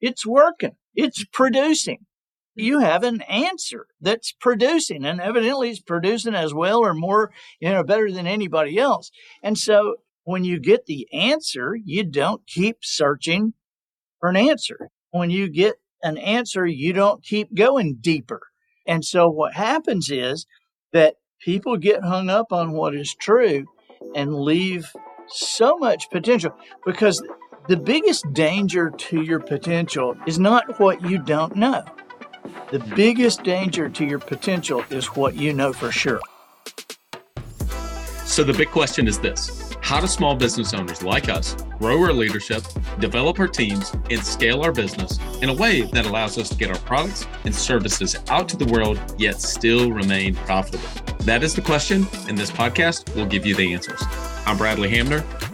It's 0.00 0.26
working. 0.26 0.76
It's 0.94 1.24
producing. 1.32 2.06
You 2.54 2.78
mm-hmm. 2.78 2.84
have 2.84 3.04
an 3.04 3.22
answer 3.22 3.86
that's 4.00 4.32
producing 4.32 5.04
and 5.04 5.20
evidently 5.20 5.70
it's 5.70 5.80
producing 5.80 6.34
as 6.34 6.52
well 6.52 6.80
or 6.80 6.94
more, 6.94 7.30
you 7.60 7.70
know, 7.70 7.84
better 7.84 8.10
than 8.10 8.26
anybody 8.26 8.78
else. 8.78 9.10
And 9.42 9.56
so 9.56 9.96
when 10.24 10.44
you 10.44 10.58
get 10.60 10.86
the 10.86 11.06
answer, 11.12 11.76
you 11.82 12.04
don't 12.04 12.46
keep 12.46 12.78
searching 12.82 13.54
for 14.20 14.28
an 14.28 14.36
answer. 14.36 14.90
When 15.10 15.30
you 15.30 15.48
get 15.48 15.76
an 16.02 16.18
answer, 16.18 16.66
you 16.66 16.92
don't 16.92 17.22
keep 17.22 17.54
going 17.54 17.98
deeper. 18.00 18.42
And 18.86 19.04
so 19.04 19.28
what 19.28 19.54
happens 19.54 20.10
is 20.10 20.46
that 20.92 21.14
people 21.40 21.76
get 21.76 22.02
hung 22.02 22.28
up 22.28 22.52
on 22.52 22.72
what 22.72 22.94
is 22.94 23.14
true 23.14 23.66
and 24.14 24.34
leave 24.34 24.92
so 25.28 25.76
much 25.78 26.10
potential 26.10 26.52
because 26.84 27.22
the 27.68 27.76
biggest 27.76 28.32
danger 28.32 28.88
to 28.88 29.20
your 29.22 29.38
potential 29.38 30.16
is 30.26 30.38
not 30.38 30.80
what 30.80 31.04
you 31.04 31.18
don't 31.18 31.54
know. 31.54 31.84
The 32.70 32.78
biggest 32.96 33.42
danger 33.42 33.90
to 33.90 34.06
your 34.06 34.18
potential 34.18 34.82
is 34.88 35.08
what 35.08 35.36
you 35.36 35.52
know 35.52 35.74
for 35.74 35.92
sure. 35.92 36.20
So, 38.24 38.42
the 38.42 38.54
big 38.56 38.70
question 38.70 39.06
is 39.06 39.18
this 39.18 39.74
How 39.82 40.00
do 40.00 40.06
small 40.06 40.34
business 40.34 40.72
owners 40.72 41.02
like 41.02 41.28
us 41.28 41.56
grow 41.78 42.02
our 42.02 42.12
leadership, 42.12 42.62
develop 43.00 43.38
our 43.38 43.48
teams, 43.48 43.92
and 44.10 44.24
scale 44.24 44.62
our 44.62 44.72
business 44.72 45.18
in 45.42 45.50
a 45.50 45.54
way 45.54 45.82
that 45.92 46.06
allows 46.06 46.38
us 46.38 46.48
to 46.48 46.54
get 46.54 46.70
our 46.70 46.78
products 46.78 47.26
and 47.44 47.54
services 47.54 48.16
out 48.28 48.48
to 48.48 48.56
the 48.56 48.66
world, 48.66 48.98
yet 49.18 49.42
still 49.42 49.92
remain 49.92 50.34
profitable? 50.34 50.88
That 51.20 51.42
is 51.42 51.54
the 51.54 51.62
question, 51.62 52.06
and 52.28 52.38
this 52.38 52.50
podcast 52.50 53.14
will 53.14 53.26
give 53.26 53.44
you 53.44 53.54
the 53.54 53.74
answers. 53.74 54.02
I'm 54.46 54.56
Bradley 54.56 54.88
Hamner, 54.88 55.22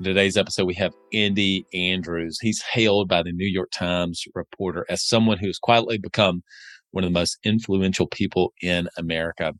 In 0.00 0.06
today's 0.06 0.36
episode, 0.36 0.64
we 0.64 0.74
have 0.74 0.92
Andy 1.12 1.64
Andrews. 1.72 2.38
He's 2.40 2.60
hailed 2.60 3.08
by 3.08 3.22
the 3.22 3.30
New 3.30 3.46
York 3.46 3.70
Times 3.70 4.24
reporter 4.34 4.84
as 4.88 5.06
someone 5.06 5.38
who 5.38 5.46
has 5.46 5.60
quietly 5.60 5.98
become 5.98 6.42
one 6.90 7.04
of 7.04 7.10
the 7.10 7.18
most 7.18 7.38
influential 7.44 8.08
people 8.08 8.52
in 8.60 8.88
America. 8.98 9.52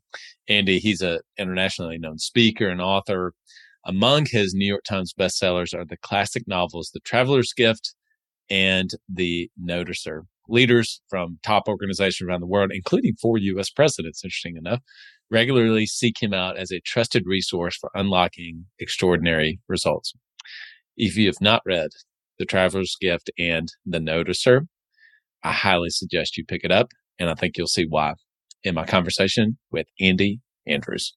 Andy, 0.49 0.79
he's 0.79 1.01
an 1.01 1.19
internationally 1.37 1.97
known 1.97 2.17
speaker 2.17 2.67
and 2.67 2.81
author. 2.81 3.31
Among 3.85 4.25
his 4.29 4.53
New 4.53 4.67
York 4.67 4.83
Times 4.83 5.13
bestsellers 5.17 5.73
are 5.73 5.85
the 5.85 5.95
classic 5.95 6.43
novels 6.47 6.91
The 6.93 6.99
Traveler's 6.99 7.53
Gift 7.53 7.95
and 8.49 8.89
The 9.07 9.49
Noticer. 9.57 10.23
Leaders 10.49 11.01
from 11.09 11.39
top 11.43 11.69
organizations 11.69 12.27
around 12.27 12.41
the 12.41 12.45
world, 12.45 12.71
including 12.73 13.15
four 13.21 13.37
U.S. 13.37 13.69
presidents, 13.69 14.21
interesting 14.23 14.57
enough, 14.57 14.81
regularly 15.31 15.85
seek 15.85 16.21
him 16.21 16.33
out 16.33 16.57
as 16.57 16.71
a 16.71 16.81
trusted 16.81 17.23
resource 17.25 17.77
for 17.77 17.89
unlocking 17.95 18.65
extraordinary 18.79 19.61
results. 19.69 20.13
If 20.97 21.17
you 21.17 21.27
have 21.27 21.41
not 21.41 21.61
read 21.65 21.89
The 22.39 22.45
Traveler's 22.45 22.95
Gift 22.99 23.29
and 23.37 23.67
The 23.85 23.99
Noticer, 23.99 24.67
I 25.43 25.51
highly 25.51 25.89
suggest 25.89 26.37
you 26.37 26.45
pick 26.45 26.63
it 26.63 26.71
up, 26.71 26.91
and 27.19 27.29
I 27.29 27.35
think 27.35 27.57
you'll 27.57 27.67
see 27.67 27.85
why 27.87 28.13
in 28.63 28.75
my 28.75 28.85
conversation 28.85 29.57
with 29.71 29.87
Andy 29.99 30.39
Andrews. 30.65 31.13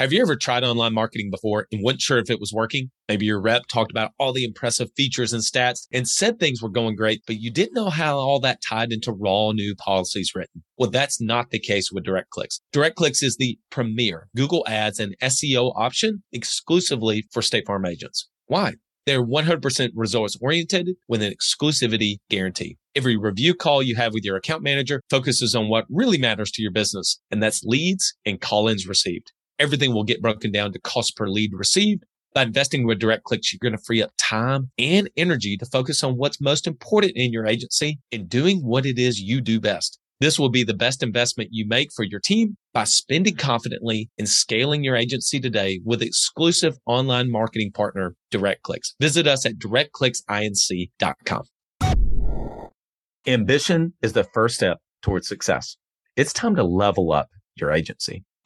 Have 0.00 0.14
you 0.14 0.22
ever 0.22 0.34
tried 0.34 0.64
online 0.64 0.94
marketing 0.94 1.28
before 1.30 1.66
and 1.70 1.82
weren't 1.84 2.00
sure 2.00 2.16
if 2.16 2.30
it 2.30 2.40
was 2.40 2.54
working? 2.54 2.90
Maybe 3.06 3.26
your 3.26 3.38
rep 3.38 3.66
talked 3.66 3.90
about 3.90 4.12
all 4.18 4.32
the 4.32 4.46
impressive 4.46 4.88
features 4.96 5.34
and 5.34 5.42
stats 5.42 5.86
and 5.92 6.08
said 6.08 6.38
things 6.38 6.62
were 6.62 6.70
going 6.70 6.96
great, 6.96 7.20
but 7.26 7.36
you 7.36 7.50
didn't 7.50 7.74
know 7.74 7.90
how 7.90 8.16
all 8.16 8.40
that 8.40 8.62
tied 8.66 8.92
into 8.92 9.12
raw 9.12 9.52
new 9.52 9.74
policies 9.74 10.32
written. 10.34 10.64
Well, 10.78 10.88
that's 10.88 11.20
not 11.20 11.50
the 11.50 11.58
case 11.58 11.92
with 11.92 12.06
DirectClicks. 12.06 12.60
DirectClicks 12.72 13.22
is 13.22 13.36
the 13.36 13.58
premier 13.70 14.28
Google 14.34 14.64
Ads 14.66 15.00
and 15.00 15.18
SEO 15.22 15.74
option 15.76 16.22
exclusively 16.32 17.26
for 17.30 17.42
State 17.42 17.66
Farm 17.66 17.84
agents. 17.84 18.26
Why? 18.46 18.76
They're 19.04 19.22
100% 19.22 19.90
results 19.94 20.38
oriented 20.40 20.92
with 21.08 21.20
an 21.20 21.30
exclusivity 21.30 22.20
guarantee. 22.30 22.78
Every 22.96 23.18
review 23.18 23.52
call 23.52 23.82
you 23.82 23.96
have 23.96 24.14
with 24.14 24.24
your 24.24 24.36
account 24.36 24.62
manager 24.62 25.02
focuses 25.10 25.54
on 25.54 25.68
what 25.68 25.84
really 25.90 26.16
matters 26.16 26.50
to 26.52 26.62
your 26.62 26.72
business, 26.72 27.20
and 27.30 27.42
that's 27.42 27.62
leads 27.64 28.14
and 28.24 28.40
call 28.40 28.66
ins 28.66 28.88
received 28.88 29.32
everything 29.60 29.94
will 29.94 30.04
get 30.04 30.22
broken 30.22 30.50
down 30.50 30.72
to 30.72 30.80
cost 30.80 31.16
per 31.16 31.28
lead 31.28 31.52
received. 31.52 32.04
By 32.34 32.42
investing 32.42 32.86
with 32.86 33.00
DirectClicks, 33.00 33.52
you're 33.52 33.58
going 33.60 33.76
to 33.76 33.84
free 33.84 34.02
up 34.02 34.10
time 34.16 34.70
and 34.78 35.10
energy 35.16 35.56
to 35.56 35.66
focus 35.66 36.02
on 36.02 36.16
what's 36.16 36.40
most 36.40 36.66
important 36.66 37.12
in 37.16 37.32
your 37.32 37.46
agency 37.46 37.98
and 38.12 38.28
doing 38.28 38.60
what 38.60 38.86
it 38.86 38.98
is 38.98 39.20
you 39.20 39.40
do 39.40 39.60
best. 39.60 39.98
This 40.20 40.38
will 40.38 40.48
be 40.48 40.62
the 40.62 40.74
best 40.74 41.02
investment 41.02 41.48
you 41.50 41.66
make 41.66 41.92
for 41.92 42.04
your 42.04 42.20
team 42.20 42.56
by 42.72 42.84
spending 42.84 43.36
confidently 43.36 44.10
and 44.18 44.28
scaling 44.28 44.84
your 44.84 44.94
agency 44.94 45.40
today 45.40 45.80
with 45.84 46.02
exclusive 46.02 46.76
online 46.86 47.30
marketing 47.30 47.72
partner, 47.72 48.14
DirectClicks. 48.30 48.92
Visit 49.00 49.26
us 49.26 49.46
at 49.46 49.54
directclicksinc.com. 49.54 51.42
Ambition 53.26 53.94
is 54.02 54.12
the 54.12 54.24
first 54.24 54.56
step 54.56 54.78
towards 55.02 55.26
success. 55.26 55.76
It's 56.16 56.32
time 56.32 56.54
to 56.56 56.64
level 56.64 57.12
up 57.12 57.28
your 57.56 57.72
agency. 57.72 58.24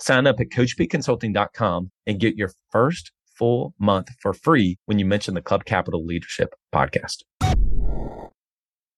Sign 0.00 0.26
up 0.26 0.40
at 0.40 0.48
CoachPConsulting.com 0.48 1.90
and 2.06 2.20
get 2.20 2.36
your 2.36 2.50
first 2.70 3.12
full 3.38 3.74
month 3.78 4.08
for 4.20 4.32
free 4.32 4.76
when 4.86 4.98
you 4.98 5.04
mention 5.04 5.34
the 5.34 5.42
Club 5.42 5.64
Capital 5.64 6.04
Leadership 6.04 6.54
Podcast. 6.74 7.22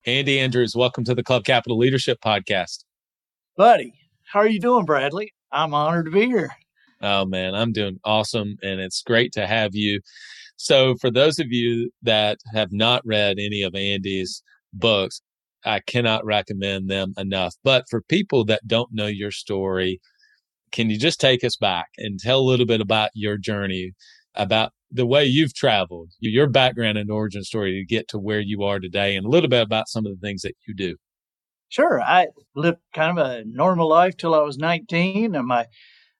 Andy 0.06 0.40
Andrews, 0.40 0.74
welcome 0.74 1.04
to 1.04 1.14
the 1.14 1.22
Club 1.22 1.44
Capital 1.44 1.76
Leadership 1.76 2.18
Podcast. 2.24 2.84
Buddy, 3.56 3.92
how 4.24 4.40
are 4.40 4.48
you 4.48 4.60
doing, 4.60 4.84
Bradley? 4.84 5.32
I'm 5.52 5.74
honored 5.74 6.06
to 6.06 6.12
be 6.12 6.26
here. 6.26 6.50
Oh, 7.02 7.26
man, 7.26 7.54
I'm 7.54 7.72
doing 7.72 7.98
awesome. 8.04 8.56
And 8.62 8.80
it's 8.80 9.02
great 9.02 9.32
to 9.32 9.46
have 9.46 9.74
you. 9.74 10.00
So, 10.56 10.94
for 10.96 11.10
those 11.10 11.38
of 11.38 11.48
you 11.50 11.90
that 12.02 12.38
have 12.54 12.72
not 12.72 13.02
read 13.04 13.38
any 13.38 13.62
of 13.62 13.74
Andy's 13.74 14.42
books, 14.72 15.20
I 15.64 15.80
cannot 15.80 16.24
recommend 16.24 16.88
them 16.88 17.12
enough. 17.18 17.54
But 17.62 17.84
for 17.90 18.00
people 18.00 18.44
that 18.46 18.66
don't 18.66 18.88
know 18.92 19.06
your 19.06 19.30
story, 19.30 20.00
can 20.72 20.90
you 20.90 20.98
just 20.98 21.20
take 21.20 21.44
us 21.44 21.56
back 21.56 21.88
and 21.98 22.18
tell 22.18 22.40
a 22.40 22.48
little 22.48 22.66
bit 22.66 22.80
about 22.80 23.10
your 23.14 23.36
journey, 23.36 23.92
about 24.34 24.72
the 24.90 25.06
way 25.06 25.24
you've 25.24 25.54
traveled, 25.54 26.10
your 26.20 26.48
background 26.48 26.98
and 26.98 27.10
origin 27.10 27.42
story 27.42 27.72
to 27.72 27.94
get 27.94 28.08
to 28.08 28.18
where 28.18 28.40
you 28.40 28.62
are 28.62 28.78
today, 28.78 29.16
and 29.16 29.26
a 29.26 29.30
little 29.30 29.48
bit 29.48 29.62
about 29.62 29.88
some 29.88 30.06
of 30.06 30.12
the 30.12 30.26
things 30.26 30.42
that 30.42 30.54
you 30.66 30.74
do? 30.74 30.96
Sure. 31.68 32.00
I 32.00 32.28
lived 32.54 32.78
kind 32.94 33.18
of 33.18 33.26
a 33.26 33.44
normal 33.44 33.88
life 33.88 34.16
till 34.16 34.34
I 34.34 34.42
was 34.42 34.58
19, 34.58 35.34
and 35.34 35.46
my 35.46 35.66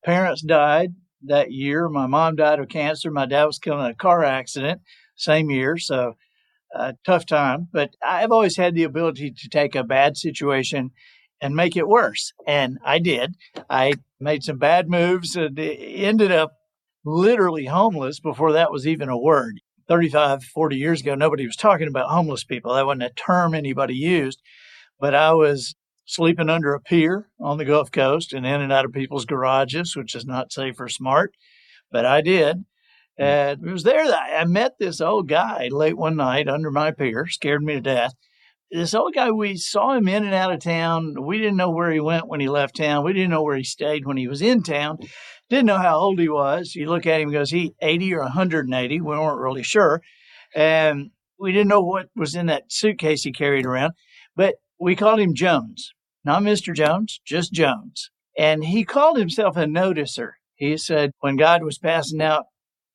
parents 0.04 0.42
died 0.42 0.94
that 1.22 1.52
year. 1.52 1.88
My 1.88 2.06
mom 2.06 2.36
died 2.36 2.58
of 2.58 2.68
cancer. 2.68 3.10
My 3.10 3.26
dad 3.26 3.44
was 3.44 3.58
killed 3.58 3.80
in 3.80 3.86
a 3.86 3.94
car 3.94 4.24
accident 4.24 4.80
same 5.16 5.50
year. 5.50 5.78
So, 5.78 6.14
uh, 6.74 6.92
tough 7.04 7.26
time. 7.26 7.68
But 7.72 7.94
I've 8.04 8.30
always 8.30 8.56
had 8.56 8.74
the 8.74 8.84
ability 8.84 9.32
to 9.32 9.48
take 9.48 9.74
a 9.74 9.84
bad 9.84 10.16
situation 10.16 10.90
and 11.40 11.54
make 11.54 11.76
it 11.76 11.88
worse. 11.88 12.32
And 12.46 12.78
I 12.84 12.98
did. 12.98 13.36
I 13.68 13.94
made 14.20 14.42
some 14.42 14.58
bad 14.58 14.88
moves 14.88 15.36
and 15.36 15.58
ended 15.58 16.32
up 16.32 16.52
literally 17.04 17.66
homeless 17.66 18.20
before 18.20 18.52
that 18.52 18.72
was 18.72 18.86
even 18.86 19.08
a 19.08 19.18
word. 19.18 19.60
35, 19.88 20.42
40 20.42 20.76
years 20.76 21.00
ago, 21.00 21.14
nobody 21.14 21.46
was 21.46 21.56
talking 21.56 21.86
about 21.86 22.10
homeless 22.10 22.42
people. 22.42 22.74
That 22.74 22.86
wasn't 22.86 23.04
a 23.04 23.10
term 23.10 23.54
anybody 23.54 23.94
used. 23.94 24.40
But 24.98 25.14
I 25.14 25.32
was 25.32 25.76
sleeping 26.06 26.48
under 26.48 26.74
a 26.74 26.80
pier 26.80 27.28
on 27.38 27.58
the 27.58 27.64
Gulf 27.64 27.92
Coast 27.92 28.32
and 28.32 28.44
in 28.44 28.60
and 28.60 28.72
out 28.72 28.84
of 28.84 28.92
people's 28.92 29.26
garages, 29.26 29.94
which 29.94 30.14
is 30.14 30.24
not 30.24 30.52
safe 30.52 30.80
or 30.80 30.88
smart. 30.88 31.34
But 31.92 32.04
I 32.04 32.20
did. 32.20 32.64
Hmm. 33.16 33.22
And 33.22 33.66
it 33.66 33.72
was 33.72 33.84
there 33.84 34.06
that 34.08 34.40
I 34.40 34.44
met 34.44 34.78
this 34.78 35.00
old 35.00 35.28
guy 35.28 35.68
late 35.70 35.96
one 35.96 36.16
night 36.16 36.48
under 36.48 36.70
my 36.70 36.90
pier, 36.90 37.26
scared 37.28 37.62
me 37.62 37.74
to 37.74 37.80
death 37.80 38.14
this 38.70 38.94
old 38.94 39.14
guy, 39.14 39.30
we 39.30 39.56
saw 39.56 39.92
him 39.94 40.08
in 40.08 40.24
and 40.24 40.34
out 40.34 40.52
of 40.52 40.60
town. 40.60 41.14
We 41.20 41.38
didn't 41.38 41.56
know 41.56 41.70
where 41.70 41.90
he 41.90 42.00
went 42.00 42.28
when 42.28 42.40
he 42.40 42.48
left 42.48 42.76
town. 42.76 43.04
We 43.04 43.12
didn't 43.12 43.30
know 43.30 43.42
where 43.42 43.56
he 43.56 43.64
stayed 43.64 44.06
when 44.06 44.16
he 44.16 44.28
was 44.28 44.42
in 44.42 44.62
town. 44.62 44.98
Didn't 45.48 45.66
know 45.66 45.78
how 45.78 45.96
old 45.98 46.18
he 46.18 46.28
was. 46.28 46.74
You 46.74 46.88
look 46.88 47.06
at 47.06 47.20
him, 47.20 47.28
and 47.28 47.32
goes, 47.32 47.50
he 47.50 47.74
80 47.80 48.14
or 48.14 48.20
180. 48.22 49.00
We 49.00 49.06
weren't 49.06 49.40
really 49.40 49.62
sure. 49.62 50.02
And 50.54 51.10
we 51.38 51.52
didn't 51.52 51.68
know 51.68 51.82
what 51.82 52.08
was 52.16 52.34
in 52.34 52.46
that 52.46 52.72
suitcase 52.72 53.22
he 53.22 53.32
carried 53.32 53.66
around, 53.66 53.92
but 54.34 54.56
we 54.80 54.96
called 54.96 55.20
him 55.20 55.34
Jones. 55.34 55.92
Not 56.24 56.42
Mr. 56.42 56.74
Jones, 56.74 57.20
just 57.24 57.52
Jones. 57.52 58.10
And 58.36 58.64
he 58.64 58.84
called 58.84 59.18
himself 59.18 59.56
a 59.56 59.64
noticer. 59.64 60.32
He 60.56 60.76
said, 60.76 61.12
when 61.20 61.36
God 61.36 61.62
was 61.62 61.78
passing 61.78 62.20
out 62.20 62.46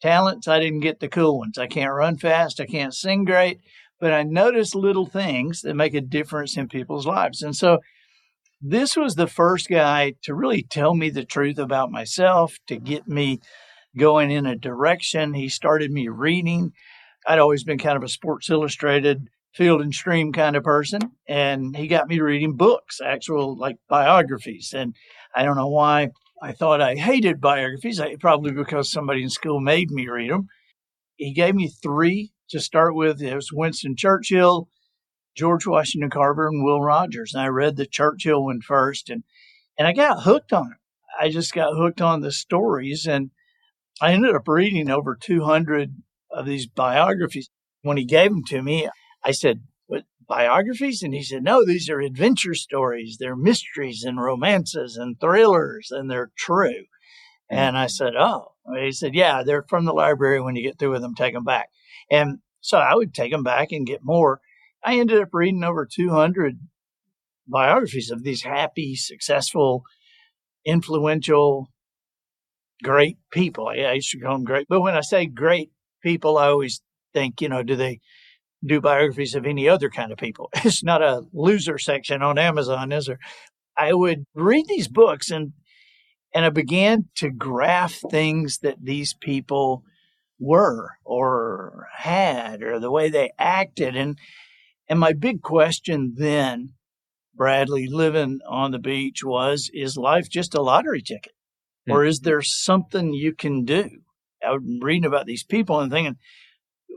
talents, 0.02 0.48
I 0.48 0.60
didn't 0.60 0.82
get 0.82 1.00
the 1.00 1.08
cool 1.08 1.38
ones. 1.38 1.58
I 1.58 1.68
can't 1.68 1.94
run 1.94 2.18
fast. 2.18 2.60
I 2.60 2.66
can't 2.66 2.94
sing 2.94 3.24
great 3.24 3.60
but 4.02 4.12
I 4.12 4.24
notice 4.24 4.74
little 4.74 5.06
things 5.06 5.62
that 5.62 5.76
make 5.76 5.94
a 5.94 6.02
difference 6.02 6.58
in 6.58 6.68
people's 6.68 7.06
lives. 7.06 7.44
And 7.44 7.56
so 7.56 7.78
this 8.60 8.98
was 8.98 9.14
the 9.14 9.28
first 9.28 9.70
guy 9.70 10.14
to 10.24 10.34
really 10.34 10.64
tell 10.64 10.96
me 10.96 11.12
the 11.12 11.24
truth 11.24 11.60
about 11.60 11.92
myself, 11.92 12.56
to 12.68 12.78
get 12.78 13.08
me 13.08 13.40
going 13.98 14.32
in 14.32 14.48
a 14.48 14.56
direction. 14.56 15.36
He 15.36 15.50
started 15.50 15.92
me 15.92 16.08
reading. 16.08 16.72
I'd 17.28 17.40
always 17.40 17.64
been 17.64 17.78
kind 17.78 17.96
of 17.96 18.04
a 18.04 18.10
Sports 18.10 18.50
Illustrated, 18.50 19.28
field 19.54 19.82
and 19.82 19.94
stream 19.94 20.34
kind 20.34 20.56
of 20.56 20.64
person. 20.64 21.02
And 21.28 21.76
he 21.76 21.88
got 21.88 22.08
me 22.08 22.20
reading 22.20 22.56
books, 22.56 23.00
actual 23.06 23.56
like 23.56 23.76
biographies. 23.88 24.74
And 24.76 24.96
I 25.36 25.44
don't 25.44 25.58
know 25.58 25.68
why 25.68 26.10
I 26.42 26.54
thought 26.54 26.82
I 26.82 26.96
hated 26.96 27.40
biographies, 27.40 28.02
probably 28.20 28.52
because 28.52 28.92
somebody 28.92 29.22
in 29.22 29.30
school 29.30 29.60
made 29.60 29.92
me 29.92 30.08
read 30.08 30.32
them. 30.32 30.48
He 31.18 31.34
gave 31.34 31.54
me 31.54 31.70
three 31.84 32.32
to 32.52 32.60
start 32.60 32.96
with, 32.96 33.22
it 33.22 33.36
was 33.36 33.52
Winston 33.52 33.96
Churchill, 33.96 34.70
George 35.36 35.66
Washington 35.66 36.10
Carver, 36.10 36.48
and 36.48 36.64
Will 36.64 36.82
Rogers. 36.82 37.34
And 37.34 37.44
I 37.44 37.48
read 37.48 37.76
the 37.76 37.86
Churchill 37.86 38.46
one 38.46 38.62
first, 38.62 39.10
and 39.10 39.24
and 39.78 39.88
I 39.88 39.94
got 39.94 40.24
hooked 40.24 40.54
on 40.54 40.72
it. 40.74 40.78
I 41.20 41.30
just 41.30 41.54
got 41.54 41.76
hooked 41.76 42.02
on 42.02 42.22
the 42.22 42.32
stories, 42.32 43.08
and 43.08 43.32
I 44.02 44.14
ended 44.14 44.36
up 44.36 44.48
reading 44.48 44.90
over 44.90 45.16
200 45.16 45.96
of 46.32 46.46
these 46.46 46.68
biographies. 46.68 47.50
When 47.82 47.98
he 47.98 48.06
gave 48.06 48.30
them 48.30 48.44
to 48.46 48.62
me, 48.62 48.90
I 49.24 49.32
said, 49.32 49.64
"What 49.88 50.04
biographies?" 50.28 51.02
And 51.02 51.14
he 51.14 51.24
said, 51.24 51.44
"No, 51.44 51.66
these 51.66 51.90
are 51.90 52.00
adventure 52.00 52.54
stories. 52.54 53.18
They're 53.20 53.36
mysteries 53.36 54.04
and 54.04 54.22
romances 54.22 54.98
and 54.98 55.20
thrillers, 55.20 55.90
and 55.92 56.10
they're 56.10 56.32
true." 56.38 56.86
Mm-hmm. 57.50 57.56
And 57.56 57.78
I 57.78 57.88
said, 57.88 58.14
"Oh." 58.16 58.50
He 58.80 58.92
said, 58.92 59.16
"Yeah, 59.16 59.42
they're 59.44 59.66
from 59.68 59.86
the 59.86 59.94
library. 59.94 60.40
When 60.40 60.56
you 60.56 60.62
get 60.62 60.78
through 60.78 60.92
with 60.92 61.02
them, 61.02 61.16
take 61.16 61.34
them 61.34 61.44
back." 61.44 61.70
And 62.12 62.40
so 62.60 62.78
I 62.78 62.94
would 62.94 63.14
take 63.14 63.32
them 63.32 63.44
back 63.44 63.72
and 63.72 63.88
get 63.88 64.02
more. 64.04 64.42
I 64.84 65.00
ended 65.00 65.22
up 65.22 65.30
reading 65.32 65.64
over 65.64 65.88
200 65.92 66.60
biographies 67.48 68.12
of 68.12 68.24
these 68.24 68.44
happy, 68.44 68.96
successful, 68.96 69.84
influential, 70.66 71.70
great 72.84 73.18
people. 73.32 73.68
I 73.68 73.94
used 73.94 74.12
to 74.12 74.20
call 74.20 74.34
them 74.34 74.44
great. 74.44 74.68
But 74.70 74.82
when 74.82 74.96
I 74.96 75.02
say 75.02 75.26
great 75.26 75.72
people, 76.04 76.38
I 76.38 76.48
always 76.48 76.82
think, 77.14 77.42
you 77.42 77.50
know, 77.50 77.64
do 77.64 77.76
they 77.76 78.00
do 78.64 78.82
biographies 78.82 79.36
of 79.36 79.46
any 79.46 79.68
other 79.68 79.90
kind 79.90 80.12
of 80.12 80.18
people? 80.18 80.50
It's 80.66 80.84
not 80.84 81.02
a 81.02 81.24
loser 81.34 81.78
section 81.78 82.22
on 82.22 82.38
Amazon, 82.38 82.92
is 82.92 83.06
there? 83.06 83.20
I 83.78 83.94
would 83.94 84.26
read 84.36 84.66
these 84.68 84.88
books 84.88 85.32
and 85.32 85.54
and 86.34 86.46
I 86.46 86.50
began 86.50 87.10
to 87.16 87.30
graph 87.30 88.00
things 88.10 88.60
that 88.60 88.78
these 88.82 89.14
people 89.14 89.84
were 90.42 90.98
or 91.06 91.88
had 91.94 92.64
or 92.64 92.80
the 92.80 92.92
way 92.92 93.10
they 93.10 93.32
acted. 93.38 93.96
And 93.96 94.18
and 94.90 95.00
my 95.00 95.14
big 95.14 95.42
question 95.42 96.16
then 96.18 96.74
Bradley 97.34 97.88
living 97.88 98.40
on 98.50 98.72
the 98.72 98.80
beach 98.80 99.24
was 99.24 99.70
is 99.74 99.96
life 99.96 100.28
just 100.30 100.56
a 100.56 100.62
lottery 100.62 101.02
ticket? 101.02 101.34
Or 101.88 102.00
mm-hmm. 102.00 102.10
is 102.10 102.20
there 102.22 102.42
something 102.42 103.14
you 103.14 103.34
can 103.34 103.64
do? 103.64 103.90
I 104.46 104.52
was 104.52 104.64
reading 104.82 105.06
about 105.06 105.28
these 105.28 105.44
people 105.44 105.80
and 105.80 105.92
thinking 105.92 106.18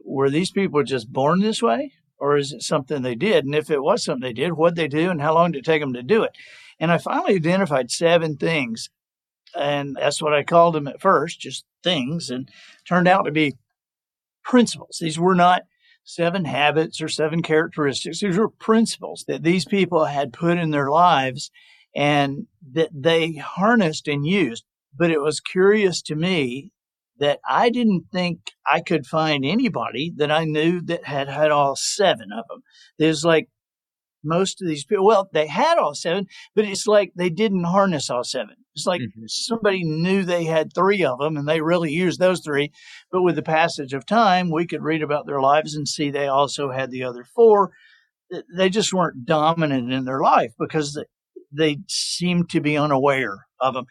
were 0.05 0.31
these 0.31 0.50
people 0.50 0.82
just 0.82 1.12
born 1.12 1.41
this 1.41 1.62
way? 1.62 1.93
Or 2.19 2.37
is 2.37 2.52
it 2.52 2.62
something 2.62 3.02
they 3.02 3.14
did? 3.14 3.44
And 3.44 3.55
if 3.55 3.70
it 3.70 3.82
was 3.82 4.05
something 4.05 4.23
they 4.23 4.32
did 4.32 4.55
what 4.55 4.75
did 4.75 4.91
they 4.91 4.99
do 4.99 5.11
and 5.11 5.20
how 5.20 5.35
long 5.35 5.52
did 5.52 5.58
it 5.58 5.64
take 5.64 5.82
them 5.82 5.93
to 5.93 6.02
do 6.02 6.23
it? 6.23 6.32
And 6.81 6.91
I 6.91 6.99
finally 6.99 7.35
identified 7.35 7.91
seven 7.91 8.37
things 8.37 8.88
and 9.56 9.96
that's 9.96 10.22
what 10.22 10.34
I 10.34 10.42
called 10.42 10.74
them 10.74 10.88
at 10.88 11.00
first, 11.00 11.40
just 11.40 11.64
things, 11.82 12.30
and 12.30 12.48
turned 12.86 13.08
out 13.08 13.24
to 13.24 13.32
be 13.32 13.54
principles. 14.42 14.98
These 15.00 15.18
were 15.18 15.34
not 15.34 15.62
seven 16.04 16.44
habits 16.44 17.00
or 17.00 17.08
seven 17.08 17.42
characteristics. 17.42 18.20
These 18.20 18.36
were 18.36 18.48
principles 18.48 19.24
that 19.26 19.42
these 19.42 19.64
people 19.64 20.04
had 20.04 20.32
put 20.32 20.58
in 20.58 20.70
their 20.70 20.90
lives 20.90 21.50
and 21.94 22.46
that 22.72 22.90
they 22.92 23.34
harnessed 23.34 24.08
and 24.08 24.26
used. 24.26 24.64
But 24.96 25.10
it 25.10 25.20
was 25.20 25.40
curious 25.40 26.02
to 26.02 26.14
me 26.14 26.70
that 27.18 27.40
I 27.48 27.70
didn't 27.70 28.06
think 28.12 28.40
I 28.70 28.80
could 28.80 29.06
find 29.06 29.44
anybody 29.44 30.12
that 30.16 30.30
I 30.30 30.44
knew 30.44 30.80
that 30.82 31.04
had 31.04 31.28
had 31.28 31.50
all 31.50 31.76
seven 31.76 32.28
of 32.32 32.46
them. 32.48 32.62
There's 32.98 33.24
like 33.24 33.48
most 34.24 34.60
of 34.60 34.68
these 34.68 34.84
people, 34.84 35.04
well, 35.04 35.28
they 35.32 35.46
had 35.46 35.78
all 35.78 35.94
seven, 35.94 36.26
but 36.54 36.64
it's 36.64 36.86
like 36.86 37.12
they 37.16 37.30
didn't 37.30 37.64
harness 37.64 38.10
all 38.10 38.24
seven. 38.24 38.56
It's 38.74 38.86
like 38.86 39.00
mm-hmm. 39.00 39.24
somebody 39.26 39.84
knew 39.84 40.24
they 40.24 40.44
had 40.44 40.74
three 40.74 41.04
of 41.04 41.18
them 41.18 41.36
and 41.36 41.48
they 41.48 41.60
really 41.60 41.92
used 41.92 42.18
those 42.18 42.40
three. 42.40 42.72
But 43.12 43.22
with 43.22 43.36
the 43.36 43.42
passage 43.42 43.92
of 43.92 44.06
time, 44.06 44.50
we 44.50 44.66
could 44.66 44.82
read 44.82 45.02
about 45.02 45.26
their 45.26 45.40
lives 45.40 45.74
and 45.74 45.86
see 45.86 46.10
they 46.10 46.26
also 46.26 46.70
had 46.70 46.90
the 46.90 47.04
other 47.04 47.24
four. 47.34 47.70
They 48.56 48.68
just 48.68 48.92
weren't 48.92 49.26
dominant 49.26 49.92
in 49.92 50.04
their 50.04 50.20
life 50.20 50.52
because 50.58 51.00
they 51.52 51.78
seemed 51.88 52.50
to 52.50 52.60
be 52.60 52.76
unaware 52.76 53.46
of 53.60 53.74
them. 53.74 53.84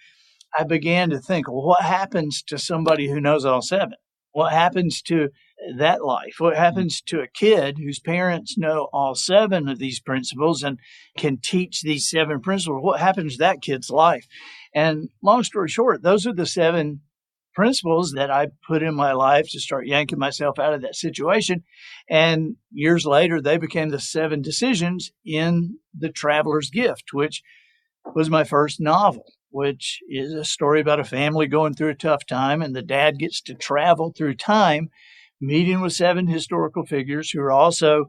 I 0.57 0.63
began 0.65 1.09
to 1.09 1.19
think, 1.19 1.47
well, 1.47 1.65
what 1.65 1.81
happens 1.81 2.44
to 2.47 2.57
somebody 2.57 3.09
who 3.09 3.21
knows 3.21 3.45
all 3.45 3.61
seven? 3.61 3.94
What 4.31 4.52
happens 4.52 5.02
to 5.04 5.30
that 5.78 6.04
life? 6.04 6.36
What 6.38 6.56
hmm. 6.56 6.60
happens 6.60 7.02
to 7.04 7.22
a 7.22 7.28
kid 7.28 7.78
whose 7.78 8.00
parents 8.00 8.58
know 8.58 8.90
all 8.94 9.16
seven 9.16 9.68
of 9.68 9.80
these 9.80 10.00
principles 10.00 10.64
and 10.64 10.80
can 11.18 11.38
teach 11.38 11.82
these 11.82 12.10
seven 12.10 12.42
principles? 12.42 12.84
What 12.84 13.00
happens 13.00 13.34
to 13.34 13.40
that 13.40 13.62
kid's 13.62 13.90
life? 13.90 14.28
And 14.74 15.10
long 15.22 15.44
story 15.44 15.70
short, 15.70 16.02
those 16.02 16.26
are 16.26 16.34
the 16.34 16.46
seven 16.46 17.02
principles 17.54 18.14
that 18.14 18.32
I 18.32 18.48
put 18.68 18.84
in 18.84 18.96
my 18.96 19.14
life 19.14 19.48
to 19.52 19.60
start 19.60 19.88
yanking 19.88 20.20
myself 20.20 20.60
out 20.60 20.74
of 20.74 20.82
that 20.82 20.96
situation. 20.96 21.64
And 22.10 22.56
years 22.72 23.06
later, 23.06 23.42
they 23.42 23.58
became 23.58 23.90
the 23.90 24.00
seven 24.00 24.42
decisions 24.42 25.12
in 25.26 25.78
The 25.98 26.10
Traveler's 26.10 26.70
Gift, 26.70 27.14
which 27.14 27.44
was 28.16 28.30
my 28.30 28.44
first 28.44 28.82
novel, 28.82 29.26
which 29.52 30.00
is 30.10 30.34
a 30.34 30.44
story 30.44 30.82
about 30.82 31.00
a 31.00 31.06
family 31.06 31.48
going 31.48 31.76
through 31.76 31.90
a 31.90 31.96
tough 31.96 32.26
time. 32.26 32.62
And 32.62 32.76
the 32.76 32.82
dad 32.82 33.20
gets 33.20 33.42
to 33.44 33.54
travel 33.54 34.12
through 34.16 34.36
time 34.36 34.90
meeting 35.44 35.81
with 35.81 35.94
seven 35.94 36.28
historical 36.28 36.85
figures 36.85 37.31
who 37.31 37.42
are 37.42 37.52
also 37.52 38.06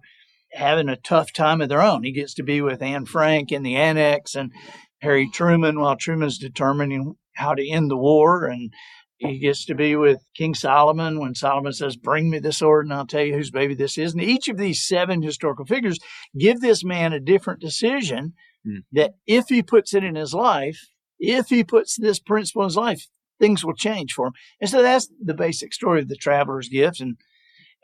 having 0.53 0.89
a 0.89 0.97
tough 0.97 1.33
time 1.33 1.61
of 1.61 1.69
their 1.69 1.83
own. 1.83 2.05
He 2.05 2.13
gets 2.13 2.35
to 2.35 2.45
be 2.45 2.61
with 2.61 2.81
Anne 2.81 3.07
Frank 3.07 3.51
in 3.51 3.63
the 3.63 3.77
annex 3.77 4.35
and 4.35 4.53
Harry 5.03 5.29
Truman 5.29 5.81
while 5.81 5.97
Truman's 5.97 6.39
determining 6.39 7.15
how 7.35 7.55
to 7.55 7.69
end 7.69 7.91
the 7.91 7.97
war. 7.97 8.45
And 8.45 8.73
he 9.19 9.41
gets 9.41 9.65
to 9.67 9.75
be 9.75 9.97
with 9.97 10.19
King 10.37 10.55
Solomon 10.55 11.19
when 11.19 11.35
Solomon 11.35 11.73
says, 11.73 11.97
Bring 11.97 12.31
me 12.31 12.39
the 12.39 12.53
sword 12.53 12.87
and 12.87 12.95
I'll 12.95 13.07
tell 13.07 13.23
you 13.23 13.35
whose 13.35 13.51
baby 13.51 13.75
this 13.75 13.99
is. 13.99 14.13
And 14.13 14.23
each 14.23 14.49
of 14.49 14.57
these 14.57 14.87
seven 14.87 15.23
historical 15.23 15.65
figures 15.65 15.99
give 16.39 16.61
this 16.61 16.85
man 16.85 17.13
a 17.13 17.21
different 17.21 17.61
decision 17.61 18.35
mm. 18.67 18.79
that 18.93 19.15
if 19.27 19.47
he 19.49 19.63
puts 19.63 19.93
it 19.93 20.05
in 20.05 20.15
his 20.15 20.35
life, 20.35 20.79
if 21.19 21.49
he 21.49 21.65
puts 21.65 21.97
this 21.99 22.21
principle 22.21 22.63
in 22.63 22.69
his 22.69 22.77
life, 22.77 23.07
things 23.41 23.65
will 23.65 23.75
change 23.75 24.13
for 24.13 24.29
him. 24.29 24.33
And 24.61 24.71
so 24.71 24.83
that's 24.83 25.09
the 25.23 25.35
basic 25.35 25.73
story 25.73 26.01
of 26.01 26.09
the 26.09 26.17
traveler's 26.17 26.69
gift. 26.69 27.01
And 27.01 27.17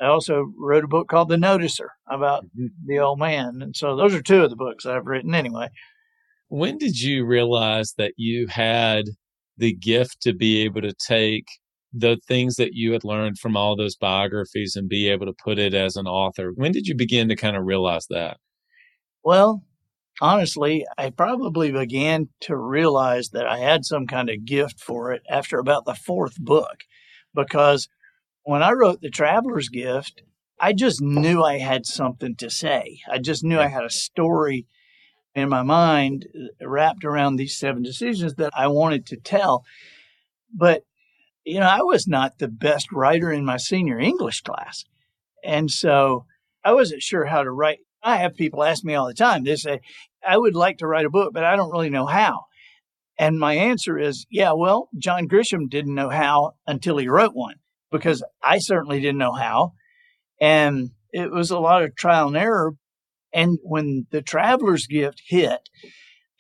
I 0.00 0.07
also 0.07 0.52
wrote 0.57 0.85
a 0.85 0.88
book 0.88 1.09
called 1.09 1.28
The 1.28 1.37
Noticer 1.37 1.88
about 2.09 2.45
mm-hmm. 2.47 2.66
the 2.87 2.99
old 2.99 3.19
man. 3.19 3.61
And 3.61 3.76
so 3.76 3.97
those 3.97 4.14
are 4.14 4.23
two 4.23 4.42
of 4.42 4.50
the 4.50 4.57
books 4.57 4.87
I've 4.87 5.07
written 5.07 5.35
anyway. 5.35 5.69
When 6.49 6.78
did 6.78 7.00
you 7.00 7.25
realize 7.25 7.95
that 7.99 8.14
you 8.16 8.47
had 8.49 9.04
the 9.57 9.75
gift 9.75 10.23
to 10.23 10.33
be 10.33 10.62
able 10.62 10.80
to 10.83 10.95
take 11.07 11.47
the 11.92 12.19
things 12.26 12.57
that 12.57 12.75
you 12.75 12.92
had 12.92 13.04
learned 13.04 13.38
from 13.38 13.57
all 13.57 13.76
those 13.76 13.97
biographies 13.97 14.75
and 14.75 14.88
be 14.88 15.09
able 15.09 15.26
to 15.26 15.33
put 15.33 15.59
it 15.59 15.75
as 15.75 15.97
an 15.97 16.07
author? 16.07 16.52
When 16.54 16.73
did 16.73 16.87
you 16.87 16.95
begin 16.95 17.28
to 17.28 17.37
kind 17.37 17.57
of 17.57 17.64
realize 17.64 18.07
that? 18.11 18.38
Well, 19.23 19.62
honestly, 20.21 20.87
I 20.99 21.11
probably 21.11 21.73
began 21.73 22.29
to 22.41 22.57
realize 22.57 23.31
that 23.31 23.47
I 23.47 23.59
had 23.59 23.85
some 23.85 24.07
kind 24.07 24.29
of 24.29 24.45
gift 24.45 24.81
for 24.81 25.12
it 25.12 25.23
after 25.29 25.59
about 25.59 25.85
the 25.85 25.95
fourth 25.95 26.39
book. 26.39 26.85
Because 27.35 27.89
when 28.43 28.62
I 28.62 28.73
wrote 28.73 29.00
The 29.00 29.11
Traveler's 29.11 29.69
Gift, 29.69 30.23
I 30.59 30.73
just 30.73 31.00
knew 31.00 31.43
I 31.43 31.59
had 31.59 31.87
something 31.87 32.35
to 32.37 32.50
say. 32.50 33.00
I 33.11 33.19
just 33.19 33.43
knew 33.43 33.59
I 33.59 33.69
had 33.69 33.85
a 33.85 33.91
story 33.91 34.67
in 35.35 35.49
my 35.49 35.62
mind 35.62 36.27
uh, 36.35 36.69
wrapped 36.69 37.05
around 37.05 37.37
these 37.37 37.57
seven 37.57 37.83
decisions 37.83 38.35
that 38.35 38.53
I 38.55 38.67
wanted 38.67 39.07
to 39.07 39.17
tell. 39.17 39.65
But, 40.53 40.83
you 41.45 41.61
know, 41.61 41.69
I 41.69 41.83
was 41.83 42.07
not 42.07 42.39
the 42.39 42.49
best 42.49 42.93
writer 42.93 43.33
in 43.33 43.45
my 43.45 43.57
senior 43.57 43.99
English 43.99 44.43
class. 44.43 44.85
And 45.45 45.71
so 45.71 46.27
I 46.65 46.73
wasn't 46.73 47.03
sure 47.03 47.27
how 47.27 47.43
to 47.43 47.50
write. 47.50 47.79
I 48.03 48.17
have 48.17 48.37
people 48.37 48.65
ask 48.65 48.85
me 48.85 48.95
all 48.95 49.07
the 49.07 49.15
time, 49.15 49.45
they 49.45 49.57
say, 49.57 49.81
I 50.27 50.37
would 50.37 50.55
like 50.55 50.79
to 50.79 50.87
write 50.87 51.07
a 51.07 51.11
book, 51.11 51.33
but 51.33 51.45
I 51.45 51.57
don't 51.57 51.71
really 51.71 51.91
know 51.91 52.07
how. 52.07 52.45
And 53.19 53.39
my 53.39 53.55
answer 53.55 53.99
is, 53.99 54.27
yeah, 54.31 54.53
well, 54.53 54.89
John 54.97 55.29
Grisham 55.29 55.69
didn't 55.69 55.95
know 55.95 56.09
how 56.09 56.53
until 56.67 56.97
he 56.97 57.09
wrote 57.09 57.33
one 57.35 57.57
because 57.91 58.25
I 58.43 58.59
certainly 58.59 59.00
didn't 59.00 59.19
know 59.19 59.35
how. 59.35 59.75
And 60.41 60.91
it 61.12 61.31
was 61.31 61.50
a 61.50 61.59
lot 61.59 61.83
of 61.83 61.95
trial 61.95 62.29
and 62.29 62.37
error. 62.37 62.73
And 63.33 63.59
when 63.62 64.07
the 64.11 64.23
Traveler's 64.23 64.87
Gift 64.87 65.23
hit, 65.29 65.69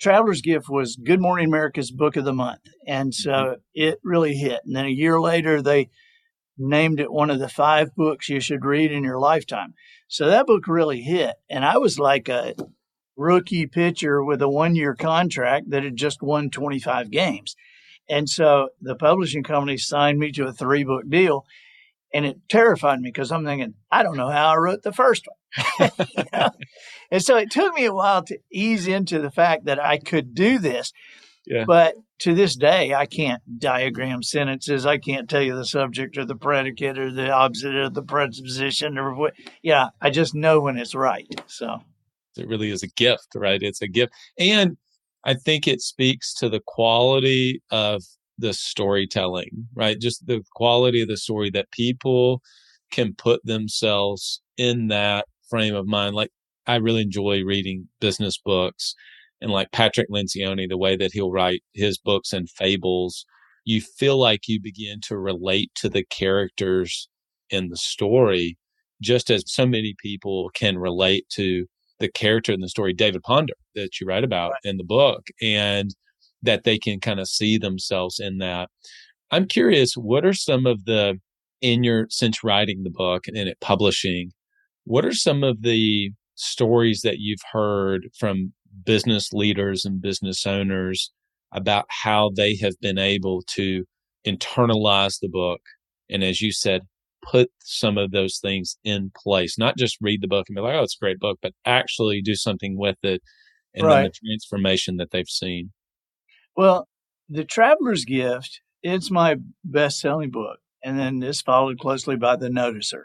Traveler's 0.00 0.40
Gift 0.40 0.70
was 0.70 0.96
Good 0.96 1.20
Morning 1.20 1.48
America's 1.48 1.90
book 1.90 2.16
of 2.16 2.24
the 2.24 2.32
month. 2.32 2.62
And 2.86 3.14
so 3.14 3.30
mm-hmm. 3.30 3.54
it 3.74 3.98
really 4.02 4.34
hit. 4.34 4.60
And 4.64 4.74
then 4.74 4.86
a 4.86 4.88
year 4.88 5.20
later, 5.20 5.60
they 5.60 5.90
named 6.56 7.00
it 7.00 7.12
one 7.12 7.30
of 7.30 7.38
the 7.38 7.48
five 7.48 7.94
books 7.94 8.28
you 8.28 8.40
should 8.40 8.64
read 8.64 8.90
in 8.90 9.04
your 9.04 9.18
lifetime. 9.18 9.74
So 10.08 10.28
that 10.28 10.46
book 10.46 10.66
really 10.66 11.02
hit. 11.02 11.36
And 11.48 11.64
I 11.64 11.76
was 11.78 11.98
like 11.98 12.28
a 12.28 12.54
rookie 13.20 13.66
pitcher 13.66 14.24
with 14.24 14.40
a 14.40 14.48
one 14.48 14.74
year 14.74 14.94
contract 14.94 15.70
that 15.70 15.84
had 15.84 15.96
just 15.96 16.22
won 16.22 16.50
25 16.50 17.10
games. 17.10 17.54
And 18.08 18.28
so 18.28 18.70
the 18.80 18.96
publishing 18.96 19.42
company 19.44 19.76
signed 19.76 20.18
me 20.18 20.32
to 20.32 20.46
a 20.46 20.52
three 20.52 20.84
book 20.84 21.08
deal. 21.08 21.44
And 22.12 22.26
it 22.26 22.38
terrified 22.48 23.00
me 23.00 23.10
because 23.10 23.30
I'm 23.30 23.44
thinking, 23.44 23.74
I 23.92 24.02
don't 24.02 24.16
know 24.16 24.30
how 24.30 24.48
I 24.48 24.56
wrote 24.56 24.82
the 24.82 24.92
first 24.92 25.28
one. 25.28 25.90
you 26.16 26.24
know? 26.32 26.50
And 27.12 27.22
so 27.22 27.36
it 27.36 27.52
took 27.52 27.72
me 27.74 27.84
a 27.84 27.94
while 27.94 28.24
to 28.24 28.38
ease 28.50 28.88
into 28.88 29.20
the 29.20 29.30
fact 29.30 29.66
that 29.66 29.78
I 29.78 29.98
could 29.98 30.34
do 30.34 30.58
this. 30.58 30.92
Yeah. 31.46 31.64
But 31.66 31.94
to 32.20 32.34
this 32.34 32.56
day, 32.56 32.94
I 32.94 33.06
can't 33.06 33.42
diagram 33.58 34.22
sentences. 34.22 34.86
I 34.86 34.98
can't 34.98 35.28
tell 35.28 35.42
you 35.42 35.54
the 35.54 35.64
subject 35.64 36.18
or 36.18 36.24
the 36.24 36.36
predicate 36.36 36.98
or 36.98 37.12
the 37.12 37.30
opposite 37.30 37.76
of 37.76 37.94
the 37.94 38.02
preposition 38.02 38.98
or 38.98 39.14
what. 39.14 39.34
Yeah, 39.62 39.90
I 40.00 40.10
just 40.10 40.34
know 40.34 40.60
when 40.60 40.78
it's 40.78 40.94
right. 40.94 41.26
So 41.46 41.80
it 42.36 42.48
really 42.48 42.70
is 42.70 42.82
a 42.82 42.88
gift, 42.88 43.28
right? 43.34 43.62
It's 43.62 43.82
a 43.82 43.88
gift. 43.88 44.12
And 44.38 44.76
I 45.24 45.34
think 45.34 45.66
it 45.66 45.80
speaks 45.80 46.34
to 46.34 46.48
the 46.48 46.62
quality 46.66 47.62
of 47.70 48.02
the 48.38 48.52
storytelling, 48.52 49.68
right? 49.74 50.00
Just 50.00 50.26
the 50.26 50.42
quality 50.54 51.02
of 51.02 51.08
the 51.08 51.16
story 51.16 51.50
that 51.50 51.70
people 51.72 52.40
can 52.90 53.14
put 53.14 53.44
themselves 53.44 54.40
in 54.56 54.88
that 54.88 55.26
frame 55.48 55.74
of 55.74 55.86
mind. 55.86 56.14
Like 56.14 56.30
I 56.66 56.76
really 56.76 57.02
enjoy 57.02 57.44
reading 57.44 57.88
business 58.00 58.38
books 58.38 58.94
and 59.40 59.50
like 59.50 59.72
Patrick 59.72 60.08
Lencioni, 60.10 60.68
the 60.68 60.78
way 60.78 60.96
that 60.96 61.12
he'll 61.12 61.32
write 61.32 61.62
his 61.74 61.98
books 61.98 62.32
and 62.32 62.48
fables, 62.50 63.24
you 63.64 63.80
feel 63.80 64.18
like 64.18 64.48
you 64.48 64.60
begin 64.60 65.00
to 65.02 65.18
relate 65.18 65.70
to 65.76 65.88
the 65.88 66.04
characters 66.04 67.08
in 67.50 67.68
the 67.68 67.76
story, 67.76 68.58
just 69.00 69.30
as 69.30 69.44
so 69.46 69.66
many 69.66 69.94
people 69.98 70.50
can 70.54 70.78
relate 70.78 71.26
to 71.30 71.66
the 72.00 72.10
character 72.10 72.52
in 72.52 72.60
the 72.60 72.68
story, 72.68 72.92
David 72.92 73.22
Ponder, 73.22 73.54
that 73.74 74.00
you 74.00 74.06
write 74.06 74.24
about 74.24 74.50
right. 74.50 74.70
in 74.70 74.76
the 74.76 74.84
book, 74.84 75.28
and 75.40 75.94
that 76.42 76.64
they 76.64 76.78
can 76.78 76.98
kind 76.98 77.20
of 77.20 77.28
see 77.28 77.58
themselves 77.58 78.18
in 78.18 78.38
that. 78.38 78.68
I'm 79.30 79.46
curious, 79.46 79.94
what 79.94 80.24
are 80.24 80.32
some 80.32 80.66
of 80.66 80.84
the, 80.86 81.20
in 81.60 81.84
your, 81.84 82.06
since 82.10 82.42
writing 82.42 82.82
the 82.82 82.90
book 82.90 83.28
and 83.28 83.36
in 83.36 83.46
it 83.46 83.60
publishing, 83.60 84.32
what 84.84 85.04
are 85.04 85.14
some 85.14 85.44
of 85.44 85.62
the 85.62 86.10
stories 86.34 87.02
that 87.02 87.18
you've 87.18 87.42
heard 87.52 88.08
from 88.18 88.52
business 88.84 89.32
leaders 89.32 89.84
and 89.84 90.00
business 90.00 90.46
owners 90.46 91.12
about 91.52 91.84
how 91.88 92.30
they 92.34 92.56
have 92.56 92.74
been 92.80 92.98
able 92.98 93.42
to 93.42 93.84
internalize 94.26 95.20
the 95.20 95.28
book. 95.28 95.60
And 96.08 96.22
as 96.22 96.40
you 96.40 96.52
said, 96.52 96.82
put 97.22 97.50
some 97.60 97.98
of 97.98 98.10
those 98.10 98.38
things 98.38 98.76
in 98.84 99.10
place, 99.16 99.58
not 99.58 99.76
just 99.76 99.98
read 100.00 100.22
the 100.22 100.28
book 100.28 100.46
and 100.48 100.56
be 100.56 100.60
like, 100.60 100.74
oh, 100.74 100.82
it's 100.82 100.96
a 101.00 101.04
great 101.04 101.18
book, 101.18 101.38
but 101.42 101.52
actually 101.64 102.22
do 102.22 102.34
something 102.34 102.78
with 102.78 102.98
it 103.02 103.22
and 103.74 103.86
right. 103.86 104.02
then 104.02 104.04
the 104.04 104.28
transformation 104.28 104.96
that 104.96 105.10
they've 105.10 105.28
seen. 105.28 105.72
Well, 106.56 106.88
The 107.28 107.44
Traveler's 107.44 108.04
Gift, 108.04 108.60
it's 108.82 109.10
my 109.10 109.36
best 109.64 110.00
selling 110.00 110.30
book. 110.30 110.58
And 110.82 110.98
then 110.98 111.22
it's 111.22 111.42
followed 111.42 111.78
closely 111.78 112.16
by 112.16 112.36
The 112.36 112.48
Noticer. 112.48 113.02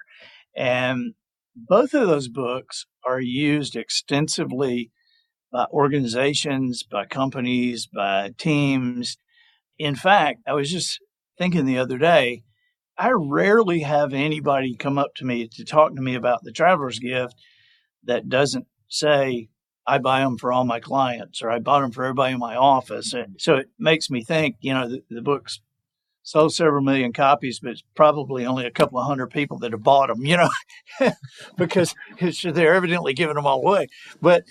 And 0.56 1.14
both 1.56 1.94
of 1.94 2.08
those 2.08 2.30
books 2.30 2.86
are 3.06 3.20
used 3.20 3.76
extensively 3.76 4.92
by 5.52 5.66
organizations, 5.72 6.84
by 6.84 7.06
companies, 7.06 7.88
by 7.88 8.32
teams. 8.38 9.18
In 9.78 9.96
fact, 9.96 10.42
I 10.48 10.54
was 10.54 10.72
just 10.72 11.00
thinking 11.38 11.66
the 11.66 11.78
other 11.78 11.98
day, 11.98 12.44
I 12.98 13.12
rarely 13.12 13.82
have 13.82 14.14
anybody 14.14 14.76
come 14.76 14.98
up 14.98 15.16
to 15.16 15.26
me 15.26 15.48
to 15.50 15.66
talk 15.66 15.96
to 15.96 16.02
me 16.02 16.16
about 16.16 16.44
the 16.44 16.52
traveler's 16.52 17.00
gift 17.00 17.36
that 18.06 18.30
doesn't 18.30 18.68
say, 18.88 19.50
I 19.88 19.98
buy 20.00 20.22
them 20.22 20.38
for 20.38 20.52
all 20.52 20.66
my 20.66 20.80
clients 20.80 21.42
or 21.42 21.52
I 21.52 21.60
bought 21.60 21.82
them 21.82 21.92
for 21.92 22.04
everybody 22.04 22.34
in 22.34 22.40
my 22.40 22.56
office. 22.56 23.14
And 23.14 23.36
so 23.40 23.56
it 23.56 23.70
makes 23.78 24.10
me 24.10 24.24
think, 24.24 24.56
you 24.62 24.74
know, 24.74 24.90
the, 24.90 25.04
the 25.10 25.22
book's 25.22 25.62
sold 26.24 26.54
several 26.54 26.82
million 26.82 27.14
copies, 27.14 27.60
but 27.60 27.72
it's 27.72 27.84
probably 27.96 28.46
only 28.46 28.66
a 28.66 28.72
couple 28.72 28.98
of 28.98 29.06
hundred 29.06 29.28
people 29.28 29.60
that 29.60 29.72
have 29.74 29.84
bought 29.84 30.10
them, 30.10 30.26
you 30.26 30.38
know, 30.38 30.50
because 31.58 31.94
they're 32.42 32.74
evidently 32.74 33.14
giving 33.14 33.36
them 33.36 33.46
all 33.46 33.62
away. 33.62 33.88
But 34.22 34.44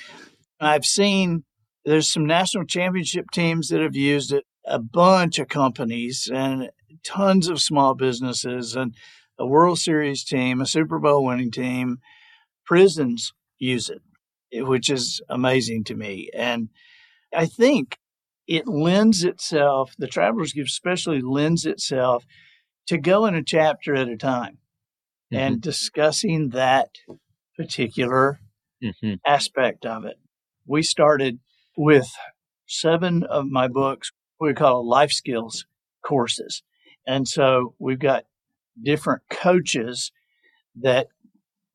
I've 0.60 0.84
seen 0.84 1.44
there's 1.84 2.08
some 2.08 2.26
national 2.26 2.64
championship 2.64 3.30
teams 3.32 3.68
that 3.68 3.80
have 3.80 3.96
used 3.96 4.32
it, 4.32 4.44
a 4.64 4.78
bunch 4.78 5.38
of 5.38 5.48
companies 5.48 6.30
and 6.32 6.70
tons 7.04 7.49
of 7.49 7.61
small 7.61 7.94
businesses 7.94 8.75
and 8.75 8.94
a 9.38 9.46
World 9.46 9.78
Series 9.78 10.25
team, 10.25 10.61
a 10.61 10.66
Super 10.66 10.99
Bowl 10.99 11.25
winning 11.25 11.50
team, 11.50 11.99
prisons 12.64 13.32
use 13.58 13.90
it, 13.90 14.62
which 14.62 14.88
is 14.90 15.20
amazing 15.28 15.84
to 15.84 15.94
me. 15.94 16.30
And 16.34 16.68
I 17.34 17.46
think 17.46 17.99
it 18.46 18.68
lends 18.68 19.25
itself, 19.25 19.94
the 19.99 20.06
Traveler's 20.06 20.52
Gift 20.52 20.70
especially 20.70 21.20
lends 21.20 21.66
itself 21.66 22.25
to 22.87 22.99
go 22.99 23.26
in 23.26 23.34
a 23.34 23.42
chapter 23.42 23.94
at 23.94 24.08
a 24.08 24.16
time 24.16 24.58
mm-hmm. 25.32 25.37
and 25.37 25.61
discussing 25.61 26.50
that 26.50 26.90
particular 27.56 28.40
mm-hmm. 28.82 29.14
aspect 29.26 29.87
of 29.87 30.04
it 30.04 30.16
we 30.66 30.82
started 30.82 31.38
with 31.76 32.11
seven 32.66 33.23
of 33.25 33.46
my 33.46 33.68
books, 33.68 34.12
we 34.40 34.54
call 34.54 34.88
life 34.88 35.11
skills 35.11 35.66
courses. 36.04 36.62
And 37.06 37.28
so 37.28 37.75
we've 37.78 37.99
got 37.99 38.25
different 38.80 39.23
coaches 39.30 40.12
that, 40.80 41.08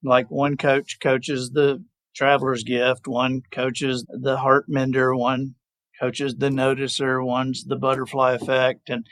like 0.03 0.29
one 0.29 0.57
coach 0.57 0.97
coaches 1.01 1.51
the 1.51 1.83
traveler's 2.15 2.63
gift, 2.63 3.07
one 3.07 3.41
coaches 3.51 4.05
the 4.09 4.37
heart 4.37 4.65
mender, 4.67 5.15
one 5.15 5.55
coaches 5.99 6.35
the 6.37 6.49
noticer, 6.49 7.23
one's 7.23 7.65
the 7.65 7.75
butterfly 7.75 8.33
effect. 8.33 8.89
And 8.89 9.05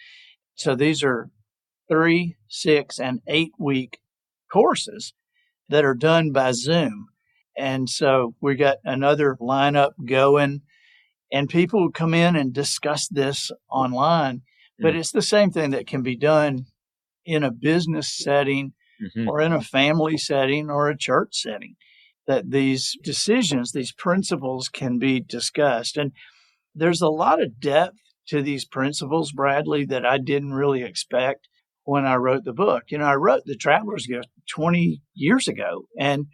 so 0.56 0.76
these 0.76 1.04
are 1.04 1.30
three, 1.90 2.36
six, 2.48 3.00
and 3.00 3.22
eight 3.28 3.52
week 3.60 4.00
courses 4.52 5.14
that 5.70 5.86
are 5.86 5.96
done 5.96 6.32
by 6.32 6.52
Zoom. 6.52 7.08
And 7.58 7.90
so 7.90 8.36
we 8.40 8.56
got 8.56 8.78
another 8.84 9.38
lineup 9.42 9.92
going, 10.06 10.62
and 11.32 11.50
people 11.50 11.92
come 11.92 12.14
in 12.14 12.36
and 12.36 12.54
discuss 12.54 13.08
this 13.08 13.52
online. 13.70 14.44
But 14.80 14.90
mm-hmm. 14.90 15.00
it's 15.00 15.12
the 15.12 15.22
same 15.22 15.52
thing 15.52 15.72
that 15.72 15.88
can 15.88 16.04
be 16.04 16.16
done 16.16 16.66
in 17.26 17.44
a 17.44 17.52
business 17.52 18.16
setting 18.16 18.74
mm-hmm. 19.02 19.28
or 19.28 19.42
in 19.42 19.52
a 19.52 19.62
family 19.62 20.18
setting 20.18 20.70
or 20.70 20.90
a 20.90 20.98
church 20.98 21.30
setting. 21.42 21.76
That 22.28 22.52
these 22.52 22.96
decisions, 23.04 23.72
these 23.72 23.94
principles 23.94 24.68
can 24.68 25.00
be 25.00 25.22
discussed. 25.22 25.96
And 25.96 26.12
there's 26.76 27.02
a 27.02 27.08
lot 27.08 27.42
of 27.42 27.60
depth 27.60 27.98
to 28.28 28.42
these 28.42 28.66
principles, 28.66 29.32
Bradley, 29.32 29.86
that 29.86 30.06
I 30.06 30.18
didn't 30.18 30.54
really 30.54 30.84
expect 30.84 31.48
when 31.84 32.06
I 32.06 32.16
wrote 32.16 32.44
the 32.44 32.54
book. 32.54 32.84
You 32.90 32.98
know, 32.98 33.06
I 33.06 33.16
wrote 33.16 33.44
The 33.46 33.56
Traveler's 33.56 34.06
Gift 34.06 34.28
20 34.54 35.02
years 35.14 35.48
ago, 35.48 35.88
and 35.98 36.26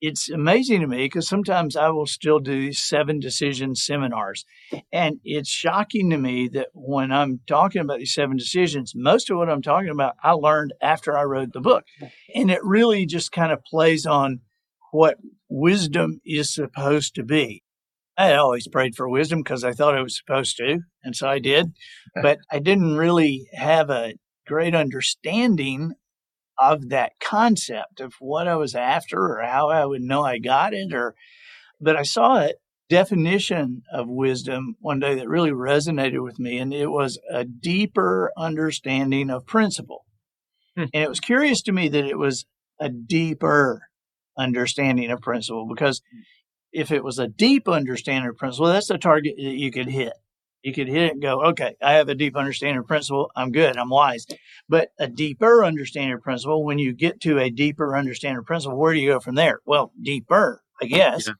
it's 0.00 0.30
amazing 0.30 0.80
to 0.80 0.86
me 0.86 1.04
because 1.04 1.28
sometimes 1.28 1.76
I 1.76 1.90
will 1.90 2.06
still 2.06 2.38
do 2.38 2.58
these 2.58 2.80
seven 2.80 3.20
decision 3.20 3.74
seminars. 3.74 4.44
And 4.92 5.20
it's 5.24 5.50
shocking 5.50 6.10
to 6.10 6.16
me 6.16 6.48
that 6.48 6.68
when 6.72 7.12
I'm 7.12 7.40
talking 7.46 7.82
about 7.82 7.98
these 7.98 8.14
seven 8.14 8.36
decisions, 8.36 8.92
most 8.94 9.30
of 9.30 9.36
what 9.36 9.50
I'm 9.50 9.62
talking 9.62 9.90
about, 9.90 10.16
I 10.22 10.32
learned 10.32 10.72
after 10.80 11.16
I 11.16 11.24
wrote 11.24 11.52
the 11.52 11.60
book. 11.60 11.84
And 12.34 12.50
it 12.50 12.64
really 12.64 13.06
just 13.06 13.32
kind 13.32 13.52
of 13.52 13.62
plays 13.64 14.06
on 14.06 14.40
what 14.92 15.18
wisdom 15.48 16.20
is 16.24 16.52
supposed 16.52 17.14
to 17.16 17.22
be. 17.22 17.62
I 18.16 18.34
always 18.34 18.68
prayed 18.68 18.96
for 18.96 19.08
wisdom 19.08 19.42
because 19.42 19.64
I 19.64 19.72
thought 19.72 19.96
I 19.96 20.02
was 20.02 20.16
supposed 20.16 20.56
to. 20.58 20.80
And 21.02 21.14
so 21.16 21.28
I 21.28 21.38
did. 21.38 21.72
But 22.22 22.38
I 22.50 22.58
didn't 22.58 22.96
really 22.96 23.46
have 23.52 23.88
a 23.88 24.14
great 24.44 24.74
understanding 24.74 25.92
of 26.60 26.90
that 26.90 27.12
concept 27.20 28.00
of 28.00 28.14
what 28.20 28.46
I 28.46 28.56
was 28.56 28.74
after 28.74 29.18
or 29.18 29.42
how 29.42 29.70
I 29.70 29.84
would 29.86 30.02
know 30.02 30.22
I 30.22 30.38
got 30.38 30.74
it 30.74 30.92
or 30.92 31.14
but 31.80 31.96
I 31.96 32.02
saw 32.02 32.38
a 32.38 32.52
definition 32.90 33.82
of 33.92 34.08
wisdom 34.08 34.76
one 34.80 34.98
day 34.98 35.14
that 35.14 35.28
really 35.28 35.52
resonated 35.52 36.22
with 36.22 36.38
me 36.38 36.58
and 36.58 36.74
it 36.74 36.88
was 36.88 37.18
a 37.30 37.44
deeper 37.44 38.32
understanding 38.36 39.30
of 39.30 39.46
principle. 39.46 40.04
Hmm. 40.76 40.84
And 40.92 41.04
it 41.04 41.08
was 41.08 41.20
curious 41.20 41.62
to 41.62 41.72
me 41.72 41.88
that 41.88 42.04
it 42.04 42.18
was 42.18 42.46
a 42.80 42.88
deeper 42.88 43.82
understanding 44.36 45.10
of 45.10 45.20
principle 45.20 45.66
because 45.68 46.02
if 46.72 46.90
it 46.90 47.02
was 47.02 47.18
a 47.18 47.28
deep 47.28 47.68
understanding 47.68 48.28
of 48.28 48.36
principle, 48.36 48.66
that's 48.66 48.88
the 48.88 48.98
target 48.98 49.34
that 49.36 49.42
you 49.56 49.72
could 49.72 49.88
hit. 49.88 50.12
You 50.62 50.74
could 50.74 50.88
hit 50.88 51.02
it 51.02 51.12
and 51.12 51.22
go, 51.22 51.42
okay, 51.46 51.74
I 51.82 51.94
have 51.94 52.08
a 52.08 52.14
deep 52.14 52.36
understanding 52.36 52.78
of 52.78 52.86
principle. 52.86 53.30
I'm 53.34 53.50
good. 53.50 53.76
I'm 53.76 53.88
wise. 53.88 54.26
But 54.68 54.90
a 54.98 55.08
deeper 55.08 55.64
understanding 55.64 56.12
of 56.12 56.22
principle, 56.22 56.64
when 56.64 56.78
you 56.78 56.92
get 56.92 57.20
to 57.22 57.38
a 57.38 57.50
deeper 57.50 57.96
understanding 57.96 58.38
of 58.38 58.46
principle, 58.46 58.78
where 58.78 58.92
do 58.92 59.00
you 59.00 59.10
go 59.10 59.20
from 59.20 59.36
there? 59.36 59.60
Well, 59.64 59.92
deeper, 60.00 60.62
I 60.80 60.86
guess. 60.86 61.28
Yeah. 61.28 61.34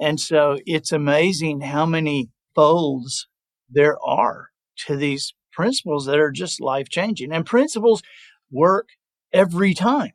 And 0.00 0.18
so 0.18 0.58
it's 0.66 0.90
amazing 0.90 1.60
how 1.60 1.86
many 1.86 2.30
folds 2.54 3.28
there 3.70 3.96
are 4.04 4.48
to 4.86 4.96
these 4.96 5.34
principles 5.52 6.06
that 6.06 6.18
are 6.18 6.32
just 6.32 6.60
life 6.60 6.88
changing. 6.88 7.32
And 7.32 7.46
principles 7.46 8.02
work 8.50 8.88
every 9.32 9.72
time 9.72 10.12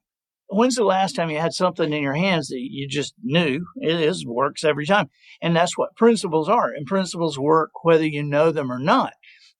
when's 0.50 0.76
the 0.76 0.84
last 0.84 1.16
time 1.16 1.30
you 1.30 1.40
had 1.40 1.54
something 1.54 1.94
in 1.94 2.04
your 2.04 2.16
hands 2.16 2.50
that 2.50 2.60
you 2.60 2.88
just 2.88 3.14
knew? 3.24 3.66
It 3.78 4.02
is 4.02 4.26
works 4.26 4.64
every 4.64 4.86
time. 4.86 5.10
And 5.42 5.56
that's 5.56 5.78
what 5.78 5.96
principles 5.96 6.50
are 6.50 6.72
and 6.72 6.86
principles 6.86 7.40
work 7.40 7.72
whether 7.84 8.06
you 8.06 8.24
know 8.24 8.52
them 8.52 8.72
or 8.72 8.80
not. 8.80 9.14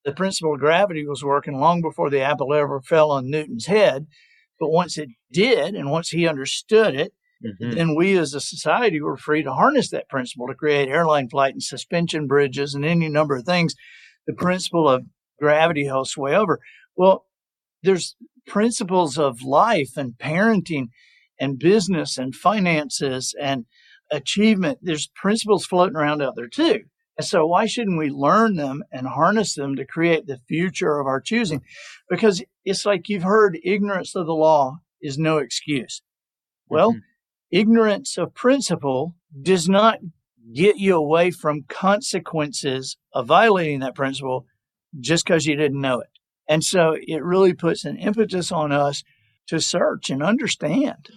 The 0.04 0.12
principle 0.12 0.54
of 0.54 0.60
gravity 0.60 1.06
was 1.06 1.24
working 1.24 1.58
long 1.58 1.82
before 1.82 2.10
the 2.10 2.22
apple 2.22 2.54
ever 2.54 2.80
fell 2.80 3.10
on 3.10 3.30
newton's 3.30 3.66
head 3.66 4.06
but 4.58 4.70
once 4.70 4.98
it 4.98 5.08
did 5.32 5.74
and 5.74 5.90
once 5.90 6.10
he 6.10 6.26
understood 6.26 6.94
it 6.94 7.12
mm-hmm. 7.44 7.74
then 7.74 7.94
we 7.94 8.16
as 8.16 8.34
a 8.34 8.40
society 8.40 9.00
were 9.00 9.16
free 9.16 9.42
to 9.42 9.52
harness 9.52 9.90
that 9.90 10.08
principle 10.08 10.46
to 10.46 10.54
create 10.54 10.88
airline 10.88 11.28
flight 11.28 11.52
and 11.52 11.62
suspension 11.62 12.26
bridges 12.26 12.74
and 12.74 12.84
any 12.84 13.08
number 13.08 13.36
of 13.36 13.44
things. 13.44 13.74
The 14.26 14.34
principle 14.34 14.88
of 14.88 15.04
gravity 15.38 15.86
held 15.86 16.08
sway 16.08 16.34
over. 16.34 16.60
Well 16.96 17.26
there's 17.82 18.16
principles 18.46 19.18
of 19.18 19.42
life 19.42 19.96
and 19.96 20.14
parenting 20.18 20.88
and 21.38 21.58
business 21.58 22.18
and 22.18 22.34
finances 22.34 23.34
and 23.40 23.66
achievement. 24.10 24.78
There's 24.82 25.10
principles 25.14 25.64
floating 25.64 25.96
around 25.96 26.22
out 26.22 26.36
there 26.36 26.48
too. 26.48 26.84
And 27.16 27.26
so 27.26 27.46
why 27.46 27.66
shouldn't 27.66 27.98
we 27.98 28.08
learn 28.08 28.56
them 28.56 28.82
and 28.90 29.06
harness 29.06 29.54
them 29.54 29.76
to 29.76 29.84
create 29.84 30.26
the 30.26 30.40
future 30.48 30.98
of 30.98 31.06
our 31.06 31.20
choosing? 31.20 31.62
Because 32.08 32.42
it's 32.64 32.86
like 32.86 33.08
you've 33.08 33.22
heard 33.22 33.58
ignorance 33.62 34.14
of 34.14 34.26
the 34.26 34.34
law 34.34 34.78
is 35.02 35.18
no 35.18 35.38
excuse. 35.38 36.02
Well, 36.68 36.92
mm-hmm. 36.92 37.00
ignorance 37.50 38.16
of 38.16 38.34
principle 38.34 39.16
does 39.42 39.68
not 39.68 39.98
get 40.54 40.78
you 40.78 40.96
away 40.96 41.30
from 41.30 41.64
consequences 41.68 42.96
of 43.12 43.26
violating 43.26 43.80
that 43.80 43.94
principle 43.94 44.46
just 44.98 45.24
because 45.24 45.46
you 45.46 45.56
didn't 45.56 45.80
know 45.80 46.00
it. 46.00 46.09
And 46.50 46.64
so 46.64 46.96
it 47.00 47.22
really 47.22 47.54
puts 47.54 47.84
an 47.84 47.96
impetus 47.96 48.50
on 48.50 48.72
us 48.72 49.04
to 49.46 49.60
search 49.60 50.10
and 50.10 50.20
understand. 50.22 51.08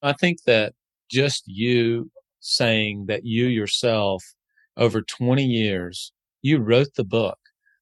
I 0.00 0.12
think 0.12 0.44
that 0.46 0.74
just 1.10 1.42
you 1.46 2.10
saying 2.38 3.06
that 3.08 3.24
you 3.24 3.46
yourself, 3.46 4.22
over 4.76 5.02
20 5.02 5.44
years, 5.44 6.12
you 6.40 6.58
wrote 6.58 6.94
the 6.96 7.04
book. 7.04 7.38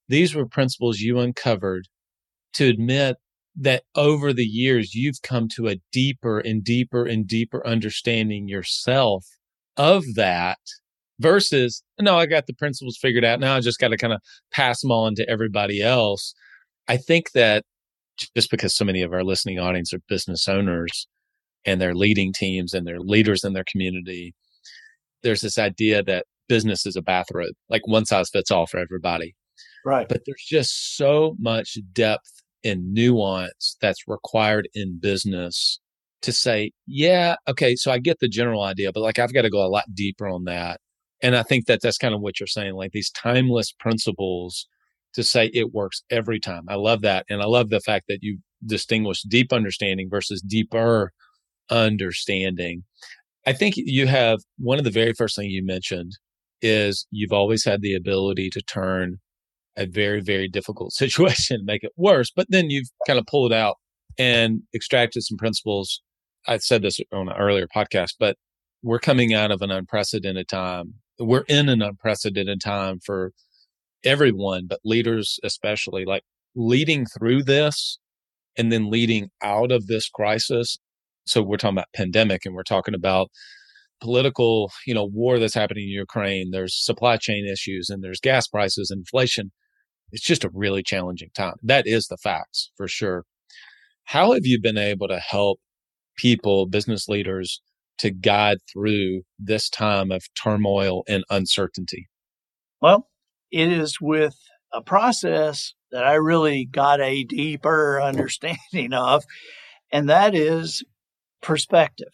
These 0.08 0.34
were 0.34 0.46
principles 0.46 1.00
you 1.00 1.18
uncovered 1.18 1.88
to 2.54 2.66
admit 2.66 3.16
that 3.54 3.82
over 3.94 4.32
the 4.32 4.46
years, 4.46 4.94
you've 4.94 5.20
come 5.22 5.48
to 5.56 5.68
a 5.68 5.76
deeper 5.92 6.38
and 6.38 6.64
deeper 6.64 7.04
and 7.04 7.26
deeper 7.26 7.66
understanding 7.66 8.48
yourself 8.48 9.26
of 9.76 10.14
that 10.14 10.59
versus, 11.18 11.82
no, 12.00 12.16
I 12.16 12.24
got 12.24 12.46
the 12.46 12.54
principles 12.54 12.96
figured 12.96 13.24
out. 13.24 13.40
Now 13.40 13.56
I 13.56 13.61
just 13.61 13.78
got 13.78 13.88
to 13.88 13.98
kind 13.98 14.14
of 14.14 14.20
pass 14.50 14.80
them 14.80 14.90
on 14.90 15.14
to 15.16 15.28
everybody 15.28 15.82
else. 15.82 16.35
I 16.88 16.96
think 16.96 17.33
that 17.33 17.64
just 18.35 18.51
because 18.51 18.75
so 18.75 18.85
many 18.85 19.03
of 19.03 19.12
our 19.12 19.25
listening 19.25 19.59
audience 19.59 19.92
are 19.92 20.01
business 20.09 20.49
owners 20.49 21.07
and 21.64 21.81
they're 21.81 21.94
leading 21.94 22.33
teams 22.33 22.72
and 22.72 22.87
they're 22.87 23.01
leaders 23.01 23.44
in 23.44 23.53
their 23.53 23.64
community, 23.70 24.35
there's 25.22 25.40
this 25.40 25.59
idea 25.59 26.03
that 26.05 26.27
business 26.49 26.87
is 26.87 26.96
a 26.96 27.03
bathrobe, 27.03 27.55
like 27.68 27.87
one 27.87 28.07
size 28.07 28.31
fits 28.31 28.51
all 28.51 28.66
for 28.66 28.79
everybody. 28.79 29.35
Right. 29.85 30.09
But 30.09 30.22
there's 30.27 30.44
just 30.46 30.96
so 30.96 31.37
much 31.38 31.79
depth 31.92 32.42
and 32.64 32.92
nuance 32.92 33.77
that's 33.81 34.09
required 34.09 34.68
in 34.75 34.99
business 34.99 35.81
to 36.22 36.33
say, 36.33 36.72
yeah, 36.87 37.37
okay, 37.49 37.77
so 37.77 37.90
I 37.92 37.99
get 37.99 38.18
the 38.20 38.29
general 38.29 38.62
idea, 38.62 38.92
but 38.92 39.03
like 39.03 39.18
I've 39.18 39.35
got 39.35 39.42
to 39.42 39.51
go 39.51 39.64
a 39.64 39.68
lot 39.68 39.85
deeper 39.94 40.27
on 40.27 40.44
that. 40.44 40.81
And 41.22 41.37
I 41.37 41.42
think 41.42 41.66
that 41.66 41.81
that's 41.83 41.99
kind 41.99 42.14
of 42.14 42.20
what 42.20 42.40
you're 42.40 42.46
saying, 42.46 42.75
like 42.75 42.92
these 42.92 43.11
timeless 43.11 43.72
principles 43.72 44.66
to 45.16 45.24
say 45.24 45.50
it 45.52 45.72
works 45.72 46.02
every 46.11 46.38
time. 46.38 46.64
I 46.68 46.74
love 46.76 47.00
that. 47.00 47.24
And 47.29 47.42
I 47.42 47.46
love 47.46 47.70
the 47.70 47.81
fact 47.81 48.05
that 48.09 48.18
you 48.22 48.38
distinguish 48.64 49.22
deep 49.22 49.52
understanding 49.52 50.09
versus 50.11 50.42
deeper 50.42 51.12
understanding. 51.70 52.85
I 53.46 53.55
think 53.55 53.74
you 53.76 54.07
have 54.07 54.40
one 54.59 54.79
of 54.79 54.85
the 54.85 54.90
very 54.90 55.14
first 55.14 55.37
things 55.37 55.52
you 55.52 55.64
mentioned 55.64 56.12
is 56.61 57.07
you've 57.11 57.33
always 57.33 57.64
had 57.64 57.81
the 57.81 57.94
ability 57.94 58.50
to 58.50 58.61
turn 58.62 59.16
a 59.76 59.87
very, 59.87 60.20
very 60.20 60.48
difficult 60.48 60.92
situation, 60.92 61.64
make 61.64 61.83
it 61.83 61.92
worse, 61.96 62.31
but 62.31 62.46
then 62.50 62.70
you've 62.70 62.88
kind 63.07 63.18
of 63.18 63.26
pulled 63.26 63.52
it 63.52 63.57
out 63.57 63.76
and 64.18 64.62
extracted 64.74 65.22
some 65.22 65.38
principles. 65.38 66.02
I 66.46 66.59
said 66.59 66.83
this 66.83 67.00
on 67.12 67.29
an 67.29 67.37
earlier 67.37 67.66
podcast, 67.74 68.14
but 68.18 68.37
we're 68.83 68.98
coming 68.98 69.33
out 69.33 69.50
of 69.50 69.62
an 69.62 69.70
unprecedented 69.70 70.48
time. 70.48 70.94
We're 71.18 71.44
in 71.48 71.68
an 71.70 71.81
unprecedented 71.81 72.61
time 72.61 73.00
for 73.05 73.33
everyone, 74.04 74.66
but 74.66 74.80
leaders 74.85 75.38
especially, 75.42 76.04
like 76.04 76.22
leading 76.54 77.06
through 77.06 77.44
this 77.44 77.98
and 78.56 78.72
then 78.72 78.90
leading 78.90 79.28
out 79.42 79.70
of 79.70 79.87
this 79.87 80.09
crisis. 80.09 80.78
So 81.26 81.42
we're 81.42 81.56
talking 81.56 81.76
about 81.76 81.92
pandemic 81.94 82.46
and 82.46 82.54
we're 82.54 82.62
talking 82.62 82.94
about 82.94 83.30
political, 84.00 84.70
you 84.87 84.94
know, 84.94 85.04
war 85.04 85.38
that's 85.38 85.54
happening 85.54 85.85
in 85.85 85.90
Ukraine. 85.90 86.50
There's 86.50 86.74
supply 86.74 87.16
chain 87.16 87.46
issues 87.46 87.90
and 87.90 88.02
there's 88.02 88.20
gas 88.20 88.46
prices, 88.46 88.90
inflation. 88.90 89.52
It's 90.12 90.24
just 90.24 90.44
a 90.44 90.50
really 90.54 90.82
challenging 90.82 91.30
time. 91.35 91.54
That 91.62 91.87
is 91.87 92.06
the 92.06 92.16
facts 92.16 92.70
for 92.76 92.88
sure. 92.88 93.24
How 94.04 94.32
have 94.32 94.46
you 94.46 94.61
been 94.61 94.78
able 94.78 95.09
to 95.09 95.18
help 95.18 95.59
people, 96.16 96.66
business 96.66 97.09
leaders 97.09 97.61
to 97.98 98.11
guide 98.11 98.59
through 98.72 99.22
this 99.38 99.68
time 99.68 100.12
of 100.12 100.22
turmoil 100.40 101.02
and 101.09 101.24
uncertainty? 101.28 102.09
Well, 102.80 103.09
it 103.50 103.70
is 103.70 104.00
with 104.00 104.37
a 104.72 104.80
process 104.82 105.74
that 105.90 106.04
I 106.04 106.14
really 106.14 106.64
got 106.64 107.00
a 107.00 107.24
deeper 107.24 108.00
understanding 108.02 108.92
of, 108.92 109.24
and 109.92 110.09
that 110.09 110.35
is 110.35 110.85
perspective. 111.42 112.12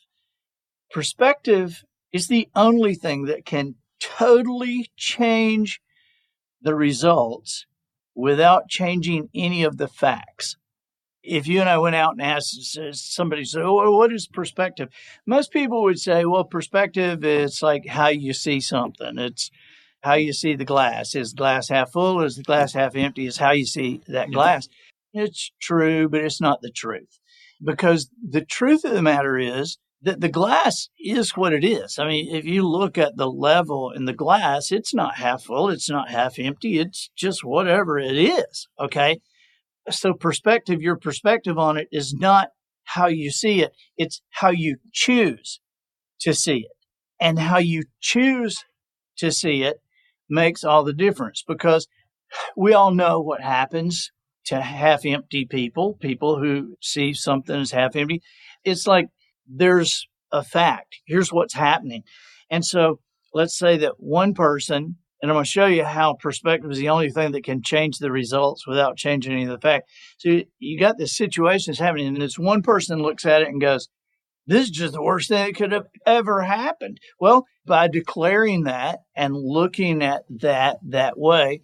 Perspective 0.91 1.83
is 2.13 2.29
the 2.29 2.49
only 2.55 2.95
thing 2.95 3.25
that 3.25 3.47
can 3.47 3.77
totally 4.01 4.91
change 4.97 5.81
the 6.61 6.75
results 6.75 7.67
without 8.15 8.69
changing 8.69 9.29
any 9.35 9.65
of 9.65 9.79
the 9.79 9.89
facts. 9.89 10.57
If 11.23 11.47
you 11.47 11.61
and 11.61 11.69
I 11.69 11.79
went 11.79 11.95
out 11.95 12.13
and 12.13 12.23
asked 12.23 12.77
somebody, 12.93 13.45
so 13.45 13.91
what 13.93 14.13
is 14.13 14.27
perspective? 14.27 14.89
Most 15.25 15.53
people 15.53 15.83
would 15.85 16.01
say, 16.01 16.25
well, 16.25 16.45
perspective 16.45 17.25
is 17.25 17.63
like 17.63 17.87
how 17.87 18.09
you 18.09 18.33
see 18.33 18.61
something. 18.61 19.19
It's 19.19 19.51
how 20.03 20.15
you 20.15 20.33
see 20.33 20.55
the 20.55 20.65
glass. 20.65 21.15
Is 21.15 21.33
the 21.33 21.39
glass 21.39 21.69
half 21.69 21.93
full 21.93 22.21
or 22.21 22.27
is 22.27 22.37
the 22.37 22.43
glass 22.43 22.75
half 22.75 22.95
empty? 22.95 23.27
Is 23.27 23.39
how 23.39 23.53
you 23.53 23.65
see 23.65 24.03
that 24.09 24.31
glass. 24.31 24.69
It's 25.15 25.53
true, 25.61 26.09
but 26.09 26.23
it's 26.23 26.41
not 26.41 26.61
the 26.61 26.71
truth. 26.71 27.19
Because 27.65 28.11
the 28.23 28.45
truth 28.45 28.85
of 28.85 28.93
the 28.93 29.03
matter 29.03 29.39
is 29.39 29.79
that 30.03 30.21
the 30.21 30.29
glass 30.29 30.89
is 30.99 31.37
what 31.37 31.53
it 31.53 31.65
is. 31.65 31.99
I 31.99 32.07
mean, 32.09 32.35
if 32.35 32.45
you 32.45 32.67
look 32.67 32.99
at 32.99 33.17
the 33.17 33.31
level 33.31 33.93
in 33.93 34.05
the 34.05 34.13
glass, 34.13 34.73
it's 34.73 34.93
not 34.93 35.17
half 35.17 35.45
full, 35.45 35.69
it's 35.69 35.89
not 35.89 36.11
half 36.11 36.39
empty, 36.39 36.81
it's 36.81 37.11
just 37.17 37.45
whatever 37.45 37.99
it 37.99 38.17
is. 38.17 38.69
Okay. 38.81 39.21
So, 39.91 40.13
perspective, 40.13 40.81
your 40.81 40.97
perspective 40.97 41.59
on 41.59 41.77
it 41.77 41.89
is 41.93 42.15
not 42.15 42.49
how 42.85 43.07
you 43.07 43.31
see 43.31 43.63
it, 43.63 43.73
it's 43.97 44.23
how 44.31 44.51
you 44.51 44.77
choose 44.93 45.61
to 46.21 46.35
see 46.35 46.59
it. 46.59 46.77
And 47.21 47.39
how 47.39 47.59
you 47.59 47.85
choose 48.01 48.65
to 49.19 49.31
see 49.31 49.63
it 49.63 49.82
makes 50.33 50.65
all 50.65 50.83
the 50.83 50.95
difference 50.95 51.45
because 51.47 51.87
we 52.57 52.73
all 52.73 52.93
know 52.93 53.21
what 53.21 53.43
happens 53.43 54.11
to 54.47 54.61
half 54.61 55.05
empty 55.05 55.45
people, 55.45 55.99
people 56.01 56.39
who 56.39 56.75
see 56.81 57.13
something 57.13 57.61
as 57.61 57.71
half 57.71 57.95
empty. 57.95 58.23
It's 58.65 58.87
like 58.87 59.07
there's 59.47 60.07
a 60.33 60.43
fact. 60.43 60.97
Here's 61.07 61.33
what's 61.33 61.55
happening. 61.55 62.03
And 62.51 62.65
so 62.65 63.01
let's 63.35 63.57
say 63.57 63.77
that 63.79 63.95
one 63.99 64.35
person, 64.35 64.97
and 65.21 65.31
I'm 65.31 65.37
going 65.37 65.45
to 65.45 65.51
show 65.51 65.67
you 65.67 65.85
how 65.85 66.15
perspective 66.15 66.71
is 66.71 66.79
the 66.79 66.89
only 66.89 67.11
thing 67.11 67.33
that 67.33 67.45
can 67.45 67.63
change 67.63 67.99
the 67.99 68.11
results 68.11 68.67
without 68.67 68.97
changing 68.97 69.33
any 69.33 69.45
of 69.45 69.51
the 69.51 69.59
fact. 69.59 69.89
So 70.19 70.41
you 70.59 70.81
got 70.81 70.97
this 70.99 71.17
situation 71.17 71.71
that's 71.71 71.79
happening, 71.79 72.09
and 72.09 72.21
this 72.21 72.39
one 72.39 72.63
person 72.63 73.03
looks 73.03 73.27
at 73.27 73.43
it 73.43 73.49
and 73.49 73.61
goes, 73.61 73.89
this 74.47 74.65
is 74.65 74.71
just 74.71 74.93
the 74.95 75.03
worst 75.03 75.29
thing 75.29 75.47
that 75.47 75.57
could 75.57 75.73
have 75.73 75.87
ever 76.07 76.43
happened. 76.43 76.99
Well, 77.21 77.47
by 77.65 77.89
declaring 77.89 78.65
that 78.65 79.01
and 79.15 79.35
looking 79.37 80.03
at 80.03 80.25
that 80.41 80.79
that 80.89 81.19
way, 81.19 81.63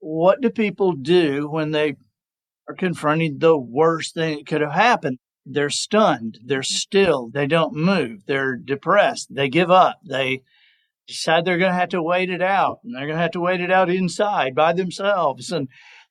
what 0.00 0.40
do 0.40 0.50
people 0.50 0.92
do 0.92 1.48
when 1.48 1.70
they 1.70 1.96
are 2.68 2.74
confronting 2.74 3.38
the 3.38 3.56
worst 3.56 4.14
thing 4.14 4.38
that 4.38 4.46
could 4.46 4.60
have 4.60 4.72
happened? 4.72 5.18
They're 5.46 5.70
stunned. 5.70 6.38
They're 6.44 6.62
still. 6.62 7.30
They 7.32 7.46
don't 7.46 7.74
move. 7.74 8.26
They're 8.26 8.56
depressed. 8.56 9.34
They 9.34 9.48
give 9.48 9.70
up. 9.70 10.00
They 10.08 10.42
decide 11.06 11.44
they're 11.44 11.58
going 11.58 11.72
to 11.72 11.78
have 11.78 11.88
to 11.90 12.02
wait 12.02 12.30
it 12.30 12.42
out 12.42 12.80
and 12.84 12.94
they're 12.94 13.06
going 13.06 13.16
to 13.16 13.22
have 13.22 13.32
to 13.32 13.40
wait 13.40 13.60
it 13.60 13.70
out 13.70 13.90
inside 13.90 14.54
by 14.54 14.72
themselves. 14.72 15.50
And 15.50 15.68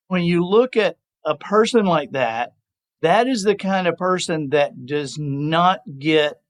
when 0.08 0.24
you 0.24 0.46
look 0.46 0.76
at 0.76 0.98
a 1.26 1.36
person 1.36 1.86
like 1.86 2.12
that, 2.12 2.54
that 3.02 3.28
is 3.28 3.44
the 3.44 3.56
kind 3.56 3.88
of 3.88 3.98
person 3.98 4.50
that 4.50 4.86
does 4.86 5.18
not 5.18 5.80
get 6.00 6.42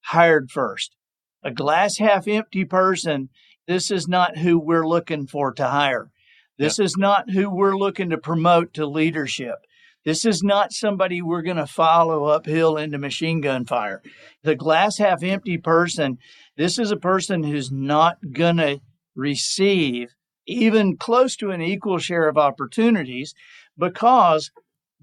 hired 0.00 0.50
first. 0.50 0.96
A 1.42 1.50
glass 1.50 1.98
half 1.98 2.26
empty 2.26 2.64
person, 2.64 3.28
this 3.66 3.90
is 3.90 4.08
not 4.08 4.38
who 4.38 4.58
we're 4.58 4.86
looking 4.86 5.26
for 5.26 5.52
to 5.54 5.68
hire. 5.68 6.10
This 6.58 6.78
yeah. 6.78 6.86
is 6.86 6.96
not 6.96 7.30
who 7.30 7.48
we're 7.48 7.76
looking 7.76 8.10
to 8.10 8.18
promote 8.18 8.74
to 8.74 8.86
leadership. 8.86 9.58
This 10.04 10.24
is 10.24 10.42
not 10.42 10.72
somebody 10.72 11.20
we're 11.20 11.42
going 11.42 11.58
to 11.58 11.66
follow 11.66 12.24
uphill 12.24 12.76
into 12.76 12.98
machine 12.98 13.40
gun 13.40 13.66
fire. 13.66 14.02
The 14.42 14.54
glass 14.54 14.98
half 14.98 15.22
empty 15.22 15.58
person, 15.58 16.18
this 16.56 16.78
is 16.78 16.90
a 16.90 16.96
person 16.96 17.44
who's 17.44 17.70
not 17.70 18.18
going 18.32 18.56
to 18.56 18.80
receive 19.14 20.14
even 20.46 20.96
close 20.96 21.36
to 21.36 21.50
an 21.50 21.60
equal 21.60 21.98
share 21.98 22.26
of 22.26 22.38
opportunities 22.38 23.34
because 23.76 24.50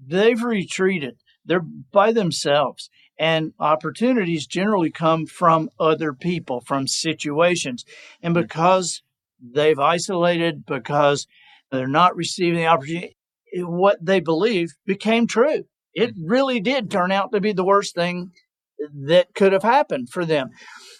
they've 0.04 0.42
retreated. 0.42 1.16
They're 1.44 1.64
by 1.92 2.12
themselves. 2.12 2.90
And 3.18 3.52
opportunities 3.58 4.46
generally 4.46 4.90
come 4.90 5.26
from 5.26 5.70
other 5.80 6.12
people, 6.12 6.60
from 6.60 6.86
situations. 6.86 7.84
And 8.22 8.34
because 8.34 9.02
they've 9.40 9.78
isolated, 9.78 10.66
because 10.66 11.26
they're 11.70 11.88
not 11.88 12.14
receiving 12.14 12.58
the 12.58 12.66
opportunity, 12.66 13.16
what 13.54 14.04
they 14.04 14.20
believe 14.20 14.74
became 14.84 15.26
true. 15.26 15.64
It 15.94 16.10
mm-hmm. 16.14 16.30
really 16.30 16.60
did 16.60 16.90
turn 16.90 17.10
out 17.10 17.32
to 17.32 17.40
be 17.40 17.52
the 17.52 17.64
worst 17.64 17.94
thing 17.94 18.32
that 19.06 19.34
could 19.34 19.52
have 19.52 19.62
happened 19.62 20.10
for 20.10 20.24
them. 20.24 20.50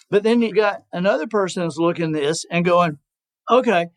But 0.09 0.23
then 0.23 0.41
you 0.41 0.53
got 0.53 0.81
another 0.91 1.27
person 1.27 1.63
who's 1.63 1.77
looking 1.77 2.15
at 2.15 2.21
this 2.21 2.45
and 2.49 2.65
going, 2.65 2.97
okay, 3.49 3.87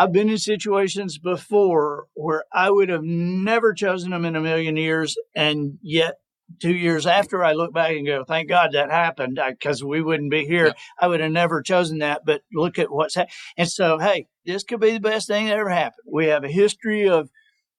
I've 0.00 0.12
been 0.12 0.30
in 0.30 0.38
situations 0.38 1.18
before 1.18 2.06
where 2.14 2.44
I 2.50 2.70
would 2.70 2.88
have 2.88 3.02
never 3.02 3.74
chosen 3.74 4.12
them 4.12 4.24
in 4.24 4.34
a 4.34 4.40
million 4.40 4.78
years. 4.78 5.14
And 5.36 5.74
yet, 5.82 6.14
two 6.58 6.74
years 6.74 7.06
after, 7.06 7.44
I 7.44 7.52
look 7.52 7.74
back 7.74 7.90
and 7.90 8.06
go, 8.06 8.24
thank 8.24 8.48
God 8.48 8.70
that 8.72 8.90
happened 8.90 9.38
because 9.46 9.84
we 9.84 10.00
wouldn't 10.00 10.30
be 10.30 10.46
here. 10.46 10.68
Yeah. 10.68 10.72
I 10.98 11.08
would 11.08 11.20
have 11.20 11.30
never 11.30 11.60
chosen 11.60 11.98
that. 11.98 12.22
But 12.24 12.40
look 12.50 12.78
at 12.78 12.90
what's 12.90 13.14
happened. 13.14 13.34
And 13.58 13.68
so, 13.70 13.98
hey, 13.98 14.28
this 14.46 14.64
could 14.64 14.80
be 14.80 14.92
the 14.92 15.00
best 15.00 15.28
thing 15.28 15.48
that 15.48 15.58
ever 15.58 15.68
happened. 15.68 16.06
We 16.10 16.28
have 16.28 16.44
a 16.44 16.48
history 16.48 17.06
of 17.06 17.28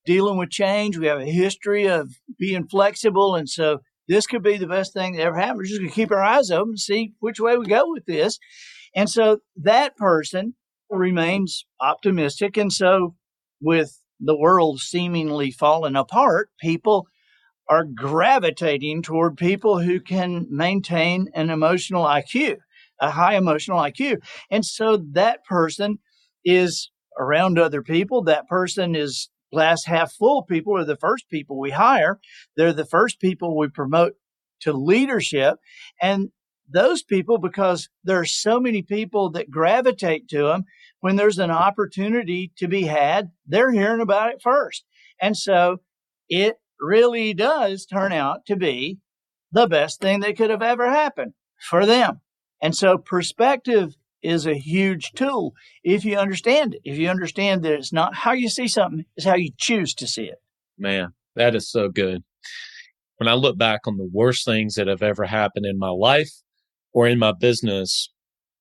dealing 0.05 0.37
with 0.37 0.51
change, 0.51 0.99
we 0.99 1.07
have 1.07 1.21
a 1.21 1.25
history 1.25 1.87
of 1.87 2.11
being 2.37 2.67
flexible. 2.67 3.33
And 3.33 3.49
so, 3.49 3.79
this 4.07 4.27
could 4.27 4.43
be 4.43 4.57
the 4.57 4.67
best 4.67 4.93
thing 4.93 5.13
that 5.13 5.23
ever 5.23 5.37
happened. 5.37 5.57
We're 5.57 5.65
just 5.65 5.79
going 5.79 5.89
to 5.89 5.95
keep 5.95 6.11
our 6.11 6.21
eyes 6.21 6.51
open 6.51 6.73
and 6.73 6.79
see 6.79 7.13
which 7.19 7.39
way 7.39 7.57
we 7.57 7.65
go 7.65 7.85
with 7.87 8.05
this. 8.05 8.37
And 8.93 9.09
so, 9.09 9.39
that 9.55 9.97
person 9.97 10.53
remains 10.91 11.65
optimistic. 11.79 12.57
And 12.57 12.71
so, 12.71 13.15
with 13.61 13.99
the 14.19 14.37
world 14.37 14.79
seemingly 14.79 15.51
falling 15.51 15.95
apart, 15.95 16.49
people 16.59 17.07
are 17.69 17.85
gravitating 17.85 19.01
toward 19.01 19.37
people 19.37 19.79
who 19.79 19.99
can 19.99 20.45
maintain 20.49 21.29
an 21.33 21.49
emotional 21.49 22.03
IQ, 22.03 22.57
a 22.99 23.11
high 23.11 23.35
emotional 23.35 23.79
IQ. 23.79 24.17
And 24.49 24.65
so 24.65 25.01
that 25.13 25.45
person 25.45 25.99
is 26.43 26.91
around 27.17 27.57
other 27.57 27.81
people. 27.81 28.23
That 28.23 28.47
person 28.47 28.95
is 28.95 29.29
glass 29.53 29.85
half 29.85 30.13
full 30.13 30.43
people 30.43 30.77
are 30.77 30.85
the 30.85 30.97
first 30.97 31.29
people 31.29 31.59
we 31.59 31.71
hire. 31.71 32.19
They're 32.57 32.73
the 32.73 32.85
first 32.85 33.19
people 33.19 33.57
we 33.57 33.69
promote 33.69 34.13
to 34.61 34.73
leadership. 34.73 35.55
And 36.01 36.29
those 36.71 37.03
people, 37.03 37.37
because 37.37 37.89
there 38.03 38.19
are 38.19 38.25
so 38.25 38.59
many 38.59 38.81
people 38.81 39.29
that 39.31 39.51
gravitate 39.51 40.27
to 40.29 40.43
them, 40.43 40.65
when 40.99 41.15
there's 41.15 41.39
an 41.39 41.51
opportunity 41.51 42.51
to 42.57 42.67
be 42.67 42.83
had, 42.83 43.31
they're 43.47 43.71
hearing 43.71 44.01
about 44.01 44.31
it 44.31 44.41
first. 44.41 44.85
And 45.21 45.35
so 45.35 45.77
it 46.29 46.55
really 46.79 47.33
does 47.33 47.85
turn 47.85 48.11
out 48.11 48.45
to 48.47 48.55
be 48.55 48.99
the 49.51 49.67
best 49.67 49.99
thing 49.99 50.21
that 50.21 50.37
could 50.37 50.49
have 50.49 50.61
ever 50.61 50.89
happened 50.89 51.33
for 51.59 51.85
them. 51.85 52.21
And 52.61 52.75
so 52.75 52.97
perspective 52.97 53.95
is 54.23 54.45
a 54.45 54.53
huge 54.53 55.11
tool 55.13 55.53
if 55.83 56.05
you 56.05 56.17
understand 56.17 56.75
it. 56.75 56.81
If 56.83 56.97
you 56.97 57.09
understand 57.09 57.63
that 57.63 57.73
it's 57.73 57.91
not 57.91 58.15
how 58.15 58.33
you 58.33 58.49
see 58.49 58.67
something, 58.67 59.05
it's 59.15 59.25
how 59.25 59.35
you 59.35 59.51
choose 59.57 59.93
to 59.95 60.07
see 60.07 60.25
it. 60.25 60.37
Man, 60.77 61.13
that 61.35 61.55
is 61.55 61.69
so 61.69 61.89
good. 61.89 62.23
When 63.17 63.27
I 63.27 63.33
look 63.33 63.57
back 63.57 63.81
on 63.87 63.97
the 63.97 64.09
worst 64.11 64.45
things 64.45 64.75
that 64.75 64.87
have 64.87 65.03
ever 65.03 65.25
happened 65.25 65.65
in 65.65 65.77
my 65.77 65.89
life 65.89 66.31
or 66.93 67.07
in 67.07 67.19
my 67.19 67.31
business, 67.31 68.11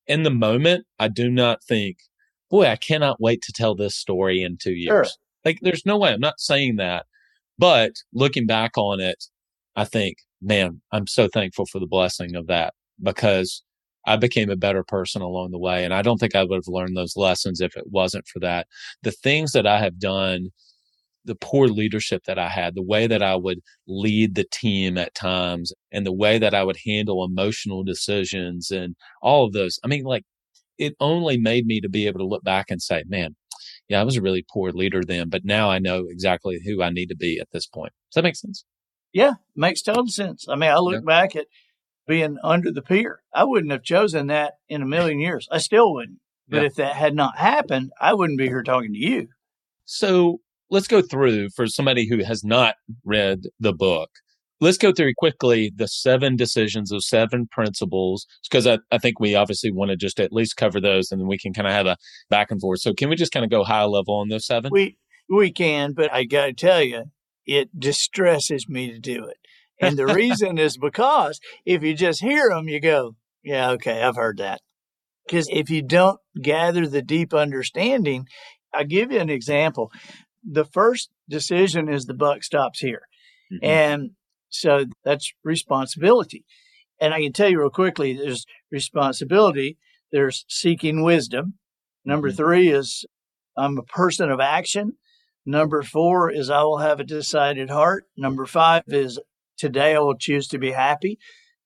in 0.07 0.23
the 0.23 0.31
moment, 0.31 0.87
I 0.99 1.09
do 1.09 1.31
not 1.31 1.63
think, 1.65 1.99
boy, 2.51 2.67
I 2.67 2.77
cannot 2.77 3.21
wait 3.21 3.43
to 3.43 3.53
tell 3.53 3.75
this 3.75 3.95
story 3.95 4.43
in 4.43 4.57
two 4.57 4.73
years. 4.73 5.09
Sure. 5.09 5.15
Like, 5.45 5.59
there's 5.63 5.87
no 5.87 5.97
way. 5.97 6.13
I'm 6.13 6.21
not 6.21 6.41
saying 6.41 6.77
that. 6.77 7.07
But 7.59 7.93
looking 8.13 8.47
back 8.47 8.77
on 8.77 9.01
it, 9.01 9.25
I 9.77 9.85
think, 9.85 10.19
man, 10.43 10.81
I'm 10.93 11.07
so 11.07 11.29
thankful 11.29 11.67
for 11.67 11.79
the 11.79 11.87
blessing 11.87 12.35
of 12.35 12.47
that 12.47 12.75
because 13.03 13.63
I 14.07 14.17
became 14.17 14.51
a 14.51 14.57
better 14.57 14.83
person 14.83 15.23
along 15.23 15.51
the 15.51 15.59
way. 15.59 15.85
And 15.85 15.93
I 15.93 16.03
don't 16.03 16.19
think 16.19 16.35
I 16.35 16.43
would 16.43 16.57
have 16.57 16.69
learned 16.69 16.97
those 16.97 17.17
lessons 17.17 17.61
if 17.61 17.77
it 17.77 17.85
wasn't 17.91 18.27
for 18.27 18.41
that. 18.41 18.67
The 19.03 19.13
things 19.13 19.53
that 19.53 19.67
I 19.67 19.79
have 19.79 19.99
done, 19.99 20.49
the 21.25 21.35
poor 21.35 21.69
leadership 21.69 22.25
that 22.25 22.39
I 22.39 22.49
had, 22.49 22.75
the 22.75 22.83
way 22.83 23.07
that 23.07 23.23
I 23.23 23.37
would 23.37 23.61
lead 23.87 24.35
the 24.35 24.47
team 24.51 24.97
at 24.99 25.15
times, 25.15 25.73
and 25.93 26.07
the 26.07 26.13
way 26.13 26.39
that 26.39 26.55
I 26.55 26.65
would 26.65 26.79
handle 26.87 27.25
emotional 27.25 27.85
decisions 27.85 28.71
and 28.71 28.97
all 29.23 29.47
of 29.47 29.53
those. 29.53 29.79
I 29.85 29.89
mean, 29.89 30.05
like 30.05 30.25
it 30.79 30.95
only 30.99 31.37
made 31.39 31.67
me 31.67 31.81
to 31.81 31.89
be 31.89 32.07
able 32.07 32.21
to 32.21 32.27
look 32.27 32.43
back 32.43 32.71
and 32.71 32.81
say, 32.81 33.05
man, 33.07 33.37
yeah, 33.89 34.01
I 34.01 34.05
was 34.05 34.17
a 34.17 34.23
really 34.23 34.45
poor 34.51 34.71
leader 34.71 35.03
then, 35.05 35.29
but 35.29 35.45
now 35.45 35.71
I 35.71 35.79
know 35.79 36.07
exactly 36.09 36.61
who 36.65 36.83
I 36.83 36.91
need 36.91 37.07
to 37.07 37.17
be 37.17 37.39
at 37.39 37.49
this 37.53 37.67
point. 37.67 37.93
Does 38.11 38.15
that 38.15 38.23
make 38.23 38.37
sense? 38.37 38.65
Yeah, 39.13 39.35
makes 39.57 39.83
total 39.83 40.07
sense. 40.07 40.47
I 40.49 40.55
mean, 40.55 40.71
I 40.71 40.79
look 40.79 40.95
yeah. 40.95 41.01
back 41.05 41.37
at 41.37 41.47
being 42.07 42.39
under 42.43 42.71
the 42.71 42.83
pier. 42.83 43.21
I 43.35 43.45
wouldn't 43.45 43.73
have 43.73 43.83
chosen 43.83 44.29
that 44.29 44.55
in 44.69 44.83
a 44.83 44.87
million 44.87 45.21
years. 45.21 45.49
I 45.51 45.59
still 45.59 45.93
wouldn't. 45.93 46.19
But 46.49 46.63
yeah. 46.63 46.67
if 46.67 46.75
that 46.77 46.97
had 46.97 47.15
not 47.15 47.39
happened, 47.39 47.93
I 48.01 48.15
wouldn't 48.15 48.39
be 48.39 48.49
here 48.49 48.63
talking 48.63 48.93
to 48.93 48.99
you. 48.99 49.29
So 49.85 50.41
let's 50.71 50.89
go 50.89 51.03
through 51.03 51.49
for 51.51 51.67
somebody 51.67 52.09
who 52.09 52.23
has 52.25 52.45
not 52.45 52.77
read 53.05 53.43
the 53.59 53.73
book. 53.73 54.11
Let's 54.63 54.79
go 54.79 54.93
through 54.93 55.13
quickly 55.17 55.73
the 55.75 55.89
seven 55.89 56.37
decisions 56.37 56.93
of 56.93 57.03
seven 57.03 57.47
principles 57.51 58.27
because 58.51 58.67
I, 58.67 58.79
I 58.91 58.99
think 58.99 59.19
we 59.19 59.35
obviously 59.35 59.73
want 59.73 59.91
to 59.91 59.97
just 59.97 60.21
at 60.21 60.33
least 60.33 60.57
cover 60.57 60.81
those 60.81 61.11
and 61.11 61.21
then 61.21 61.29
we 61.29 61.39
can 61.39 61.55
kind 61.55 61.67
of 61.67 61.73
have 61.73 61.87
a 61.87 61.97
back 62.29 62.51
and 62.51 62.61
forth. 62.61 62.81
So 62.81 62.93
can 62.93 63.09
we 63.09 63.17
just 63.17 63.33
kind 63.33 63.45
of 63.45 63.51
go 63.51 63.65
high 63.65 63.85
level 63.85 64.17
on 64.17 64.29
those 64.29 64.47
seven? 64.47 64.71
We 64.73 64.99
we 65.31 65.53
can 65.53 65.93
but 65.93 66.13
i 66.13 66.25
gotta 66.25 66.53
tell 66.53 66.83
you 66.83 67.05
it 67.47 67.69
distresses 67.79 68.69
me 68.69 68.91
to 68.91 68.99
do 68.99 69.25
it. 69.25 69.39
And 69.81 69.97
the 69.97 70.07
reason 70.15 70.59
is 70.59 70.77
because 70.77 71.41
if 71.65 71.83
you 71.83 71.95
just 71.95 72.21
hear 72.21 72.51
them 72.51 72.69
you 72.69 72.81
go 72.81 73.17
yeah 73.43 73.71
okay 73.71 74.03
i've 74.03 74.17
heard 74.17 74.39
that. 74.39 74.61
Because 75.27 75.49
if 75.51 75.71
you 75.71 75.81
don't 75.81 76.19
gather 76.43 76.87
the 76.87 77.03
deep 77.03 77.33
understanding 77.33 78.27
i'll 78.75 78.85
give 78.85 79.11
you 79.11 79.21
an 79.21 79.31
example 79.31 79.91
the 80.49 80.65
first 80.65 81.11
decision 81.29 81.89
is 81.89 82.07
the 82.07 82.15
buck 82.15 82.43
stops 82.43 82.81
here 82.81 83.03
mm-hmm. 83.53 83.65
and 83.65 84.11
so 84.51 84.85
that's 85.05 85.33
responsibility. 85.45 86.45
And 87.01 87.15
I 87.15 87.23
can 87.23 87.33
tell 87.33 87.49
you 87.49 87.61
real 87.61 87.71
quickly 87.71 88.13
there's 88.13 88.45
responsibility, 88.71 89.79
there's 90.13 90.45
seeking 90.49 91.03
wisdom. 91.03 91.55
Number 92.05 92.29
mm-hmm. 92.29 92.37
three 92.37 92.69
is 92.69 93.07
I'm 93.57 93.79
a 93.79 93.83
person 93.83 94.31
of 94.31 94.41
action. 94.41 94.95
Number 95.47 95.83
four 95.83 96.31
is 96.31 96.51
I 96.51 96.63
will 96.63 96.79
have 96.79 97.01
a 97.01 97.05
decided 97.05 97.71
heart. 97.71 98.05
Number 98.17 98.45
five 98.45 98.83
is 98.89 99.19
today 99.57 99.95
I 99.95 100.01
will 100.01 100.17
choose 100.17 100.49
to 100.49 100.59
be 100.59 100.73
happy. 100.73 101.19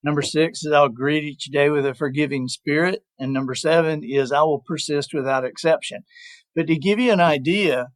Number 0.03 0.23
six 0.23 0.65
is 0.65 0.73
I'll 0.73 0.89
greet 0.89 1.25
each 1.25 1.47
day 1.47 1.71
with 1.71 1.87
a 1.87 1.95
forgiving 1.95 2.47
spirit. 2.47 3.03
And 3.19 3.33
number 3.33 3.55
seven 3.55 4.03
is 4.05 4.31
I 4.31 4.43
will 4.43 4.61
persist 4.61 5.15
without 5.15 5.45
exception. 5.45 6.05
But 6.55 6.67
to 6.67 6.77
give 6.77 7.01
you 7.01 7.11
an 7.11 7.21
idea, 7.21 7.89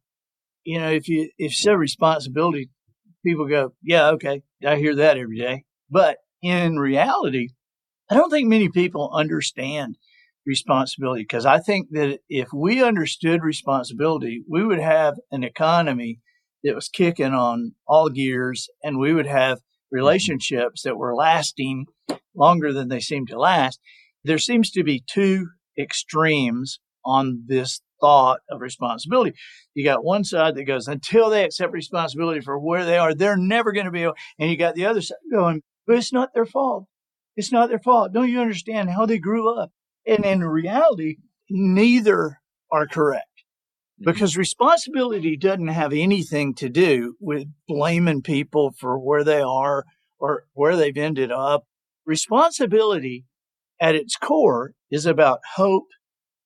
you 0.69 0.79
know, 0.79 0.91
if 0.91 1.07
you, 1.09 1.31
if 1.39 1.51
say 1.55 1.73
responsibility, 1.73 2.69
people 3.25 3.47
go, 3.47 3.73
yeah, 3.81 4.09
okay, 4.09 4.43
I 4.63 4.75
hear 4.75 4.95
that 4.97 5.17
every 5.17 5.39
day. 5.39 5.63
But 5.89 6.17
in 6.43 6.77
reality, 6.77 7.49
I 8.07 8.13
don't 8.13 8.29
think 8.29 8.47
many 8.47 8.69
people 8.69 9.09
understand 9.11 9.97
responsibility 10.45 11.23
because 11.23 11.47
I 11.47 11.57
think 11.57 11.87
that 11.93 12.19
if 12.29 12.49
we 12.53 12.83
understood 12.83 13.41
responsibility, 13.41 14.43
we 14.47 14.63
would 14.63 14.79
have 14.79 15.15
an 15.31 15.43
economy 15.43 16.19
that 16.63 16.75
was 16.75 16.87
kicking 16.87 17.33
on 17.33 17.73
all 17.87 18.09
gears 18.09 18.67
and 18.83 18.99
we 18.99 19.11
would 19.11 19.25
have 19.25 19.61
relationships 19.91 20.83
that 20.83 20.97
were 20.97 21.15
lasting 21.15 21.87
longer 22.35 22.71
than 22.73 22.89
they 22.89 22.99
seem 22.99 23.25
to 23.25 23.39
last. 23.39 23.79
There 24.23 24.37
seems 24.37 24.69
to 24.73 24.83
be 24.83 25.03
two 25.11 25.47
extremes 25.79 26.79
on 27.03 27.45
this 27.47 27.81
thought 28.01 28.39
of 28.49 28.61
responsibility. 28.61 29.35
You 29.73 29.83
got 29.83 30.03
one 30.03 30.23
side 30.23 30.55
that 30.55 30.63
goes, 30.65 30.87
until 30.87 31.29
they 31.29 31.43
accept 31.43 31.73
responsibility 31.73 32.41
for 32.41 32.59
where 32.59 32.85
they 32.85 32.97
are, 32.97 33.13
they're 33.13 33.37
never 33.37 33.71
going 33.71 33.85
to 33.85 33.91
be 33.91 34.03
able, 34.03 34.15
and 34.37 34.49
you 34.49 34.57
got 34.57 34.75
the 34.75 34.85
other 34.85 35.01
side 35.01 35.17
going, 35.31 35.61
but 35.85 35.97
it's 35.97 36.13
not 36.13 36.33
their 36.33 36.45
fault. 36.45 36.85
It's 37.35 37.51
not 37.51 37.69
their 37.69 37.79
fault. 37.79 38.13
Don't 38.13 38.29
you 38.29 38.41
understand 38.41 38.89
how 38.89 39.05
they 39.05 39.17
grew 39.17 39.57
up? 39.57 39.71
And 40.05 40.25
in 40.25 40.43
reality, 40.43 41.17
neither 41.49 42.39
are 42.71 42.87
correct 42.87 43.43
mm-hmm. 43.99 44.11
because 44.11 44.37
responsibility 44.37 45.37
doesn't 45.37 45.67
have 45.67 45.93
anything 45.93 46.53
to 46.55 46.69
do 46.69 47.15
with 47.19 47.47
blaming 47.67 48.21
people 48.21 48.73
for 48.77 48.99
where 48.99 49.23
they 49.23 49.41
are 49.41 49.85
or 50.19 50.43
where 50.53 50.75
they've 50.75 50.97
ended 50.97 51.31
up. 51.31 51.63
Responsibility 52.05 53.25
at 53.79 53.95
its 53.95 54.15
core 54.15 54.73
is 54.91 55.05
about 55.05 55.39
hope 55.55 55.87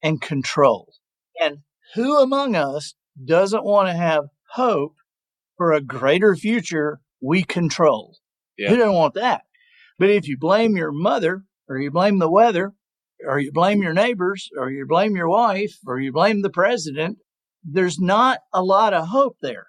and 0.03 0.21
control. 0.21 0.93
And 1.41 1.59
who 1.95 2.19
among 2.19 2.55
us 2.55 2.95
doesn't 3.23 3.63
want 3.63 3.89
to 3.89 3.93
have 3.93 4.25
hope 4.51 4.95
for 5.57 5.73
a 5.73 5.81
greater 5.81 6.35
future 6.35 6.99
we 7.21 7.43
control? 7.43 8.17
Yeah. 8.57 8.69
Who 8.69 8.77
doesn't 8.77 8.93
want 8.93 9.13
that? 9.15 9.43
But 9.99 10.09
if 10.09 10.27
you 10.27 10.37
blame 10.37 10.75
your 10.75 10.91
mother 10.91 11.43
or 11.67 11.77
you 11.77 11.91
blame 11.91 12.19
the 12.19 12.29
weather 12.29 12.73
or 13.25 13.39
you 13.39 13.51
blame 13.51 13.81
your 13.81 13.93
neighbors 13.93 14.49
or 14.57 14.69
you 14.69 14.85
blame 14.87 15.15
your 15.15 15.29
wife 15.29 15.77
or 15.85 15.99
you 15.99 16.11
blame 16.11 16.41
the 16.41 16.49
president, 16.49 17.19
there's 17.63 17.99
not 17.99 18.39
a 18.53 18.63
lot 18.63 18.93
of 18.93 19.07
hope 19.07 19.37
there 19.41 19.67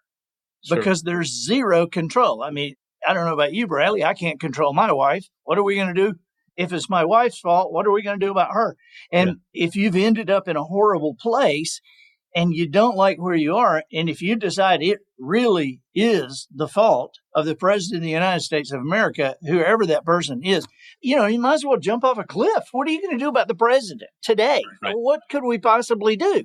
sure. 0.64 0.76
because 0.76 1.02
there's 1.02 1.44
zero 1.44 1.86
control. 1.86 2.42
I 2.42 2.50
mean, 2.50 2.74
I 3.06 3.12
don't 3.12 3.26
know 3.26 3.34
about 3.34 3.52
you, 3.52 3.66
Bradley. 3.66 4.02
I 4.02 4.14
can't 4.14 4.40
control 4.40 4.72
my 4.72 4.92
wife. 4.92 5.26
What 5.44 5.58
are 5.58 5.62
we 5.62 5.76
going 5.76 5.94
to 5.94 6.10
do? 6.10 6.14
If 6.56 6.72
it's 6.72 6.90
my 6.90 7.04
wife's 7.04 7.40
fault, 7.40 7.72
what 7.72 7.86
are 7.86 7.92
we 7.92 8.02
going 8.02 8.18
to 8.18 8.26
do 8.26 8.30
about 8.30 8.52
her? 8.52 8.76
And 9.12 9.36
yeah. 9.52 9.66
if 9.66 9.76
you've 9.76 9.96
ended 9.96 10.30
up 10.30 10.48
in 10.48 10.56
a 10.56 10.64
horrible 10.64 11.16
place 11.18 11.80
and 12.36 12.52
you 12.52 12.68
don't 12.68 12.96
like 12.96 13.18
where 13.18 13.34
you 13.34 13.56
are, 13.56 13.84
and 13.92 14.08
if 14.08 14.20
you 14.20 14.36
decide 14.36 14.82
it 14.82 15.00
really 15.18 15.80
is 15.94 16.48
the 16.54 16.68
fault 16.68 17.14
of 17.34 17.46
the 17.46 17.54
president 17.54 17.98
of 17.98 18.02
the 18.04 18.10
United 18.10 18.40
States 18.40 18.72
of 18.72 18.80
America, 18.80 19.36
whoever 19.42 19.86
that 19.86 20.04
person 20.04 20.42
is, 20.42 20.66
you 21.00 21.16
know, 21.16 21.26
you 21.26 21.40
might 21.40 21.54
as 21.54 21.64
well 21.64 21.78
jump 21.78 22.04
off 22.04 22.18
a 22.18 22.24
cliff. 22.24 22.64
What 22.72 22.88
are 22.88 22.90
you 22.90 23.00
going 23.00 23.18
to 23.18 23.24
do 23.24 23.28
about 23.28 23.48
the 23.48 23.54
president 23.54 24.10
today? 24.22 24.62
Right. 24.82 24.94
What 24.96 25.20
could 25.30 25.44
we 25.44 25.58
possibly 25.58 26.16
do? 26.16 26.44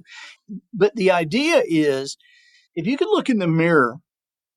But 0.73 0.95
the 0.95 1.11
idea 1.11 1.63
is 1.65 2.17
if 2.75 2.85
you 2.85 2.97
could 2.97 3.09
look 3.09 3.29
in 3.29 3.39
the 3.39 3.47
mirror 3.47 3.97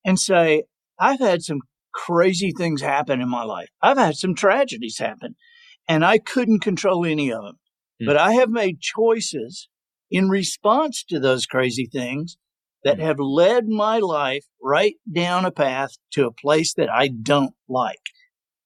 and 0.05 0.19
say, 0.19 0.65
I've 0.99 1.21
had 1.21 1.43
some 1.43 1.61
crazy 1.95 2.53
things 2.57 2.81
happen 2.81 3.21
in 3.21 3.29
my 3.29 3.45
life, 3.45 3.69
I've 3.83 3.99
had 3.99 4.17
some 4.17 4.35
tragedies 4.35 4.99
happen, 4.99 5.37
and 5.89 6.05
I 6.05 6.19
couldn't 6.19 6.61
control 6.61 7.05
any 7.05 7.33
of 7.33 7.43
them. 7.43 7.59
Mm. 8.03 8.07
But 8.07 8.17
I 8.17 8.35
have 8.35 8.51
made 8.51 8.81
choices 8.81 9.69
in 10.11 10.29
response 10.29 11.05
to 11.09 11.19
those 11.19 11.47
crazy 11.47 11.89
things 11.91 12.37
that 12.85 12.99
have 12.99 13.19
led 13.19 13.69
my 13.69 13.99
life 13.99 14.45
right 14.61 14.97
down 15.11 15.45
a 15.45 15.51
path 15.51 15.93
to 16.13 16.27
a 16.27 16.33
place 16.33 16.75
that 16.75 16.91
I 16.91 17.09
don't 17.09 17.55
like. 17.69 18.01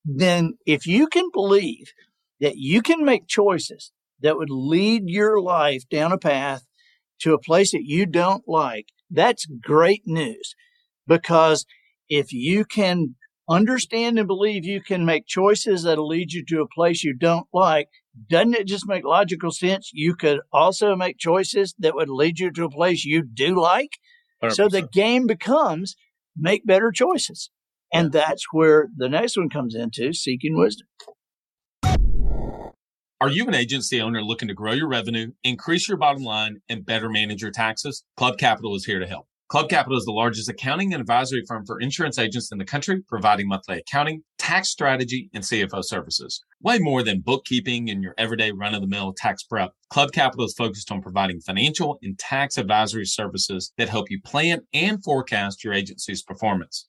Then 0.05 0.55
if 0.67 0.87
you 0.87 1.07
can 1.07 1.31
believe 1.33 1.93
that 2.41 2.57
you 2.57 2.83
can 2.83 3.05
make 3.05 3.27
choices 3.27 3.93
that 4.23 4.37
would 4.37 4.51
lead 4.51 5.03
your 5.07 5.41
life 5.41 5.83
down 5.91 6.13
a 6.13 6.19
path 6.19 6.65
to 7.21 7.35
a 7.35 7.41
place 7.41 7.73
that 7.73 7.85
you 7.85 8.07
don't 8.07 8.45
like, 8.47 8.87
that's 9.11 9.47
great 9.47 10.03
news 10.07 10.55
because 11.07 11.67
if 12.09 12.33
you 12.33 12.65
can 12.65 13.15
understand 13.49 14.19
and 14.19 14.27
believe 14.27 14.65
you 14.65 14.81
can 14.81 15.05
make 15.05 15.27
choices 15.27 15.85
that'll 15.85 16.09
lead 16.09 16.33
you 16.33 16.45
to 16.45 16.61
a 16.61 16.69
place 16.75 17.05
you 17.05 17.15
don't 17.15 17.47
like, 17.53 17.89
doesn't 18.29 18.55
it 18.55 18.67
just 18.67 18.89
make 18.89 19.05
logical 19.05 19.51
sense? 19.51 19.91
You 19.93 20.15
could 20.15 20.41
also 20.53 20.97
make 20.97 21.19
choices 21.19 21.75
that 21.79 21.95
would 21.95 22.09
lead 22.09 22.39
you 22.39 22.51
to 22.53 22.65
a 22.65 22.71
place 22.71 23.05
you 23.05 23.23
do 23.23 23.61
like. 23.61 23.99
100%. 24.43 24.53
So 24.53 24.69
the 24.69 24.83
game 24.83 25.27
becomes 25.27 25.97
make 26.37 26.67
better 26.67 26.91
choices. 26.91 27.51
And 27.93 28.13
that's 28.13 28.47
where 28.53 28.89
the 28.97 29.09
next 29.09 29.37
one 29.37 29.49
comes 29.49 29.75
into 29.75 30.13
seeking 30.13 30.57
wisdom. 30.57 30.89
Are 33.19 33.31
you 33.31 33.47
an 33.47 33.55
agency 33.55 34.01
owner 34.01 34.23
looking 34.23 34.49
to 34.49 34.55
grow 34.55 34.73
your 34.73 34.89
revenue, 34.89 35.33
increase 35.43 35.89
your 35.89 35.97
bottom 35.97 36.23
line, 36.23 36.61
and 36.69 36.85
better 36.85 37.09
manage 37.09 37.41
your 37.41 37.51
taxes? 37.51 38.05
Club 38.17 38.37
Capital 38.37 38.75
is 38.75 38.85
here 38.85 38.99
to 38.99 39.07
help. 39.07 39.27
Club 39.49 39.69
Capital 39.69 39.97
is 39.97 40.05
the 40.05 40.11
largest 40.11 40.49
accounting 40.49 40.93
and 40.93 41.01
advisory 41.01 41.45
firm 41.47 41.65
for 41.65 41.79
insurance 41.79 42.19
agents 42.19 42.51
in 42.51 42.59
the 42.59 42.65
country, 42.65 43.01
providing 43.07 43.47
monthly 43.47 43.79
accounting, 43.79 44.25
tax 44.39 44.71
strategy, 44.71 45.31
and 45.33 45.45
CFO 45.45 45.85
services. 45.85 46.45
Way 46.61 46.81
more 46.81 47.05
than 47.05 47.21
bookkeeping 47.21 47.89
and 47.89 48.03
your 48.03 48.13
everyday 48.19 48.51
run 48.51 48.75
of 48.75 48.81
the 48.81 48.89
mill 48.89 49.15
tax 49.17 49.45
prep. 49.45 49.71
Club 49.89 50.11
Capital 50.11 50.47
is 50.47 50.55
focused 50.59 50.91
on 50.91 51.01
providing 51.01 51.39
financial 51.39 51.97
and 52.03 52.19
tax 52.19 52.59
advisory 52.59 53.07
services 53.07 53.73
that 53.79 53.89
help 53.89 54.11
you 54.11 54.21
plan 54.21 54.63
and 54.75 55.05
forecast 55.05 55.63
your 55.63 55.75
agency's 55.75 56.25
performance. 56.25 56.89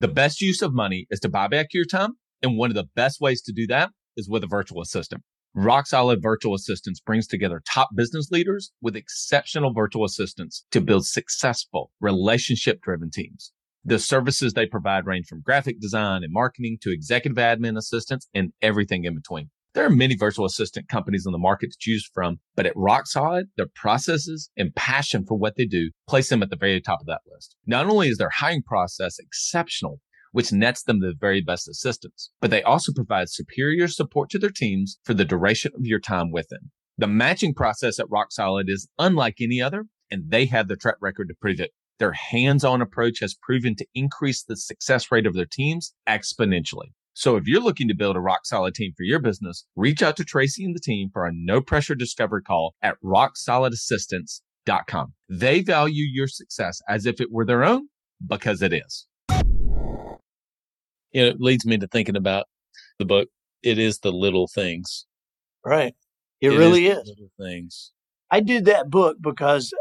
The 0.00 0.08
best 0.08 0.40
use 0.40 0.62
of 0.62 0.72
money 0.72 1.08
is 1.10 1.18
to 1.20 1.28
buy 1.28 1.48
back 1.48 1.74
your 1.74 1.84
time. 1.84 2.12
And 2.40 2.56
one 2.56 2.70
of 2.70 2.76
the 2.76 2.86
best 2.94 3.20
ways 3.20 3.42
to 3.42 3.52
do 3.52 3.66
that 3.66 3.90
is 4.16 4.28
with 4.28 4.44
a 4.44 4.46
virtual 4.46 4.80
assistant. 4.80 5.22
Rock 5.54 5.88
Solid 5.88 6.22
Virtual 6.22 6.54
Assistants 6.54 7.00
brings 7.00 7.26
together 7.26 7.60
top 7.66 7.88
business 7.96 8.30
leaders 8.30 8.70
with 8.80 8.94
exceptional 8.94 9.72
virtual 9.72 10.04
assistants 10.04 10.64
to 10.70 10.80
build 10.80 11.06
successful 11.06 11.90
relationship 12.00 12.80
driven 12.80 13.10
teams. 13.10 13.52
The 13.84 13.98
services 13.98 14.52
they 14.52 14.66
provide 14.66 15.04
range 15.04 15.26
from 15.26 15.40
graphic 15.40 15.80
design 15.80 16.22
and 16.22 16.32
marketing 16.32 16.78
to 16.82 16.92
executive 16.92 17.38
admin 17.38 17.76
assistance 17.76 18.28
and 18.32 18.52
everything 18.62 19.02
in 19.04 19.16
between. 19.16 19.50
There 19.74 19.84
are 19.84 19.90
many 19.90 20.16
virtual 20.16 20.46
assistant 20.46 20.88
companies 20.88 21.26
on 21.26 21.32
the 21.32 21.38
market 21.38 21.70
to 21.70 21.76
choose 21.78 22.08
from, 22.12 22.38
but 22.56 22.66
at 22.66 22.72
Rock 22.74 23.06
Solid, 23.06 23.46
their 23.56 23.68
processes 23.74 24.50
and 24.56 24.74
passion 24.74 25.24
for 25.26 25.36
what 25.36 25.56
they 25.56 25.66
do 25.66 25.90
place 26.08 26.30
them 26.30 26.42
at 26.42 26.50
the 26.50 26.56
very 26.56 26.80
top 26.80 27.00
of 27.00 27.06
that 27.06 27.20
list. 27.30 27.54
Not 27.66 27.86
only 27.86 28.08
is 28.08 28.18
their 28.18 28.30
hiring 28.30 28.62
process 28.62 29.18
exceptional, 29.18 30.00
which 30.32 30.52
nets 30.52 30.82
them 30.82 31.00
the 31.00 31.14
very 31.18 31.40
best 31.40 31.68
assistants, 31.68 32.30
but 32.40 32.50
they 32.50 32.62
also 32.62 32.92
provide 32.92 33.28
superior 33.28 33.88
support 33.88 34.30
to 34.30 34.38
their 34.38 34.50
teams 34.50 34.98
for 35.04 35.14
the 35.14 35.24
duration 35.24 35.72
of 35.74 35.86
your 35.86 36.00
time 36.00 36.30
with 36.30 36.48
them. 36.48 36.70
The 36.96 37.06
matching 37.06 37.54
process 37.54 38.00
at 38.00 38.10
Rock 38.10 38.32
Solid 38.32 38.68
is 38.68 38.88
unlike 38.98 39.36
any 39.40 39.60
other, 39.60 39.84
and 40.10 40.30
they 40.30 40.46
have 40.46 40.68
the 40.68 40.76
track 40.76 40.96
record 41.00 41.28
to 41.28 41.34
prove 41.40 41.60
it. 41.60 41.70
Their 41.98 42.12
hands-on 42.12 42.80
approach 42.80 43.20
has 43.20 43.36
proven 43.40 43.76
to 43.76 43.86
increase 43.94 44.42
the 44.42 44.56
success 44.56 45.10
rate 45.10 45.26
of 45.26 45.34
their 45.34 45.46
teams 45.46 45.94
exponentially. 46.08 46.92
So 47.18 47.34
if 47.34 47.48
you're 47.48 47.60
looking 47.60 47.88
to 47.88 47.94
build 47.94 48.14
a 48.14 48.20
rock 48.20 48.46
solid 48.46 48.76
team 48.76 48.92
for 48.96 49.02
your 49.02 49.18
business, 49.18 49.66
reach 49.74 50.04
out 50.04 50.16
to 50.18 50.24
Tracy 50.24 50.64
and 50.64 50.72
the 50.72 50.78
team 50.78 51.10
for 51.12 51.26
a 51.26 51.32
no 51.34 51.60
pressure 51.60 51.96
discovery 51.96 52.42
call 52.42 52.76
at 52.80 52.94
rocksolidassistance.com. 53.04 55.14
They 55.28 55.62
value 55.62 56.04
your 56.04 56.28
success 56.28 56.80
as 56.88 57.06
if 57.06 57.20
it 57.20 57.32
were 57.32 57.44
their 57.44 57.64
own 57.64 57.88
because 58.24 58.62
it 58.62 58.72
is. 58.72 59.08
You 61.10 61.22
know, 61.22 61.26
it 61.26 61.40
leads 61.40 61.66
me 61.66 61.76
to 61.78 61.88
thinking 61.88 62.14
about 62.14 62.46
the 63.00 63.04
book. 63.04 63.28
It 63.64 63.80
is 63.80 63.98
the 63.98 64.12
little 64.12 64.46
things. 64.46 65.04
Right. 65.66 65.96
It, 66.40 66.52
it 66.52 66.56
really 66.56 66.86
is, 66.86 66.98
is. 66.98 67.08
Little 67.08 67.32
things. 67.36 67.90
I 68.30 68.38
did 68.38 68.64
that 68.66 68.90
book 68.90 69.16
because 69.20 69.74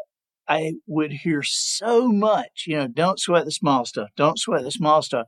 I 0.48 0.74
would 0.88 1.12
hear 1.12 1.44
so 1.44 2.08
much, 2.08 2.64
you 2.66 2.78
know, 2.78 2.88
don't 2.88 3.20
sweat 3.20 3.46
the 3.46 3.52
small 3.52 3.86
stuff. 3.86 4.10
Don't 4.18 4.40
sweat 4.40 4.64
the 4.64 4.72
small 4.72 5.04
stuff. 5.04 5.28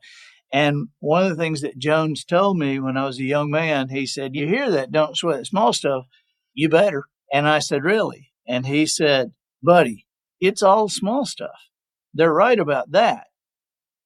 And 0.52 0.88
one 1.00 1.24
of 1.24 1.30
the 1.30 1.42
things 1.42 1.62
that 1.62 1.78
Jones 1.78 2.26
told 2.26 2.58
me 2.58 2.80
when 2.80 2.98
I 2.98 3.06
was 3.06 3.20
a 3.20 3.24
young 3.24 3.52
man, 3.52 3.90
he 3.90 4.06
said, 4.06 4.36
You 4.36 4.48
hear 4.48 4.70
that, 4.72 4.92
don't 4.92 5.18
sweat 5.18 5.46
small 5.46 5.74
stuff. 5.74 6.06
You 6.54 6.70
better. 6.70 7.06
And 7.32 7.48
I 7.48 7.60
said, 7.60 7.84
Really? 7.84 8.32
And 8.48 8.66
he 8.66 8.86
said, 8.86 9.34
Buddy, 9.62 10.08
it's 10.40 10.64
all 10.64 10.90
small 10.90 11.26
stuff. 11.26 11.70
They're 12.14 12.34
right 12.34 12.60
about 12.60 12.92
that. 12.92 13.28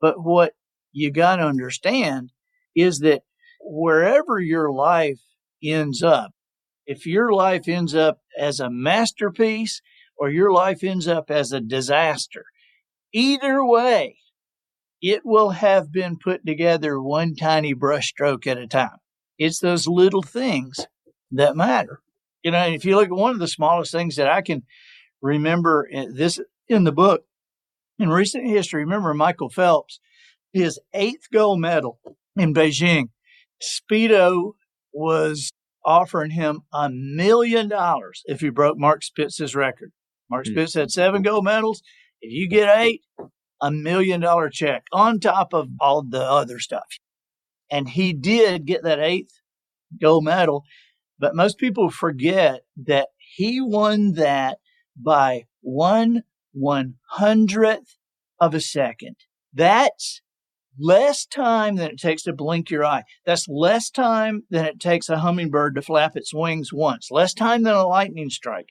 But 0.01 0.21
what 0.21 0.53
you 0.91 1.11
got 1.11 1.37
to 1.37 1.43
understand 1.43 2.31
is 2.75 2.99
that 2.99 3.23
wherever 3.61 4.39
your 4.39 4.71
life 4.71 5.21
ends 5.63 6.03
up, 6.03 6.33
if 6.85 7.05
your 7.05 7.31
life 7.31 7.69
ends 7.69 7.95
up 7.95 8.19
as 8.37 8.59
a 8.59 8.69
masterpiece 8.69 9.81
or 10.17 10.29
your 10.29 10.51
life 10.51 10.83
ends 10.83 11.07
up 11.07 11.31
as 11.31 11.53
a 11.53 11.61
disaster, 11.61 12.45
either 13.13 13.63
way, 13.63 14.17
it 15.03 15.25
will 15.25 15.49
have 15.49 15.91
been 15.91 16.17
put 16.17 16.45
together 16.45 16.99
one 16.99 17.35
tiny 17.35 17.75
brushstroke 17.75 18.47
at 18.47 18.57
a 18.57 18.65
time. 18.65 18.97
It's 19.37 19.59
those 19.59 19.85
little 19.85 20.21
things 20.21 20.87
that 21.31 21.57
matter. 21.57 21.99
You 22.41 22.51
know, 22.51 22.65
if 22.65 22.85
you 22.85 22.95
look 22.95 23.09
at 23.09 23.11
one 23.11 23.31
of 23.31 23.39
the 23.39 23.47
smallest 23.49 23.91
things 23.91 24.15
that 24.15 24.29
I 24.29 24.41
can 24.41 24.63
remember 25.21 25.83
in 25.83 26.15
this 26.15 26.39
in 26.69 26.85
the 26.85 26.93
book 26.93 27.23
in 27.99 28.09
recent 28.09 28.47
history, 28.47 28.85
remember 28.85 29.13
Michael 29.13 29.49
Phelps, 29.49 29.99
his 30.53 30.79
eighth 30.93 31.27
gold 31.33 31.59
medal 31.59 31.99
in 32.37 32.53
Beijing. 32.53 33.09
Speedo 33.61 34.53
was 34.93 35.51
offering 35.85 36.31
him 36.31 36.61
a 36.73 36.89
million 36.89 37.67
dollars 37.67 38.23
if 38.25 38.39
he 38.39 38.49
broke 38.49 38.77
Mark 38.77 39.03
Spitz's 39.03 39.53
record. 39.53 39.91
Mark 40.29 40.45
hmm. 40.45 40.53
Spitz 40.53 40.75
had 40.75 40.91
seven 40.91 41.23
gold 41.23 41.43
medals. 41.43 41.81
If 42.21 42.31
you 42.31 42.47
get 42.47 42.77
eight, 42.77 43.01
a 43.63 43.71
million 43.71 44.19
dollar 44.19 44.49
check 44.49 44.83
on 44.91 45.19
top 45.19 45.53
of 45.53 45.69
all 45.79 46.03
the 46.03 46.21
other 46.21 46.59
stuff. 46.59 46.99
And 47.71 47.87
he 47.87 48.11
did 48.13 48.65
get 48.65 48.83
that 48.83 48.99
eighth 48.99 49.39
gold 50.01 50.25
medal. 50.25 50.65
But 51.17 51.33
most 51.33 51.57
people 51.57 51.89
forget 51.89 52.61
that 52.85 53.07
he 53.17 53.61
won 53.61 54.13
that 54.13 54.57
by 55.01 55.45
one 55.61 56.23
one 56.51 56.95
hundredth 57.11 57.97
of 58.39 58.53
a 58.53 58.59
second. 58.59 59.15
That's 59.53 60.21
less 60.77 61.25
time 61.25 61.77
than 61.77 61.91
it 61.91 61.99
takes 61.99 62.23
to 62.23 62.33
blink 62.33 62.69
your 62.69 62.83
eye. 62.83 63.03
That's 63.25 63.47
less 63.47 63.89
time 63.89 64.43
than 64.49 64.65
it 64.65 64.79
takes 64.79 65.07
a 65.07 65.19
hummingbird 65.19 65.75
to 65.75 65.81
flap 65.81 66.17
its 66.17 66.33
wings 66.33 66.73
once, 66.73 67.09
less 67.11 67.33
time 67.33 67.63
than 67.63 67.75
a 67.75 67.87
lightning 67.87 68.29
strike. 68.29 68.67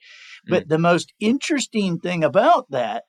But 0.47 0.65
mm. 0.65 0.69
the 0.69 0.79
most 0.79 1.13
interesting 1.19 1.99
thing 1.99 2.23
about 2.23 2.69
that 2.69 3.05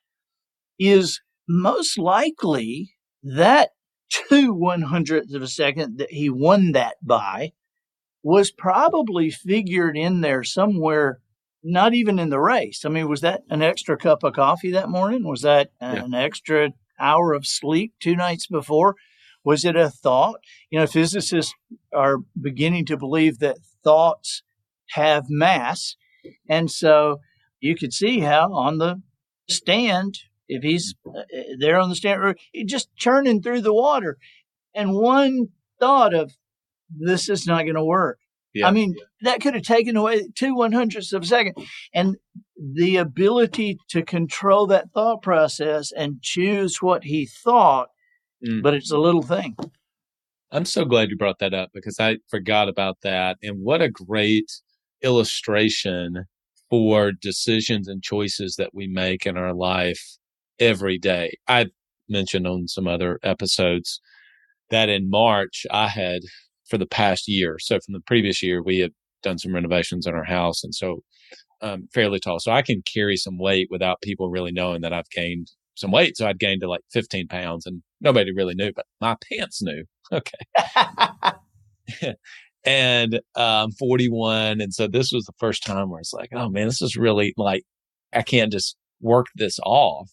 is 0.79 1.21
most 1.49 1.99
likely 1.99 2.95
that 3.23 3.71
two 4.11 4.53
one 4.53 4.83
hundredths 4.83 5.35
of 5.35 5.43
a 5.43 5.49
second 5.49 5.99
that 5.99 6.11
he 6.11 6.31
won 6.31 6.73
that 6.73 6.97
by 7.03 7.53
was 8.23 8.51
probably 8.51 9.31
figured 9.31 9.97
in 9.97 10.21
there 10.21 10.43
somewhere, 10.43 11.21
not 11.63 11.95
even 11.95 12.19
in 12.19 12.31
the 12.31 12.41
race. 12.41 12.85
I 12.85 12.89
mean, 12.89 13.09
was 13.09 13.21
that 13.21 13.43
an 13.51 13.63
extra 13.63 13.97
cup 13.97 14.23
of 14.23 14.35
coffee 14.35 14.71
that 14.73 14.89
morning? 14.89 15.29
Was 15.29 15.43
that 15.43 15.71
yeah. 15.81 16.05
an 16.05 16.15
extra 16.15 16.71
hour 16.99 17.33
of 17.33 17.47
sleep 17.47 17.95
two 18.01 18.17
nights 18.17 18.47
before? 18.47 18.95
Was 19.45 19.65
it 19.65 19.77
a 19.77 19.91
thought? 19.91 20.41
You 20.71 20.79
know, 20.79 20.87
physicists 20.87 21.53
are 21.93 22.19
beginning 22.41 22.87
to 22.87 22.97
believe 22.97 23.41
that 23.41 23.59
thoughts 23.83 24.43
have 24.91 25.27
mass. 25.29 25.97
And 26.49 26.71
so 26.71 27.21
you 27.61 27.77
could 27.77 27.93
see 27.93 28.21
how 28.21 28.55
on 28.55 28.79
the 28.79 29.03
stand, 29.51 30.19
if 30.49 30.63
he's 30.63 30.95
uh, 31.07 31.23
there 31.59 31.79
on 31.79 31.89
the 31.89 31.97
stand, 31.97 32.23
or 32.23 32.37
just 32.67 32.95
churning 32.97 33.43
through 33.43 33.63
the 33.63 33.75
water. 33.75 34.19
And 34.75 34.95
one 34.95 35.49
thought 35.81 36.15
of 36.15 36.33
this 36.91 37.29
is 37.29 37.47
not 37.47 37.63
going 37.63 37.75
to 37.75 37.85
work. 37.85 38.19
Yeah. 38.53 38.69
I 38.69 38.71
mean, 38.71 38.95
that 39.23 39.41
could 39.41 39.55
have 39.55 39.65
taken 39.65 39.97
away 39.97 40.29
two 40.35 40.55
one 40.55 40.73
hundredths 40.73 41.13
of 41.13 41.23
a 41.23 41.27
second. 41.27 41.55
And 41.93 42.17
the 42.57 42.97
ability 42.97 43.79
to 43.89 44.03
control 44.03 44.67
that 44.69 44.91
thought 44.95 45.23
process 45.23 45.91
and 45.91 46.23
choose 46.23 46.81
what 46.81 47.05
he 47.05 47.27
thought, 47.27 47.89
mm. 48.47 48.63
but 48.63 48.75
it's 48.75 48.93
a 48.93 48.99
little 48.99 49.23
thing. 49.23 49.57
I'm 50.53 50.65
so 50.65 50.85
glad 50.85 51.11
you 51.11 51.17
brought 51.17 51.41
that 51.41 51.53
up 51.53 51.71
because 51.75 51.99
I 51.99 52.19
forgot 52.31 52.69
about 52.69 52.99
that. 53.03 53.39
And 53.43 53.59
what 53.61 53.83
a 53.83 53.91
great 53.91 54.53
illustration 55.03 56.27
for 56.71 57.11
decisions 57.11 57.89
and 57.89 58.03
choices 58.05 58.55
that 58.57 58.71
we 58.73 58.87
make 58.87 59.27
in 59.27 59.37
our 59.37 59.53
life 59.53 60.17
every 60.59 60.99
day. 60.99 61.39
I 61.49 61.67
mentioned 62.09 62.47
on 62.47 62.69
some 62.69 62.87
other 62.87 63.19
episodes 63.23 64.01
that 64.71 64.89
in 64.89 65.11
March 65.11 65.67
I 65.71 65.89
had 65.89 66.23
for 66.69 66.79
the 66.79 66.87
past 66.87 67.29
year. 67.29 67.59
So 67.59 67.79
from 67.81 67.93
the 67.95 68.01
previous 68.01 68.43
year, 68.43 68.63
we 68.63 68.79
had 68.79 68.93
done 69.23 69.39
some 69.39 69.55
renovations 69.55 70.07
in 70.07 70.15
our 70.15 70.25
house. 70.25 70.65
And 70.65 70.75
so 70.75 71.01
um, 71.61 71.89
fairly 71.93 72.21
tall. 72.21 72.41
So 72.41 72.53
I 72.53 72.63
can 72.63 72.83
carry 72.83 73.17
some 73.17 73.39
weight 73.39 73.69
without 73.71 74.03
people 74.03 74.29
really 74.29 74.53
knowing 74.53 74.83
that 74.83 74.93
I've 74.93 75.09
gained 75.11 75.51
some 75.75 75.91
weight. 75.91 76.17
So 76.17 76.27
I'd 76.27 76.39
gained 76.39 76.61
to 76.61 76.69
like 76.69 76.83
15 76.93 77.29
pounds 77.29 77.67
and 77.67 77.83
nobody 78.01 78.33
really 78.33 78.55
knew, 78.55 78.73
but 78.75 78.87
my 79.01 79.17
pants 79.31 79.63
knew. 79.63 79.85
Okay. 80.13 80.37
and 82.65 83.21
um 83.37 83.73
41. 83.73 84.61
And 84.61 84.75
so 84.75 84.87
this 84.87 85.13
was 85.13 85.25
the 85.25 85.33
first 85.39 85.65
time 85.65 85.89
where 85.89 86.01
it's 86.01 86.13
like, 86.13 86.29
oh 86.35 86.51
man, 86.51 86.67
this 86.67 86.83
is 86.83 86.95
really 86.95 87.33
like, 87.39 87.63
I 88.13 88.21
can't 88.21 88.53
just 88.53 88.77
work 89.01 89.27
this 89.35 89.59
off. 89.65 90.11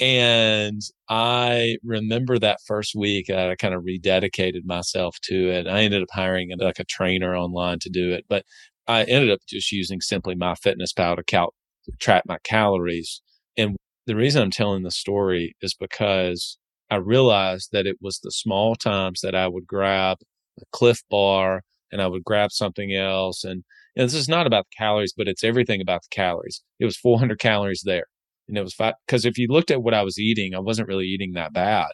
And 0.00 0.80
I 1.08 1.76
remember 1.82 2.38
that 2.38 2.60
first 2.66 2.94
week, 2.94 3.30
I 3.30 3.56
kind 3.56 3.74
of 3.74 3.82
rededicated 3.82 4.64
myself 4.64 5.16
to 5.24 5.50
it. 5.50 5.66
I 5.66 5.80
ended 5.80 6.02
up 6.02 6.08
hiring 6.12 6.50
like 6.58 6.78
a 6.78 6.84
trainer 6.84 7.36
online 7.36 7.80
to 7.80 7.90
do 7.90 8.12
it, 8.12 8.24
but 8.28 8.44
I 8.86 9.04
ended 9.04 9.30
up 9.30 9.40
just 9.48 9.72
using 9.72 10.00
simply 10.00 10.36
MyFitnessPal 10.36 11.16
to 11.16 11.24
cal- 11.24 11.54
track 11.98 12.22
my 12.26 12.38
calories. 12.44 13.22
And 13.56 13.76
the 14.06 14.14
reason 14.16 14.42
I'm 14.42 14.50
telling 14.52 14.84
the 14.84 14.90
story 14.92 15.56
is 15.62 15.74
because 15.74 16.58
I 16.90 16.96
realized 16.96 17.70
that 17.72 17.86
it 17.86 17.96
was 18.00 18.20
the 18.20 18.30
small 18.30 18.76
times 18.76 19.20
that 19.22 19.34
I 19.34 19.48
would 19.48 19.66
grab 19.66 20.18
a 20.60 20.64
Clif 20.72 21.02
bar 21.10 21.62
and 21.90 22.00
I 22.00 22.06
would 22.06 22.24
grab 22.24 22.52
something 22.52 22.94
else. 22.94 23.42
And, 23.42 23.64
and 23.96 24.06
this 24.06 24.14
is 24.14 24.28
not 24.28 24.46
about 24.46 24.66
the 24.70 24.76
calories, 24.76 25.12
but 25.16 25.28
it's 25.28 25.44
everything 25.44 25.80
about 25.80 26.02
the 26.02 26.14
calories. 26.14 26.62
It 26.78 26.84
was 26.84 26.96
400 26.96 27.40
calories 27.40 27.82
there 27.84 28.06
and 28.48 28.56
it 28.58 28.62
was 28.62 28.74
fat. 28.74 28.96
Cause 29.06 29.24
if 29.24 29.38
you 29.38 29.46
looked 29.48 29.70
at 29.70 29.82
what 29.82 29.94
I 29.94 30.02
was 30.02 30.18
eating, 30.18 30.54
I 30.54 30.60
wasn't 30.60 30.88
really 30.88 31.06
eating 31.06 31.32
that 31.32 31.52
bad, 31.52 31.88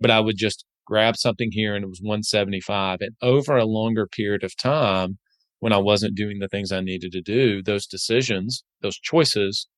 but 0.00 0.10
I 0.10 0.20
would 0.20 0.36
just 0.36 0.64
grab 0.86 1.16
something 1.16 1.50
here 1.52 1.74
and 1.74 1.84
it 1.84 1.88
was 1.88 2.00
175. 2.02 2.98
And 3.00 3.12
over 3.22 3.56
a 3.56 3.64
longer 3.64 4.06
period 4.06 4.44
of 4.44 4.56
time, 4.56 5.18
when 5.60 5.72
I 5.72 5.78
wasn't 5.78 6.16
doing 6.16 6.40
the 6.40 6.48
things 6.48 6.72
I 6.72 6.80
needed 6.80 7.12
to 7.12 7.20
do, 7.20 7.62
those 7.62 7.86
decisions, 7.86 8.64
those 8.80 8.98
choices 8.98 9.68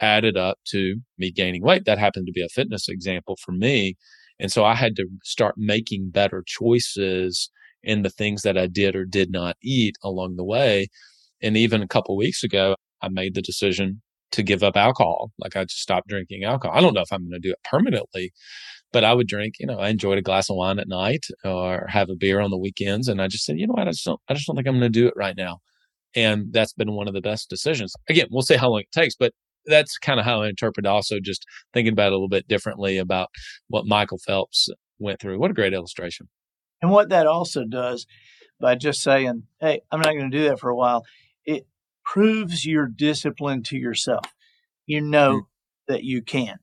added 0.00 0.36
up 0.36 0.58
to 0.68 0.96
me 1.18 1.32
gaining 1.32 1.62
weight. 1.62 1.84
That 1.84 1.98
happened 1.98 2.26
to 2.26 2.32
be 2.32 2.44
a 2.44 2.48
fitness 2.48 2.88
example 2.88 3.36
for 3.44 3.52
me. 3.52 3.96
And 4.38 4.52
so 4.52 4.64
I 4.64 4.74
had 4.74 4.94
to 4.96 5.06
start 5.24 5.54
making 5.56 6.10
better 6.10 6.44
choices 6.46 7.50
in 7.82 8.02
the 8.02 8.10
things 8.10 8.42
that 8.42 8.58
I 8.58 8.66
did 8.66 8.94
or 8.94 9.04
did 9.04 9.30
not 9.30 9.56
eat 9.62 9.96
along 10.02 10.36
the 10.36 10.44
way. 10.44 10.88
And 11.42 11.56
even 11.56 11.82
a 11.82 11.88
couple 11.88 12.16
weeks 12.16 12.42
ago, 12.42 12.76
I 13.02 13.08
made 13.08 13.34
the 13.34 13.42
decision 13.42 14.02
to 14.32 14.42
give 14.42 14.62
up 14.62 14.76
alcohol. 14.76 15.30
Like 15.38 15.56
I 15.56 15.64
just 15.64 15.80
stopped 15.80 16.08
drinking 16.08 16.44
alcohol. 16.44 16.76
I 16.76 16.80
don't 16.80 16.94
know 16.94 17.02
if 17.02 17.12
I'm 17.12 17.22
going 17.22 17.40
to 17.40 17.48
do 17.48 17.52
it 17.52 17.62
permanently, 17.64 18.32
but 18.92 19.04
I 19.04 19.14
would 19.14 19.28
drink, 19.28 19.54
you 19.58 19.66
know, 19.66 19.78
I 19.78 19.88
enjoyed 19.88 20.18
a 20.18 20.22
glass 20.22 20.50
of 20.50 20.56
wine 20.56 20.78
at 20.78 20.88
night 20.88 21.26
or 21.44 21.86
have 21.88 22.10
a 22.10 22.16
beer 22.16 22.40
on 22.40 22.50
the 22.50 22.58
weekends. 22.58 23.08
And 23.08 23.20
I 23.20 23.28
just 23.28 23.44
said, 23.44 23.58
you 23.58 23.66
know 23.66 23.74
what? 23.74 23.88
I 23.88 23.92
just 23.92 24.04
don't, 24.04 24.20
I 24.28 24.34
just 24.34 24.46
don't 24.46 24.56
think 24.56 24.66
I'm 24.66 24.74
going 24.78 24.92
to 24.92 25.00
do 25.00 25.06
it 25.06 25.14
right 25.16 25.36
now. 25.36 25.58
And 26.14 26.52
that's 26.52 26.72
been 26.72 26.92
one 26.92 27.08
of 27.08 27.14
the 27.14 27.20
best 27.20 27.50
decisions. 27.50 27.94
Again, 28.08 28.26
we'll 28.30 28.42
see 28.42 28.56
how 28.56 28.70
long 28.70 28.80
it 28.80 28.92
takes, 28.92 29.14
but 29.14 29.32
that's 29.66 29.98
kind 29.98 30.18
of 30.18 30.24
how 30.24 30.42
I 30.42 30.48
interpret 30.48 30.86
also 30.86 31.18
just 31.20 31.44
thinking 31.74 31.92
about 31.92 32.08
it 32.08 32.12
a 32.12 32.16
little 32.16 32.28
bit 32.28 32.48
differently 32.48 32.98
about 32.98 33.28
what 33.68 33.86
Michael 33.86 34.18
Phelps 34.24 34.68
went 34.98 35.20
through. 35.20 35.38
What 35.38 35.50
a 35.50 35.54
great 35.54 35.74
illustration. 35.74 36.28
And 36.80 36.90
what 36.90 37.08
that 37.10 37.26
also 37.26 37.64
does 37.64 38.06
by 38.60 38.74
just 38.74 39.02
saying, 39.02 39.44
Hey, 39.60 39.80
I'm 39.90 40.00
not 40.00 40.12
going 40.12 40.30
to 40.30 40.36
do 40.36 40.48
that 40.48 40.60
for 40.60 40.70
a 40.70 40.76
while. 40.76 41.04
It 41.44 41.66
proves 42.06 42.64
your 42.64 42.86
discipline 42.86 43.62
to 43.64 43.76
yourself. 43.76 44.24
You 44.86 45.02
know 45.02 45.32
mm. 45.32 45.46
that 45.88 46.04
you 46.04 46.22
can. 46.22 46.58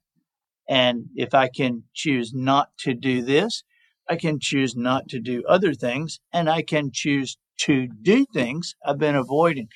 And 0.67 1.07
if 1.15 1.33
I 1.33 1.49
can 1.49 1.83
choose 1.93 2.33
not 2.33 2.69
to 2.79 2.93
do 2.93 3.21
this, 3.21 3.63
I 4.09 4.15
can 4.15 4.39
choose 4.39 4.75
not 4.75 5.09
to 5.09 5.19
do 5.19 5.43
other 5.47 5.73
things 5.73 6.19
and 6.33 6.49
I 6.49 6.61
can 6.61 6.89
choose 6.91 7.37
to 7.59 7.87
do 8.01 8.25
things 8.33 8.75
I've 8.85 8.97
been 8.97 9.15
avoiding. 9.15 9.67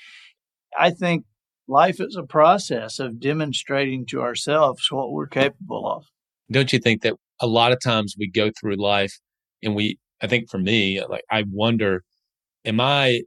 I 0.78 0.92
think 0.92 1.26
life 1.68 2.00
is 2.00 2.16
a 2.16 2.24
process 2.24 3.00
of 3.00 3.20
demonstrating 3.20 4.06
to 4.08 4.22
ourselves 4.22 4.88
what 4.90 5.12
we're 5.12 5.28
capable 5.28 5.90
of. 5.90 6.06
Don't 6.52 6.72
you 6.72 6.80
think 6.80 7.02
that 7.02 7.16
a 7.42 7.48
lot 7.48 7.72
of 7.72 7.80
times 7.82 8.16
we 8.18 8.30
go 8.30 8.52
through 8.60 8.76
life 8.76 9.20
and 9.62 9.76
we, 9.76 10.00
I 10.22 10.28
think 10.28 10.50
for 10.50 10.58
me, 10.58 11.04
like 11.08 11.24
I 11.30 11.44
wonder, 11.50 12.04
am 12.66 12.80
I 12.80 13.22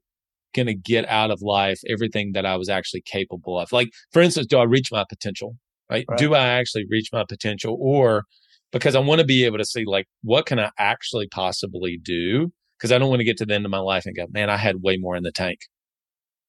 going 0.55 0.66
to 0.66 0.74
get 0.74 1.09
out 1.09 1.30
of 1.30 1.42
life 1.42 1.80
everything 1.88 2.32
that 2.32 2.46
I 2.46 2.57
was 2.57 2.68
actually 2.68 3.03
capable 3.03 3.59
of? 3.59 3.72
Like, 3.72 3.90
for 4.12 4.22
instance, 4.22 4.46
do 4.46 4.59
I 4.59 4.64
reach 4.64 4.90
my 4.92 5.05
potential? 5.09 5.57
right? 5.90 6.05
right? 6.09 6.18
Do 6.18 6.34
I 6.34 6.46
actually 6.46 6.86
reach 6.88 7.09
my 7.12 7.24
potential 7.28 7.76
or 7.78 8.24
because 8.72 8.94
I 8.94 9.01
want 9.01 9.20
to 9.20 9.26
be 9.26 9.44
able 9.44 9.59
to 9.59 9.64
see 9.64 9.84
like 9.84 10.07
what 10.22 10.46
can 10.46 10.59
I 10.59 10.70
actually 10.78 11.28
possibly 11.28 11.98
do 12.03 12.53
because 12.78 12.92
I 12.92 12.98
don't 12.98 13.11
want 13.11 13.20
to 13.20 13.24
get 13.24 13.36
to 13.38 13.46
the 13.46 13.55
end 13.55 13.64
of 13.64 13.70
my 13.70 13.80
life 13.80 14.07
and 14.07 14.16
go, 14.16 14.26
man, 14.30 14.48
I 14.48 14.57
had 14.57 14.82
way 14.82 14.96
more 14.96 15.16
in 15.16 15.22
the 15.22 15.32
tank. 15.32 15.59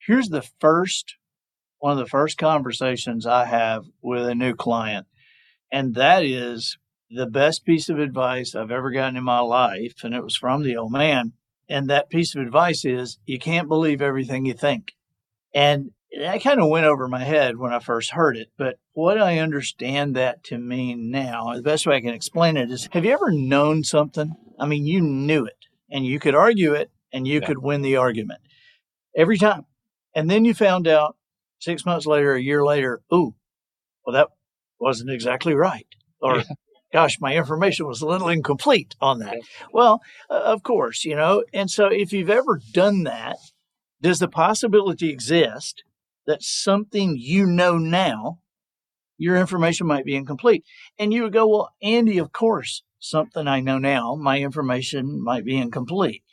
Here's 0.06 0.30
the 0.30 0.48
first 0.60 1.16
one 1.80 1.94
of 1.94 1.98
the 1.98 2.06
first 2.06 2.38
conversations 2.38 3.26
I 3.26 3.46
have 3.46 3.86
with 4.02 4.28
a 4.28 4.36
new 4.36 4.54
client, 4.54 5.08
and 5.72 5.96
that 5.96 6.24
is 6.24 6.78
the 7.10 7.26
best 7.26 7.66
piece 7.66 7.90
of 7.90 8.00
advice 8.00 8.54
I've 8.56 8.72
ever 8.72 8.92
gotten 8.92 9.18
in 9.18 9.24
my 9.24 9.40
life, 9.40 10.04
and 10.04 10.14
it 10.14 10.24
was 10.24 10.36
from 10.36 10.62
the 10.62 10.78
old 10.78 10.92
man. 10.92 11.34
And 11.72 11.90
that 11.90 12.10
piece 12.10 12.36
of 12.36 12.42
advice 12.42 12.84
is 12.84 13.18
you 13.26 13.40
can't 13.40 13.70
believe 13.70 14.02
everything 14.02 14.46
you 14.46 14.54
think. 14.54 14.94
And 15.56 15.92
that 16.20 16.44
kind 16.44 16.60
of 16.60 16.68
went 16.68 16.86
over 16.86 17.08
my 17.08 17.24
head 17.24 17.56
when 17.56 17.72
I 17.72 17.80
first 17.80 18.12
heard 18.12 18.36
it. 18.36 18.50
But 18.58 18.78
what 18.92 19.18
I 19.18 19.40
understand 19.40 20.18
that 20.18 20.44
to 20.46 20.58
mean 20.58 21.10
now, 21.10 21.54
the 21.56 21.62
best 21.62 21.88
way 21.88 21.96
I 21.96 22.02
can 22.02 22.14
explain 22.14 22.58
it 22.58 22.70
is 22.70 22.90
have 22.92 23.06
you 23.06 23.14
ever 23.14 23.32
known 23.32 23.86
something? 23.86 24.34
I 24.60 24.66
mean, 24.66 24.86
you 24.86 25.00
knew 25.00 25.46
it 25.46 25.66
and 25.90 26.06
you 26.06 26.20
could 26.20 26.36
argue 26.36 26.74
it 26.74 26.92
and 27.14 27.26
you 27.26 27.40
yeah. 27.40 27.48
could 27.48 27.60
win 27.60 27.82
the 27.84 27.96
argument 27.96 28.42
every 29.16 29.38
time. 29.38 29.66
And 30.14 30.30
then 30.30 30.44
you 30.44 30.54
found 30.54 30.90
out 30.90 31.16
six 31.60 31.86
months 31.86 32.06
later, 32.06 32.34
a 32.34 32.42
year 32.42 32.66
later, 32.66 33.02
ooh, 33.14 33.34
well, 34.06 34.14
that 34.14 34.28
wasn't 34.78 35.12
exactly 35.12 35.54
right. 35.54 35.88
Or, 36.22 36.40
yeah. 36.40 36.44
Gosh, 36.92 37.20
my 37.20 37.36
information 37.36 37.88
was 37.88 38.02
a 38.02 38.08
little 38.08 38.30
incomplete 38.30 38.96
on 39.02 39.20
that. 39.20 39.38
Well, 39.74 40.02
uh, 40.30 40.42
of 40.44 40.64
course, 40.64 41.06
you 41.06 41.16
know. 41.16 41.44
And 41.54 41.70
so 41.70 41.88
if 41.88 42.12
you've 42.14 42.30
ever 42.30 42.60
done 42.74 43.04
that, 43.04 43.38
does 44.02 44.20
the 44.20 44.28
possibility 44.28 45.10
exist 45.10 45.84
that 46.28 46.44
something 46.44 47.18
you 47.18 47.46
know 47.46 47.78
now, 47.78 48.40
your 49.18 49.38
information 49.38 49.88
might 49.88 50.06
be 50.06 50.16
incomplete? 50.16 50.64
And 50.98 51.14
you 51.14 51.24
would 51.24 51.34
go, 51.34 51.48
well, 51.48 51.70
Andy, 51.82 52.18
of 52.18 52.32
course, 52.32 52.84
something 53.00 53.48
I 53.48 53.60
know 53.60 53.78
now, 53.78 54.16
my 54.16 54.40
information 54.40 55.24
might 55.24 55.46
be 55.46 55.58
incomplete. 55.58 56.24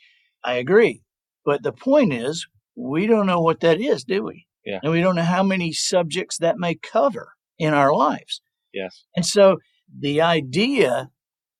I 0.43 0.55
agree. 0.55 1.01
But 1.45 1.63
the 1.63 1.71
point 1.71 2.13
is, 2.13 2.47
we 2.75 3.07
don't 3.07 3.25
know 3.25 3.41
what 3.41 3.59
that 3.61 3.79
is, 3.81 4.03
do 4.03 4.23
we? 4.23 4.45
Yeah. 4.65 4.79
And 4.83 4.91
we 4.91 5.01
don't 5.01 5.15
know 5.15 5.23
how 5.23 5.43
many 5.43 5.71
subjects 5.71 6.37
that 6.37 6.57
may 6.57 6.75
cover 6.75 7.33
in 7.57 7.73
our 7.73 7.93
lives. 7.93 8.41
Yes. 8.73 9.03
And 9.15 9.25
so 9.25 9.57
the 9.97 10.21
idea 10.21 11.09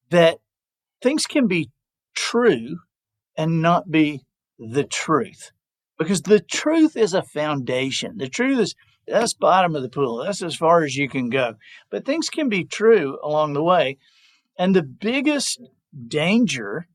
that 0.09 0.39
things 1.01 1.25
can 1.25 1.47
be 1.47 1.69
true 2.15 2.79
and 3.37 3.61
not 3.61 3.89
be 3.89 4.25
the 4.57 4.83
truth 4.83 5.51
because 5.97 6.23
the 6.23 6.39
truth 6.39 6.95
is 6.97 7.13
a 7.13 7.21
foundation. 7.21 8.17
The 8.17 8.29
truth 8.29 8.59
is 8.59 8.75
that's 9.05 9.33
bottom 9.33 9.75
of 9.75 9.81
the 9.81 9.89
pool. 9.89 10.17
That's 10.17 10.41
as 10.41 10.55
far 10.55 10.83
as 10.83 10.95
you 10.95 11.09
can 11.09 11.29
go. 11.29 11.55
But 11.89 12.05
things 12.05 12.29
can 12.29 12.47
be 12.47 12.63
true 12.63 13.19
along 13.23 13.53
the 13.53 13.63
way. 13.63 13.97
And 14.57 14.75
the 14.75 14.83
biggest 14.83 15.61
danger 16.07 16.87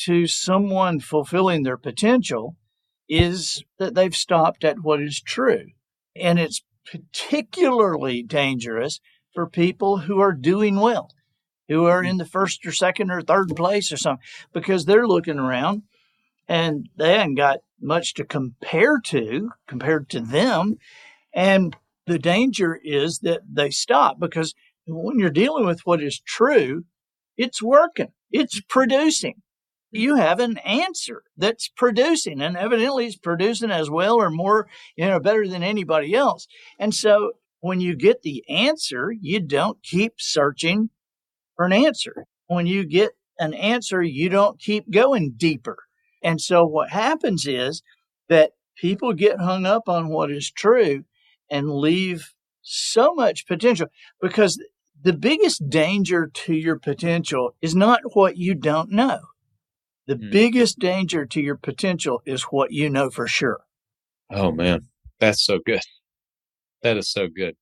to 0.00 0.26
someone 0.26 1.00
fulfilling 1.00 1.62
their 1.62 1.76
potential 1.76 2.56
is 3.08 3.62
that 3.78 3.94
they've 3.94 4.14
stopped 4.14 4.64
at 4.64 4.82
what 4.82 5.00
is 5.00 5.20
true. 5.20 5.66
And 6.16 6.38
it's 6.38 6.62
particularly 6.90 8.22
dangerous 8.22 9.00
for 9.34 9.46
people 9.46 9.98
who 9.98 10.20
are 10.20 10.32
doing 10.32 10.76
well, 10.76 11.10
who 11.68 11.86
are 11.86 12.00
mm-hmm. 12.00 12.10
in 12.10 12.16
the 12.18 12.24
first 12.24 12.64
or 12.66 12.72
second 12.72 13.10
or 13.10 13.20
third 13.20 13.54
place 13.56 13.92
or 13.92 13.96
something, 13.96 14.24
because 14.52 14.84
they're 14.84 15.06
looking 15.06 15.38
around 15.38 15.82
and 16.48 16.88
they 16.96 17.18
haven't 17.18 17.34
got 17.34 17.60
much 17.80 18.14
to 18.14 18.24
compare 18.24 18.98
to 19.00 19.50
compared 19.66 20.08
to 20.10 20.20
them. 20.20 20.78
And 21.32 21.76
the 22.06 22.18
danger 22.18 22.78
is 22.82 23.20
that 23.20 23.40
they 23.50 23.70
stop 23.70 24.20
because 24.20 24.54
when 24.86 25.18
you're 25.18 25.30
dealing 25.30 25.66
with 25.66 25.80
what 25.84 26.02
is 26.02 26.20
true, 26.20 26.84
it's 27.36 27.62
working, 27.62 28.12
it's 28.30 28.60
producing 28.60 29.42
you 29.94 30.16
have 30.16 30.40
an 30.40 30.58
answer 30.58 31.22
that's 31.36 31.68
producing 31.68 32.42
and 32.42 32.56
evidently 32.56 33.06
it's 33.06 33.16
producing 33.16 33.70
as 33.70 33.88
well 33.88 34.16
or 34.16 34.28
more, 34.28 34.66
you 34.96 35.06
know, 35.06 35.20
better 35.20 35.46
than 35.46 35.62
anybody 35.62 36.14
else. 36.14 36.48
And 36.78 36.92
so 36.92 37.32
when 37.64 37.80
you 37.80 37.96
get 37.96 38.20
the 38.20 38.44
answer, 38.46 39.10
you 39.22 39.40
don't 39.40 39.82
keep 39.82 40.12
searching 40.18 40.90
for 41.56 41.64
an 41.64 41.72
answer. 41.72 42.26
When 42.46 42.66
you 42.66 42.84
get 42.84 43.12
an 43.38 43.54
answer, 43.54 44.02
you 44.02 44.28
don't 44.28 44.60
keep 44.60 44.90
going 44.90 45.32
deeper. 45.38 45.78
And 46.22 46.42
so 46.42 46.66
what 46.66 46.90
happens 46.90 47.46
is 47.46 47.82
that 48.28 48.50
people 48.76 49.14
get 49.14 49.40
hung 49.40 49.64
up 49.64 49.88
on 49.88 50.10
what 50.10 50.30
is 50.30 50.50
true 50.50 51.04
and 51.50 51.70
leave 51.70 52.34
so 52.60 53.14
much 53.14 53.46
potential 53.46 53.86
because 54.20 54.62
the 55.02 55.14
biggest 55.14 55.70
danger 55.70 56.30
to 56.34 56.52
your 56.52 56.78
potential 56.78 57.54
is 57.62 57.74
not 57.74 58.02
what 58.12 58.36
you 58.36 58.54
don't 58.54 58.90
know. 58.90 59.20
The 60.06 60.16
mm. 60.16 60.30
biggest 60.30 60.78
danger 60.78 61.24
to 61.24 61.40
your 61.40 61.56
potential 61.56 62.20
is 62.26 62.42
what 62.42 62.72
you 62.72 62.90
know 62.90 63.08
for 63.08 63.26
sure. 63.26 63.60
Oh 64.30 64.52
man, 64.52 64.82
that's 65.18 65.42
so 65.42 65.60
good. 65.64 65.80
That 66.84 66.96
is 66.96 67.10
so 67.10 67.26
good. 67.26 67.56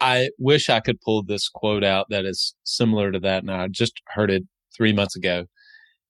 I 0.00 0.30
wish 0.38 0.68
I 0.68 0.80
could 0.80 1.00
pull 1.00 1.22
this 1.22 1.48
quote 1.48 1.84
out 1.84 2.06
that 2.10 2.24
is 2.24 2.54
similar 2.64 3.12
to 3.12 3.20
that. 3.20 3.42
And 3.42 3.50
I 3.50 3.68
just 3.68 4.02
heard 4.08 4.30
it 4.30 4.42
three 4.76 4.92
months 4.92 5.16
ago 5.16 5.44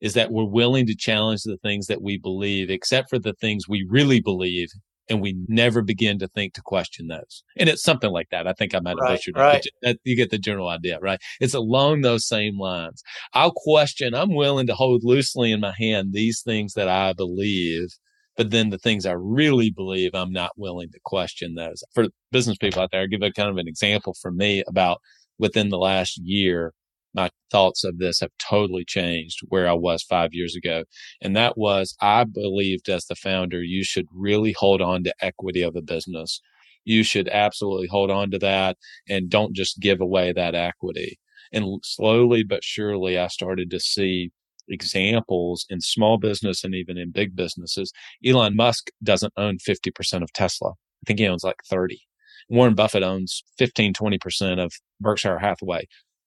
is 0.00 0.14
that 0.14 0.30
we're 0.30 0.44
willing 0.44 0.86
to 0.86 0.94
challenge 0.94 1.42
the 1.42 1.56
things 1.58 1.86
that 1.86 2.02
we 2.02 2.18
believe, 2.18 2.70
except 2.70 3.08
for 3.08 3.18
the 3.18 3.32
things 3.34 3.68
we 3.68 3.86
really 3.88 4.20
believe 4.20 4.68
and 5.08 5.20
we 5.20 5.36
never 5.48 5.82
begin 5.82 6.18
to 6.18 6.28
think 6.28 6.54
to 6.54 6.62
question 6.62 7.06
those. 7.06 7.42
And 7.56 7.68
it's 7.68 7.82
something 7.82 8.10
like 8.10 8.28
that. 8.30 8.46
I 8.46 8.52
think 8.52 8.74
I 8.74 8.80
might 8.80 8.90
have 8.90 8.98
right, 8.98 9.16
butchered 9.16 9.36
right. 9.36 9.64
it. 9.64 9.88
Uh, 9.88 9.94
you 10.04 10.16
get 10.16 10.30
the 10.30 10.38
general 10.38 10.68
idea, 10.68 10.98
right? 11.00 11.20
It's 11.40 11.54
along 11.54 12.00
those 12.00 12.26
same 12.26 12.58
lines. 12.58 13.02
I'll 13.32 13.52
question, 13.52 14.14
I'm 14.14 14.34
willing 14.34 14.66
to 14.66 14.74
hold 14.74 15.02
loosely 15.04 15.52
in 15.52 15.60
my 15.60 15.74
hand 15.78 16.12
these 16.12 16.42
things 16.42 16.74
that 16.74 16.88
I 16.88 17.12
believe, 17.12 17.88
but 18.36 18.50
then 18.50 18.70
the 18.70 18.78
things 18.78 19.06
I 19.06 19.12
really 19.12 19.70
believe, 19.70 20.14
I'm 20.14 20.32
not 20.32 20.52
willing 20.56 20.90
to 20.92 21.00
question 21.04 21.54
those. 21.54 21.82
For 21.94 22.08
business 22.32 22.58
people 22.58 22.82
out 22.82 22.90
there, 22.92 23.02
I'll 23.02 23.06
give 23.08 23.22
a 23.22 23.32
kind 23.32 23.50
of 23.50 23.56
an 23.56 23.68
example 23.68 24.14
for 24.20 24.30
me 24.30 24.62
about 24.68 25.00
within 25.38 25.68
the 25.70 25.78
last 25.78 26.18
year 26.18 26.72
my 27.16 27.30
thoughts 27.50 27.82
of 27.82 27.98
this 27.98 28.20
have 28.20 28.30
totally 28.38 28.84
changed 28.84 29.40
where 29.48 29.66
I 29.66 29.72
was 29.72 30.02
five 30.02 30.34
years 30.34 30.54
ago. 30.54 30.84
And 31.22 31.34
that 31.34 31.56
was 31.56 31.96
I 32.00 32.24
believed 32.24 32.88
as 32.90 33.06
the 33.06 33.16
founder, 33.16 33.62
you 33.62 33.82
should 33.82 34.06
really 34.14 34.52
hold 34.52 34.82
on 34.82 35.02
to 35.04 35.14
equity 35.20 35.62
of 35.62 35.74
a 35.74 35.82
business. 35.82 36.40
You 36.84 37.02
should 37.02 37.28
absolutely 37.28 37.88
hold 37.88 38.10
on 38.10 38.30
to 38.32 38.38
that 38.40 38.76
and 39.08 39.30
don't 39.30 39.56
just 39.56 39.80
give 39.80 40.00
away 40.00 40.32
that 40.32 40.54
equity. 40.54 41.18
And 41.52 41.80
slowly 41.82 42.44
but 42.44 42.62
surely, 42.62 43.18
I 43.18 43.28
started 43.28 43.70
to 43.70 43.80
see 43.80 44.30
examples 44.68 45.66
in 45.68 45.80
small 45.80 46.18
business 46.18 46.64
and 46.64 46.74
even 46.74 46.98
in 46.98 47.10
big 47.10 47.36
businesses. 47.36 47.92
Elon 48.24 48.56
Musk 48.56 48.90
doesn't 49.02 49.32
own 49.36 49.58
50% 49.58 50.22
of 50.22 50.32
Tesla. 50.32 50.70
I 50.70 51.04
think 51.06 51.18
he 51.18 51.26
owns 51.26 51.44
like 51.44 51.56
30. 51.68 52.00
Warren 52.48 52.74
Buffett 52.74 53.02
owns 53.02 53.42
15, 53.58 53.92
20% 53.94 54.64
of 54.64 54.72
Berkshire 55.00 55.38
Hathaway 55.38 55.86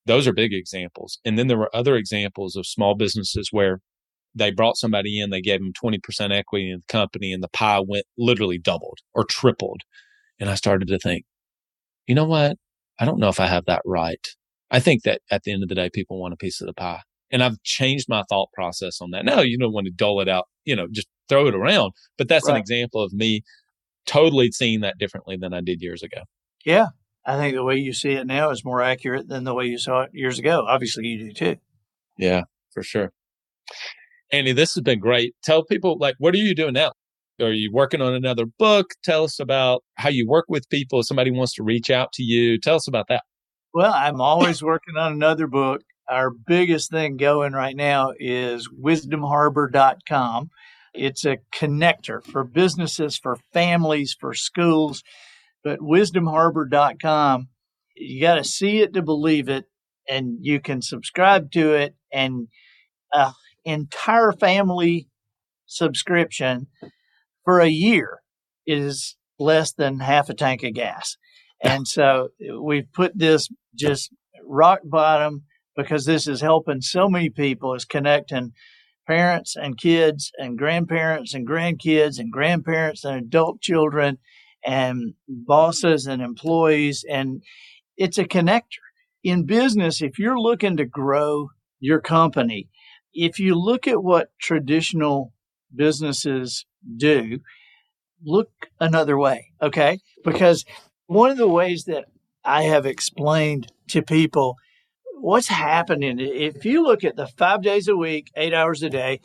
those 0.10 0.28
are 0.28 0.34
big 0.34 0.54
examples. 0.54 1.20
And 1.24 1.38
then 1.38 1.48
there 1.48 1.58
were 1.58 1.74
other 1.74 1.96
examples 1.96 2.56
of 2.56 2.66
small 2.66 2.96
businesses 2.96 3.50
where 3.52 3.80
they 4.34 4.50
brought 4.52 4.78
somebody 4.78 5.20
in, 5.20 5.30
they 5.30 5.42
gave 5.42 5.60
them 5.60 5.72
20% 5.72 6.32
equity 6.32 6.72
in 6.72 6.80
the 6.80 6.92
company, 6.92 7.32
and 7.32 7.44
the 7.44 7.50
pie 7.50 7.80
went 7.80 8.06
literally 8.18 8.58
doubled 8.58 8.98
or 9.14 9.24
tripled. 9.24 9.82
And 10.40 10.50
I 10.50 10.56
started 10.56 10.88
to 10.88 10.98
think, 10.98 11.26
you 12.08 12.16
know 12.16 12.26
what? 12.26 12.58
I 13.00 13.06
don't 13.06 13.20
know 13.20 13.30
if 13.30 13.40
I 13.40 13.46
have 13.46 13.66
that 13.66 13.84
right. 13.86 14.28
I 14.72 14.80
think 14.80 15.04
that 15.04 15.22
at 15.30 15.44
the 15.44 15.52
end 15.52 15.62
of 15.62 15.70
the 15.70 15.76
day, 15.76 15.92
people 15.94 16.20
want 16.20 16.34
a 16.34 16.38
piece 16.38 16.60
of 16.60 16.68
the 16.68 16.74
pie. 16.74 17.02
And 17.32 17.44
I've 17.44 17.62
changed 17.64 18.08
my 18.10 18.24
thought 18.30 18.50
process 18.54 19.02
on 19.02 19.12
that. 19.12 19.26
Now, 19.26 19.42
you 19.42 19.58
don't 19.58 19.74
want 19.74 19.86
to 19.86 19.92
dole 19.92 20.22
it 20.22 20.28
out, 20.28 20.46
you 20.66 20.76
know, 20.76 20.88
just 20.92 21.08
throw 21.28 21.48
it 21.48 21.56
around. 21.56 21.92
But 22.18 22.28
that's 22.28 22.48
right. 22.48 22.56
an 22.56 22.60
example 22.60 23.04
of 23.04 23.14
me 23.14 23.42
totally 24.06 24.52
seeing 24.52 24.82
that 24.82 24.98
differently 24.98 25.38
than 25.40 25.54
I 25.54 25.62
did 25.62 25.82
years 25.82 26.02
ago. 26.02 26.24
Yeah. 26.66 26.88
I 27.26 27.38
think 27.38 27.54
the 27.54 27.64
way 27.64 27.76
you 27.76 27.94
see 27.94 28.14
it 28.14 28.26
now 28.26 28.50
is 28.50 28.66
more 28.66 28.82
accurate 28.82 29.28
than 29.28 29.44
the 29.44 29.54
way 29.54 29.66
you 29.66 29.78
saw 29.78 30.02
it 30.02 30.12
years 30.14 30.40
ago. 30.40 30.66
Obviously, 30.68 31.06
you 31.06 31.28
do 31.28 31.34
too. 31.34 31.56
Yeah, 32.18 32.44
for 32.74 32.82
sure. 32.82 33.12
Andy, 34.32 34.52
this 34.52 34.74
has 34.74 34.82
been 34.82 35.00
great. 35.00 35.36
Tell 35.44 35.64
people, 35.64 35.98
like, 36.00 36.16
what 36.18 36.34
are 36.34 36.38
you 36.38 36.56
doing 36.56 36.74
now? 36.74 36.94
Are 37.40 37.52
you 37.52 37.72
working 37.72 38.02
on 38.02 38.14
another 38.14 38.46
book? 38.46 38.92
Tell 39.04 39.24
us 39.24 39.40
about 39.40 39.84
how 39.96 40.10
you 40.10 40.28
work 40.28 40.46
with 40.50 40.70
people. 40.70 41.00
If 41.00 41.08
somebody 41.08 41.32
wants 41.32 41.54
to 41.56 41.64
reach 41.64 41.90
out 41.90 42.12
to 42.14 42.24
you, 42.24 42.60
tell 42.60 42.76
us 42.76 42.88
about 42.88 43.08
that. 43.10 43.24
Well, 43.74 43.94
I'm 43.94 44.20
always 44.20 44.64
working 44.64 44.98
on 44.98 45.14
another 45.14 45.48
book. 45.48 45.82
Our 46.10 46.32
biggest 46.32 46.92
thing 46.92 47.18
going 47.18 47.54
right 47.54 47.76
now 47.76 48.14
is 48.20 48.70
wisdomharbor.com. 48.70 50.50
It's 50.94 51.26
a 51.26 51.38
connector 51.54 52.24
for 52.24 52.44
businesses, 52.44 53.18
for 53.18 53.38
families, 53.54 54.16
for 54.20 54.34
schools 54.34 55.04
but 55.64 55.80
wisdomharbor.com, 55.80 57.50
you 57.96 58.22
got 58.22 58.36
to 58.36 58.44
see 58.44 58.80
it 58.80 58.94
to 58.94 59.02
believe 59.02 59.50
it, 59.50 59.66
and 60.10 60.38
you 60.42 60.60
can 60.60 60.82
subscribe 60.82 61.52
to 61.52 61.74
it, 61.74 61.96
and 62.12 62.48
an 63.14 63.34
entire 63.66 64.32
family 64.32 65.10
subscription 65.66 66.68
for 67.44 67.60
a 67.60 67.68
year 67.70 68.20
is 68.66 69.18
less 69.38 69.74
than 69.74 70.00
half 70.00 70.30
a 70.30 70.34
tank 70.34 70.64
of 70.64 70.74
gas. 70.74 71.18
And 71.62 71.86
so 71.86 72.30
we've 72.64 72.90
put 72.94 73.18
this 73.20 73.50
just 73.76 74.12
rock 74.46 74.80
bottom, 74.86 75.44
because 75.80 76.04
this 76.04 76.28
is 76.28 76.42
helping 76.42 76.82
so 76.82 77.08
many 77.08 77.30
people 77.30 77.74
is 77.74 77.86
connecting 77.86 78.52
parents 79.08 79.56
and 79.56 79.78
kids 79.78 80.30
and 80.38 80.58
grandparents 80.58 81.34
and 81.34 81.48
grandkids 81.48 82.20
and 82.20 82.34
grandparents 82.34 83.06
and 83.06 83.16
adult 83.16 83.62
children 83.62 84.18
and 84.66 85.14
bosses 85.26 86.06
and 86.06 86.22
employees. 86.22 87.06
And 87.10 87.42
it's 87.96 88.18
a 88.18 88.26
connector. 88.26 88.84
In 89.24 89.46
business 89.46 90.02
if 90.02 90.20
you're 90.20 90.40
looking 90.40 90.76
to 90.78 90.86
grow 90.86 91.50
your 91.80 92.02
company 92.02 92.70
if 93.14 93.40
you 93.40 93.56
look 93.56 93.88
at 93.88 94.04
what 94.04 94.30
traditional 94.40 95.34
businesses 95.74 96.66
do 96.98 97.40
look 98.24 98.50
another 98.80 99.18
way 99.18 99.48
okay? 99.62 100.00
Because 100.24 100.66
one 101.08 101.32
of 101.32 101.38
the 101.38 101.48
ways 101.48 101.86
that 101.86 102.06
i 102.46 102.64
have 102.64 102.86
explained 102.86 103.72
to 103.90 104.02
people 104.02 104.56
what's 105.22 105.48
happening 105.48 106.18
if 106.20 106.66
you 106.66 106.84
look 106.84 107.04
at 107.04 107.16
the 107.16 107.28
five 107.28 107.62
days 107.62 107.88
a 107.88 107.96
week, 107.96 108.32
eight 108.36 108.54
hours 108.54 108.84
a 108.84 108.90
day 108.90 109.20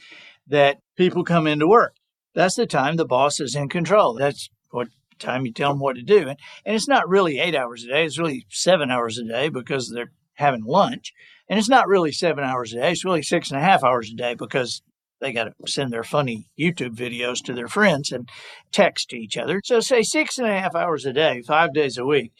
that 0.46 0.78
people 0.96 1.24
come 1.24 1.46
into 1.46 1.66
work, 1.66 1.96
that's 2.34 2.56
the 2.56 2.66
time 2.66 2.96
the 2.96 3.04
boss 3.04 3.40
is 3.40 3.54
in 3.54 3.68
control. 3.68 4.14
That's 4.14 4.50
what 4.70 4.88
time 5.18 5.46
you 5.46 5.52
tell 5.52 5.70
them 5.70 5.80
what 5.80 5.96
to 5.96 6.02
do. 6.02 6.28
And, 6.28 6.38
and 6.64 6.74
it's 6.74 6.88
not 6.88 7.08
really 7.08 7.38
eight 7.38 7.54
hours 7.54 7.84
a 7.84 7.88
day, 7.88 8.04
it's 8.04 8.18
really 8.18 8.46
seven 8.50 8.90
hours 8.90 9.18
a 9.18 9.24
day 9.24 9.48
because 9.48 9.90
they're 9.90 10.12
having 10.34 10.64
lunch. 10.64 11.12
And 11.48 11.58
it's 11.58 11.68
not 11.68 11.88
really 11.88 12.12
seven 12.12 12.42
hours 12.42 12.72
a 12.72 12.76
day, 12.76 12.92
it's 12.92 13.04
really 13.04 13.22
six 13.22 13.50
and 13.50 13.58
a 13.58 13.64
half 13.64 13.84
hours 13.84 14.10
a 14.10 14.14
day 14.14 14.34
because 14.34 14.82
they 15.20 15.32
got 15.32 15.44
to 15.44 15.54
send 15.66 15.92
their 15.92 16.02
funny 16.02 16.50
YouTube 16.58 16.96
videos 16.96 17.42
to 17.44 17.54
their 17.54 17.68
friends 17.68 18.10
and 18.10 18.28
text 18.72 19.10
to 19.10 19.16
each 19.16 19.36
other. 19.36 19.60
So, 19.64 19.80
say 19.80 20.02
six 20.02 20.38
and 20.38 20.46
a 20.46 20.58
half 20.58 20.74
hours 20.74 21.06
a 21.06 21.12
day, 21.12 21.40
five 21.42 21.72
days 21.72 21.96
a 21.96 22.04
week 22.04 22.32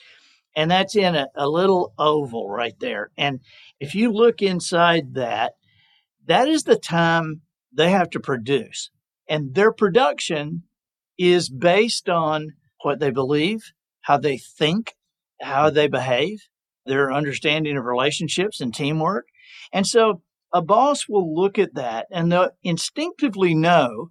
and 0.57 0.71
that's 0.71 0.97
in 0.97 1.15
a, 1.15 1.29
a 1.35 1.49
little 1.49 1.93
oval 1.99 2.49
right 2.49 2.79
there. 2.79 3.11
And 3.17 3.41
if 3.81 3.95
you 3.95 4.13
look 4.13 4.43
inside 4.43 5.15
that, 5.15 5.55
that 6.27 6.49
is 6.49 6.65
the 6.65 6.77
time 6.77 7.43
they 7.73 7.91
have 7.91 8.11
to 8.11 8.21
produce. 8.21 8.91
And 9.29 9.55
their 9.55 9.73
production 9.73 10.65
is 11.19 11.49
based 11.49 12.09
on 12.09 12.55
what 12.83 13.01
they 13.01 13.11
believe, 13.11 13.73
how 14.03 14.19
they 14.19 14.39
think, 14.39 14.95
how 15.41 15.71
they 15.71 15.89
behave, 15.89 16.49
their 16.87 17.13
understanding 17.13 17.77
of 17.77 17.85
relationships 17.85 18.61
and 18.61 18.75
teamwork. 18.75 19.27
And 19.73 19.87
so 19.87 20.23
a 20.53 20.63
boss 20.63 21.09
will 21.09 21.35
look 21.35 21.59
at 21.59 21.75
that 21.75 22.07
and 22.11 22.31
they'll 22.31 22.51
instinctively 22.63 23.55
know 23.55 24.11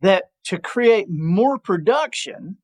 that 0.00 0.24
to 0.44 0.58
create 0.58 1.06
more 1.08 1.58
production, 1.58 2.58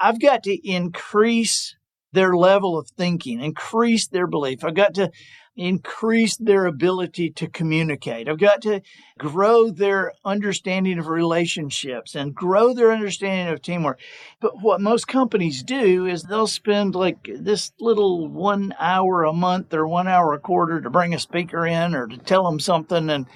I've 0.00 0.20
got 0.20 0.42
to 0.44 0.68
increase 0.68 1.76
their 2.14 2.36
level 2.36 2.78
of 2.78 2.88
thinking, 2.90 3.40
increase 3.40 4.06
their 4.06 4.26
belief. 4.26 4.64
I've 4.64 4.74
got 4.74 4.94
to 4.94 5.10
increase 5.56 6.36
their 6.36 6.66
ability 6.66 7.30
to 7.30 7.48
communicate. 7.48 8.28
I've 8.28 8.38
got 8.38 8.62
to 8.62 8.80
grow 9.18 9.70
their 9.70 10.12
understanding 10.24 10.98
of 10.98 11.06
relationships 11.06 12.14
and 12.14 12.34
grow 12.34 12.72
their 12.74 12.90
understanding 12.90 13.52
of 13.52 13.62
teamwork. 13.62 14.00
But 14.40 14.60
what 14.62 14.80
most 14.80 15.06
companies 15.06 15.62
do 15.62 16.06
is 16.06 16.24
they'll 16.24 16.48
spend 16.48 16.94
like 16.94 17.28
this 17.38 17.72
little 17.78 18.28
one 18.28 18.74
hour 18.80 19.22
a 19.24 19.32
month 19.32 19.72
or 19.72 19.86
one 19.86 20.08
hour 20.08 20.32
a 20.32 20.40
quarter 20.40 20.80
to 20.80 20.90
bring 20.90 21.14
a 21.14 21.20
speaker 21.20 21.66
in 21.66 21.94
or 21.94 22.08
to 22.08 22.18
tell 22.18 22.44
them 22.44 22.58
something. 22.58 23.08
And 23.08 23.26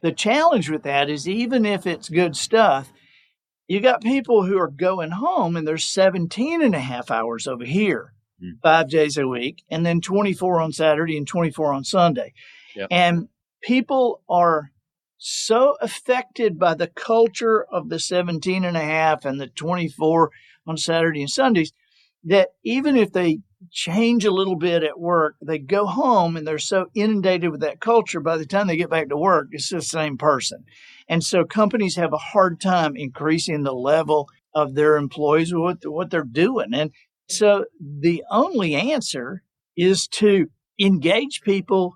the 0.00 0.12
challenge 0.12 0.70
with 0.70 0.82
that 0.82 1.08
is 1.08 1.28
even 1.28 1.64
if 1.64 1.86
it's 1.86 2.08
good 2.08 2.36
stuff, 2.36 2.92
you 3.68 3.80
got 3.80 4.00
people 4.00 4.44
who 4.44 4.58
are 4.58 4.68
going 4.68 5.12
home 5.12 5.54
and 5.54 5.68
there's 5.68 5.84
17 5.84 6.62
and 6.62 6.74
a 6.74 6.80
half 6.80 7.10
hours 7.10 7.46
over 7.46 7.64
here 7.64 8.14
mm. 8.42 8.52
five 8.62 8.88
days 8.88 9.16
a 9.16 9.26
week, 9.26 9.62
and 9.70 9.84
then 9.84 10.00
24 10.00 10.60
on 10.60 10.72
Saturday 10.72 11.16
and 11.16 11.26
24 11.26 11.72
on 11.72 11.84
Sunday. 11.84 12.32
Yep. 12.76 12.88
And 12.90 13.28
people 13.62 14.22
are 14.28 14.70
so 15.18 15.76
affected 15.80 16.58
by 16.58 16.74
the 16.74 16.86
culture 16.86 17.64
of 17.64 17.88
the 17.88 17.98
17 17.98 18.64
and 18.64 18.76
a 18.76 18.80
half 18.80 19.24
and 19.24 19.40
the 19.40 19.48
24 19.48 20.30
on 20.66 20.76
Saturday 20.76 21.20
and 21.20 21.30
Sundays 21.30 21.72
that 22.24 22.50
even 22.62 22.96
if 22.96 23.12
they 23.12 23.40
change 23.70 24.24
a 24.24 24.30
little 24.30 24.56
bit 24.56 24.84
at 24.84 25.00
work, 25.00 25.34
they 25.42 25.58
go 25.58 25.86
home 25.86 26.36
and 26.36 26.46
they're 26.46 26.58
so 26.58 26.86
inundated 26.94 27.50
with 27.50 27.60
that 27.60 27.80
culture. 27.80 28.20
By 28.20 28.36
the 28.36 28.46
time 28.46 28.68
they 28.68 28.76
get 28.76 28.90
back 28.90 29.08
to 29.08 29.16
work, 29.16 29.48
it's 29.50 29.70
the 29.70 29.82
same 29.82 30.16
person. 30.16 30.64
And 31.08 31.24
so 31.24 31.44
companies 31.44 31.96
have 31.96 32.12
a 32.12 32.18
hard 32.18 32.60
time 32.60 32.96
increasing 32.96 33.62
the 33.62 33.74
level 33.74 34.28
of 34.54 34.74
their 34.74 34.96
employees, 34.96 35.52
with 35.54 35.84
what 35.84 36.10
they're 36.10 36.22
doing. 36.22 36.72
And 36.72 36.92
so 37.28 37.66
the 37.80 38.24
only 38.30 38.74
answer 38.74 39.42
is 39.76 40.08
to 40.08 40.48
engage 40.80 41.42
people 41.42 41.94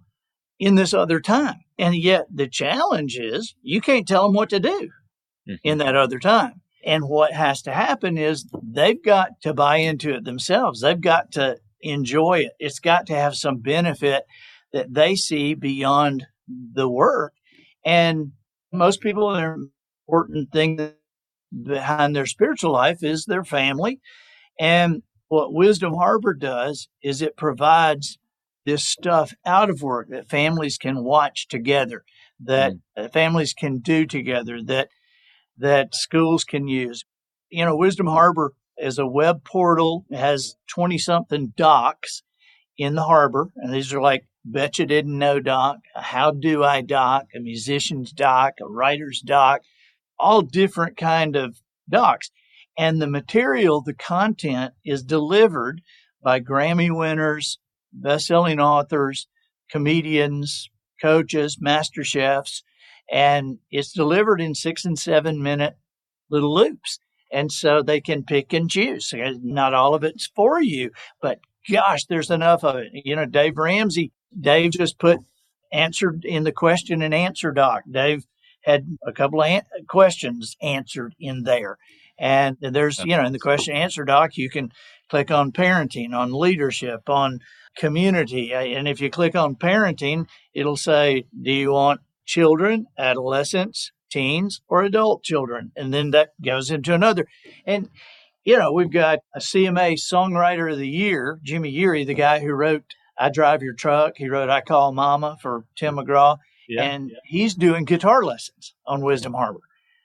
in 0.59 0.75
this 0.75 0.95
other 0.95 1.21
time. 1.21 1.61
And 1.79 1.97
yet 1.97 2.27
the 2.33 2.47
challenge 2.47 3.19
is 3.19 3.55
you 3.63 3.81
can't 3.81 4.07
tell 4.07 4.27
them 4.27 4.35
what 4.35 4.51
to 4.51 4.61
do 4.61 4.91
mm-hmm. 5.49 5.55
in 5.65 5.79
that 5.79 5.97
other 5.97 6.19
time. 6.19 6.61
And 6.85 7.05
what 7.05 7.33
has 7.33 7.63
to 7.63 7.73
happen 7.73 8.19
is 8.19 8.47
they've 8.63 9.03
got 9.03 9.41
to 9.43 9.55
buy 9.55 9.77
into 9.77 10.15
it 10.15 10.25
themselves. 10.25 10.81
They've 10.81 11.01
got 11.01 11.33
to 11.33 11.59
enjoy 11.81 12.41
it. 12.41 12.53
It's 12.59 12.81
got 12.81 13.07
to 13.07 13.15
have 13.15 13.37
some 13.37 13.59
benefit 13.59 14.25
that 14.73 14.93
they 14.93 15.15
see 15.15 15.55
beyond 15.55 16.27
the 16.49 16.89
work. 16.89 17.35
And 17.85 18.33
most 18.73 19.01
people, 19.01 19.33
their 19.33 19.57
important 20.09 20.51
thing 20.53 20.93
behind 21.65 22.17
their 22.17 22.27
spiritual 22.27 22.73
life 22.73 23.03
is 23.03 23.25
their 23.25 23.45
family. 23.45 24.01
And 24.59 25.03
what 25.33 25.55
Wisdom 25.55 25.95
Harbor 25.95 26.35
does 26.35 26.89
is 27.03 27.23
it 27.23 27.39
provides 27.39 28.19
this 28.67 28.85
stuff 28.85 29.33
out 29.47 29.71
of 29.71 29.81
work 29.81 30.09
that 30.11 30.29
families 30.29 30.77
can 30.77 31.03
watch 31.03 31.49
together, 31.49 32.05
that 32.39 32.75
mm. 32.99 33.11
families 33.15 33.55
can 33.55 33.79
do 33.79 34.05
together, 34.05 34.63
that 34.63 34.89
that 35.57 35.95
schools 35.95 36.45
can 36.45 36.69
use. 36.69 37.07
You 37.49 37.65
know, 37.65 37.75
Wisdom 37.75 38.09
Harbor 38.09 38.53
is 38.77 38.99
a 38.99 39.07
web 39.07 39.43
portal, 39.43 40.05
it 40.11 40.19
has 40.19 40.57
20 40.69 40.99
something 40.99 41.55
docs 41.57 42.23
in 42.77 42.95
the 42.95 43.05
harbor. 43.05 43.53
And 43.57 43.73
these 43.73 43.91
are 43.95 44.03
like 44.03 44.27
Bet 44.45 44.79
You 44.79 44.85
Didn't 44.85 45.17
Know 45.17 45.41
Doc, 45.41 45.79
a 45.97 46.03
How 46.03 46.33
Do 46.33 46.63
I 46.63 46.83
Doc, 46.83 47.29
a 47.35 47.41
musician's 47.41 48.13
doc, 48.13 48.57
a 48.61 48.67
writer's 48.67 49.23
doc, 49.23 49.63
all 50.19 50.43
different 50.43 50.99
kind 50.99 51.37
of 51.37 51.57
docs. 51.89 52.31
And 52.79 53.01
the 53.01 53.07
material, 53.07 53.83
the 53.83 53.95
content 53.95 54.75
is 54.85 55.03
delivered 55.03 55.83
by 56.23 56.41
Grammy 56.41 56.97
winners, 56.97 57.59
best-selling 57.93 58.61
authors, 58.61 59.29
comedians, 59.71 60.71
coaches, 61.01 61.59
master 61.61 62.05
chefs, 62.05 62.63
and 63.11 63.59
it's 63.71 63.93
delivered 63.93 64.41
in 64.41 64.55
six 64.55 64.85
and 64.85 64.99
seven 64.99 65.43
minute 65.43 65.77
little 66.31 66.55
loops. 66.55 66.99
And 67.31 67.51
so 67.51 67.83
they 67.83 68.01
can 68.01 68.25
pick 68.25 68.53
and 68.53 68.71
choose. 68.71 69.13
Not 69.15 69.75
all 69.75 69.95
of 69.95 70.05
it's 70.05 70.27
for 70.35 70.63
you, 70.63 70.91
but 71.21 71.41
gosh, 71.71 72.05
there's 72.05 72.31
enough 72.31 72.63
of 72.63 72.77
it. 72.77 72.89
You 72.93 73.17
know, 73.17 73.27
Dave 73.27 73.57
Ramsey, 73.57 74.13
Dave 74.39 74.73
just 74.73 74.99
put 74.99 75.21
answered 75.73 76.25
in 76.25 76.45
the 76.45 76.53
question 76.53 77.03
and 77.03 77.15
answer 77.15 77.51
doc. 77.51 77.83
Dave 77.91 78.27
had 78.65 78.99
a 79.07 79.13
couple 79.13 79.41
of 79.41 79.49
an- 79.49 79.63
questions 79.89 80.57
answered 80.63 81.15
in 81.19 81.45
there. 81.45 81.79
And 82.19 82.57
there's, 82.61 82.99
you 83.05 83.17
know, 83.17 83.25
in 83.25 83.33
the 83.33 83.39
question 83.39 83.75
answer 83.75 84.05
doc, 84.05 84.37
you 84.37 84.49
can 84.51 84.71
click 85.09 85.31
on 85.31 85.53
parenting, 85.53 86.15
on 86.15 86.33
leadership, 86.33 87.09
on 87.09 87.41
community. 87.77 88.53
And 88.53 88.87
if 88.87 89.01
you 89.01 89.11
click 89.11 89.35
on 89.35 89.57
parenting, 89.57 90.27
it'll 90.55 90.77
say, 90.77 91.25
do 91.41 91.51
you 91.51 91.73
want 91.73 92.01
children, 92.25 92.87
adolescents, 92.99 93.93
teens, 94.11 94.61
or 94.69 94.83
adult 94.83 95.25
children? 95.25 95.73
And 95.77 95.93
then 95.93 96.11
that 96.11 96.31
goes 96.45 96.71
into 96.71 96.95
another. 96.95 97.27
And, 97.67 97.89
you 98.45 98.59
know, 98.59 98.73
we've 98.73 98.91
got 98.91 99.21
a 99.35 99.41
CMA 99.41 99.95
Songwriter 99.95 100.71
of 100.71 100.79
the 100.79 100.89
Year, 100.89 101.41
Jimmy 101.43 101.73
Yeary, 101.73 102.07
the 102.07 102.15
guy 102.15 102.41
who 102.41 102.53
wrote 102.53 102.85
I 103.19 103.31
Drive 103.31 103.63
Your 103.63 103.75
Truck. 103.75 104.15
He 104.17 104.29
wrote 104.29 104.51
I 104.51 104.61
Call 104.61 104.93
Mama 104.93 105.37
for 105.41 105.65
Tim 105.77 105.97
McGraw. 105.97 106.39
Yeah, 106.69 106.85
and 106.85 107.11
yeah. 107.11 107.17
he's 107.25 107.55
doing 107.55 107.85
guitar 107.85 108.23
lessons 108.23 108.75
on 108.87 109.03
Wisdom 109.03 109.35
Harbor. 109.35 109.61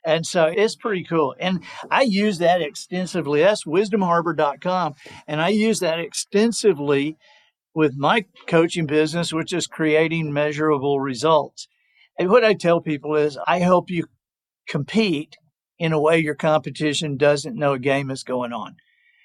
And 0.08 0.26
so 0.26 0.46
it's 0.46 0.78
pretty 0.78 1.04
cool. 1.04 1.36
And 1.38 1.62
I 1.92 2.04
use 2.04 2.38
that 2.38 2.62
extensively. 2.62 3.42
That's 3.42 3.66
wisdomharbor.com. 3.66 4.96
And 5.28 5.42
I 5.42 5.50
use 5.50 5.82
that 5.82 6.00
extensively 6.00 7.18
with 7.76 7.98
my 7.98 8.24
coaching 8.48 8.86
business, 8.86 9.34
which 9.34 9.52
is 9.52 9.68
creating 9.68 10.32
measurable 10.32 11.02
results. 11.02 11.68
And 12.18 12.30
what 12.30 12.46
I 12.46 12.54
tell 12.54 12.80
people 12.80 13.18
is 13.18 13.38
I 13.46 13.60
help 13.60 13.90
you 13.90 14.06
compete 14.70 15.36
in 15.78 15.92
a 15.92 16.00
way 16.00 16.20
your 16.20 16.36
competition 16.36 17.18
doesn't 17.18 17.58
know 17.58 17.74
a 17.74 17.80
game 17.80 18.10
is 18.10 18.24
going 18.24 18.54
on. 18.54 18.78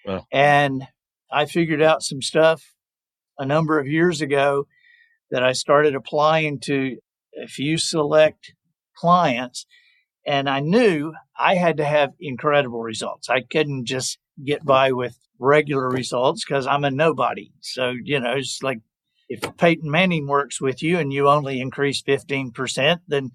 Wow. 0.05 0.27
And 0.33 0.89
I 1.31 1.47
figured 1.47 1.81
out 1.81 2.03
some 2.03 2.21
stuff 2.23 2.75
a 3.39 3.47
number 3.47 3.79
of 3.79 3.87
years 3.87 4.21
ago 4.21 4.67
that 5.31 5.45
I 5.45 5.53
started 5.53 5.95
applying 5.95 6.59
to 6.65 6.97
a 7.41 7.47
few 7.47 7.79
select 7.79 8.53
clients 8.97 9.65
and 10.27 10.49
I 10.49 10.61
knew 10.61 11.13
I 11.39 11.55
had 11.55 11.79
to 11.79 11.85
have 11.85 12.13
incredible 12.21 12.83
results. 12.83 13.29
I 13.29 13.43
couldn't 13.43 13.87
just 13.87 14.19
get 14.45 14.61
mm-hmm. 14.61 14.69
by 14.69 14.93
with 14.93 15.19
regular 15.39 15.89
results 15.89 16.45
because 16.45 16.67
I'm 16.67 16.85
a 16.85 16.91
nobody. 16.91 17.53
So, 17.61 17.93
you 18.03 18.21
know, 18.21 18.33
it's 18.33 18.63
like 18.63 18.79
if 19.29 19.57
Peyton 19.57 19.91
Manning 19.91 20.27
works 20.27 20.61
with 20.61 20.83
you 20.83 20.99
and 20.99 21.13
you 21.13 21.29
only 21.29 21.61
increase 21.61 22.03
15%, 22.03 23.01
then 23.09 23.33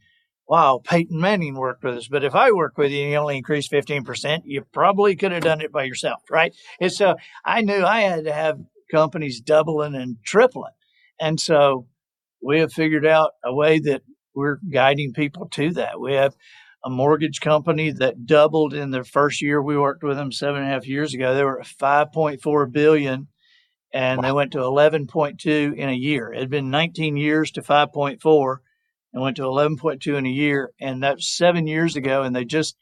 wow, 0.48 0.82
Peyton 0.84 1.20
Manning 1.20 1.56
worked 1.56 1.84
with 1.84 1.98
us. 1.98 2.08
But 2.08 2.24
if 2.24 2.34
I 2.34 2.52
work 2.52 2.78
with 2.78 2.92
you 2.92 3.04
and 3.04 3.12
you 3.12 3.18
only 3.18 3.38
increase 3.38 3.68
15%, 3.68 4.44
you 4.46 4.64
probably 4.72 5.16
could 5.16 5.34
have 5.34 5.44
done 5.44 5.60
it 5.60 5.74
by 5.74 5.84
yourself, 5.84 6.22
right? 6.30 6.56
And 6.80 6.92
so 6.92 7.16
I 7.44 7.62
knew 7.62 7.84
I 7.84 8.02
had 8.02 8.24
to 8.26 8.34
have 8.34 8.60
companies 8.90 9.42
doubling 9.42 9.96
and 9.96 10.18
tripling. 10.24 10.72
And 11.20 11.40
so 11.40 11.88
we 12.42 12.60
have 12.60 12.72
figured 12.72 13.06
out 13.06 13.32
a 13.44 13.54
way 13.54 13.80
that 13.80 14.04
we're 14.34 14.60
guiding 14.72 15.14
people 15.14 15.48
to 15.50 15.74
that. 15.74 16.00
We 16.00 16.14
have 16.14 16.36
a 16.88 16.90
mortgage 16.90 17.42
company 17.42 17.92
that 17.92 18.26
doubled 18.26 18.74
in 18.74 18.92
their 18.92 19.04
first 19.04 19.42
year 19.42 19.62
we 19.62 19.78
worked 19.78 20.04
with 20.04 20.16
them 20.16 20.32
seven 20.32 20.62
and 20.62 20.72
a 20.72 20.74
half 20.74 20.88
years 20.88 21.14
ago. 21.14 21.36
They 21.36 21.44
were 21.44 21.60
at 21.60 21.68
5.4 21.68 22.72
billion 22.72 23.28
and 23.94 24.20
wow. 24.20 24.22
they 24.22 24.32
went 24.32 24.54
to 24.54 24.60
11.2 24.60 25.76
in 25.76 25.90
a 25.90 25.94
year. 25.94 26.32
It 26.32 26.40
had 26.40 26.50
been 26.50 26.70
19 26.70 27.18
years 27.18 27.52
to 27.52 27.62
5.4 27.62 28.58
and 29.12 29.22
went 29.22 29.36
to 29.36 29.44
11.2 29.44 30.18
in 30.18 30.26
a 30.26 30.30
year. 30.30 30.72
And 30.80 31.04
that's 31.04 31.36
seven 31.36 31.68
years 31.68 31.98
ago. 31.98 32.24
And 32.24 32.34
they 32.34 32.46
just 32.46 32.78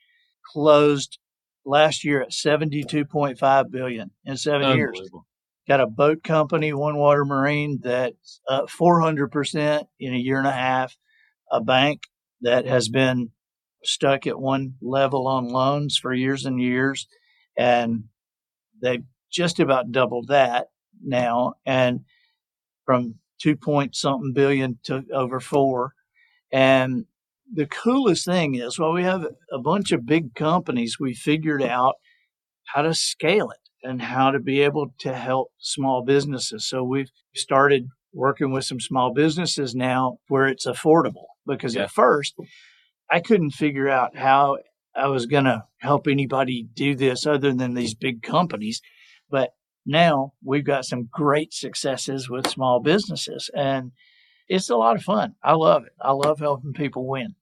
closed 0.53 1.18
last 1.66 2.03
year 2.03 2.22
at 2.22 2.30
72.5 2.30 3.72
billion 3.72 4.12
in 4.24 4.38
seven 4.38 4.78
years. 4.78 5.01
Got 5.68 5.82
a 5.82 5.88
boat 5.88 6.22
company, 6.22 6.74
OneWater 6.74 7.26
Marine, 7.26 7.80
that's 7.82 8.39
up 8.47 8.70
400% 8.70 9.88
in 9.99 10.14
a 10.14 10.18
year 10.18 10.38
and 10.38 10.45
a 10.45 10.51
half. 10.51 10.95
A 11.51 11.60
bank 11.60 12.03
that 12.41 12.68
has 12.68 12.88
been 12.88 13.32
stuck 13.88 14.27
at 14.27 14.39
one 14.39 14.75
level 14.81 15.27
on 15.27 15.47
loans 15.47 15.97
for 15.97 16.13
years 16.13 16.45
and 16.45 16.61
years. 16.61 17.07
And 17.57 18.05
they've 18.81 19.03
just 19.31 19.59
about 19.59 19.91
doubled 19.91 20.27
that 20.29 20.67
now. 21.03 21.55
And 21.65 22.01
from 22.86 23.15
two 23.41 23.55
point 23.55 23.95
something 23.95 24.33
billion 24.33 24.79
to 24.83 25.03
over 25.13 25.39
four. 25.39 25.93
And 26.51 27.05
the 27.53 27.65
coolest 27.65 28.25
thing 28.25 28.55
is, 28.55 28.79
well, 28.79 28.93
we 28.93 29.03
have 29.03 29.25
a 29.51 29.59
bunch 29.59 29.91
of 29.91 30.05
big 30.05 30.33
companies. 30.36 30.97
We 30.99 31.13
figured 31.13 31.63
out 31.63 31.95
how 32.65 32.81
to 32.81 32.93
scale 32.93 33.51
it 33.51 33.59
and 33.83 34.01
how 34.01 34.31
to 34.31 34.39
be 34.39 34.61
able 34.61 34.93
to 34.99 35.13
help 35.13 35.49
small 35.59 36.03
businesses. 36.03 36.67
So 36.67 36.83
we've 36.83 37.11
started 37.36 37.88
working 38.13 38.51
with 38.51 38.65
some 38.65 38.79
small 38.79 39.13
businesses 39.13 39.75
now 39.75 40.17
where 40.27 40.47
it's 40.47 40.65
affordable 40.65 41.25
because 41.45 41.75
yeah. 41.75 41.83
at 41.83 41.91
first 41.91 42.36
I 43.10 43.20
couldn't 43.20 43.51
figure 43.51 43.89
out 43.89 44.18
how 44.18 44.58
I 44.95 45.08
was 45.08 45.26
going 45.26 45.43
to 45.45 45.66
help 45.80 46.08
anybody 46.08 46.68
do 46.74 46.95
this 46.95 47.26
other 47.26 47.53
than 47.53 47.74
these 47.74 47.93
big 47.93 48.24
companies. 48.24 48.82
But 49.30 49.51
now 49.86 50.34
we've 50.43 50.66
got 50.66 50.86
some 50.86 51.10
great 51.12 51.53
successes 51.53 52.30
with 52.30 52.47
small 52.47 52.82
businesses 52.82 53.49
and 53.56 53.91
it's 54.47 54.70
a 54.70 54.76
lot 54.76 54.95
of 54.95 55.03
fun. 55.03 55.36
I 55.43 55.53
love 55.53 55.84
it. 55.86 55.93
I 56.01 56.12
love 56.12 56.39
helping 56.39 56.74
people 56.74 57.08
win. 57.08 57.36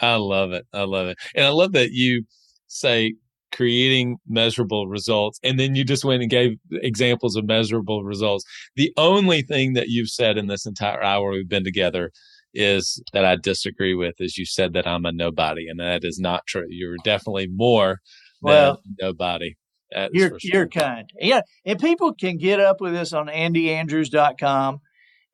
I 0.00 0.16
love 0.16 0.52
it. 0.52 0.66
I 0.72 0.82
love 0.82 1.08
it. 1.08 1.18
And 1.34 1.44
I 1.44 1.50
love 1.50 1.72
that 1.72 1.90
you 1.92 2.24
say 2.66 3.14
creating 3.52 4.16
measurable 4.28 4.86
results 4.86 5.40
and 5.42 5.58
then 5.58 5.74
you 5.74 5.84
just 5.84 6.04
went 6.04 6.22
and 6.22 6.30
gave 6.30 6.52
examples 6.70 7.34
of 7.34 7.44
measurable 7.44 8.04
results. 8.04 8.44
The 8.76 8.92
only 8.96 9.42
thing 9.42 9.72
that 9.72 9.88
you've 9.88 10.10
said 10.10 10.36
in 10.36 10.46
this 10.46 10.66
entire 10.66 11.02
hour 11.02 11.30
we've 11.30 11.48
been 11.48 11.64
together 11.64 12.12
is 12.52 13.02
that 13.12 13.24
I 13.24 13.36
disagree 13.36 13.94
with 13.94 14.16
is 14.18 14.36
you 14.36 14.46
said 14.46 14.72
that 14.72 14.86
I'm 14.86 15.06
a 15.06 15.12
nobody 15.12 15.68
and 15.68 15.78
that 15.80 16.04
is 16.04 16.18
not 16.18 16.46
true. 16.46 16.66
You're 16.68 16.96
definitely 17.04 17.46
more 17.48 18.00
well, 18.42 18.80
nobody. 19.00 19.56
That's 19.90 20.10
you're 20.14 20.32
you're 20.42 20.68
kind. 20.68 21.10
Yeah. 21.18 21.42
And 21.64 21.78
people 21.78 22.14
can 22.14 22.38
get 22.38 22.60
up 22.60 22.80
with 22.80 22.94
us 22.94 23.12
on 23.12 23.26
andyandrews.com. 23.26 24.80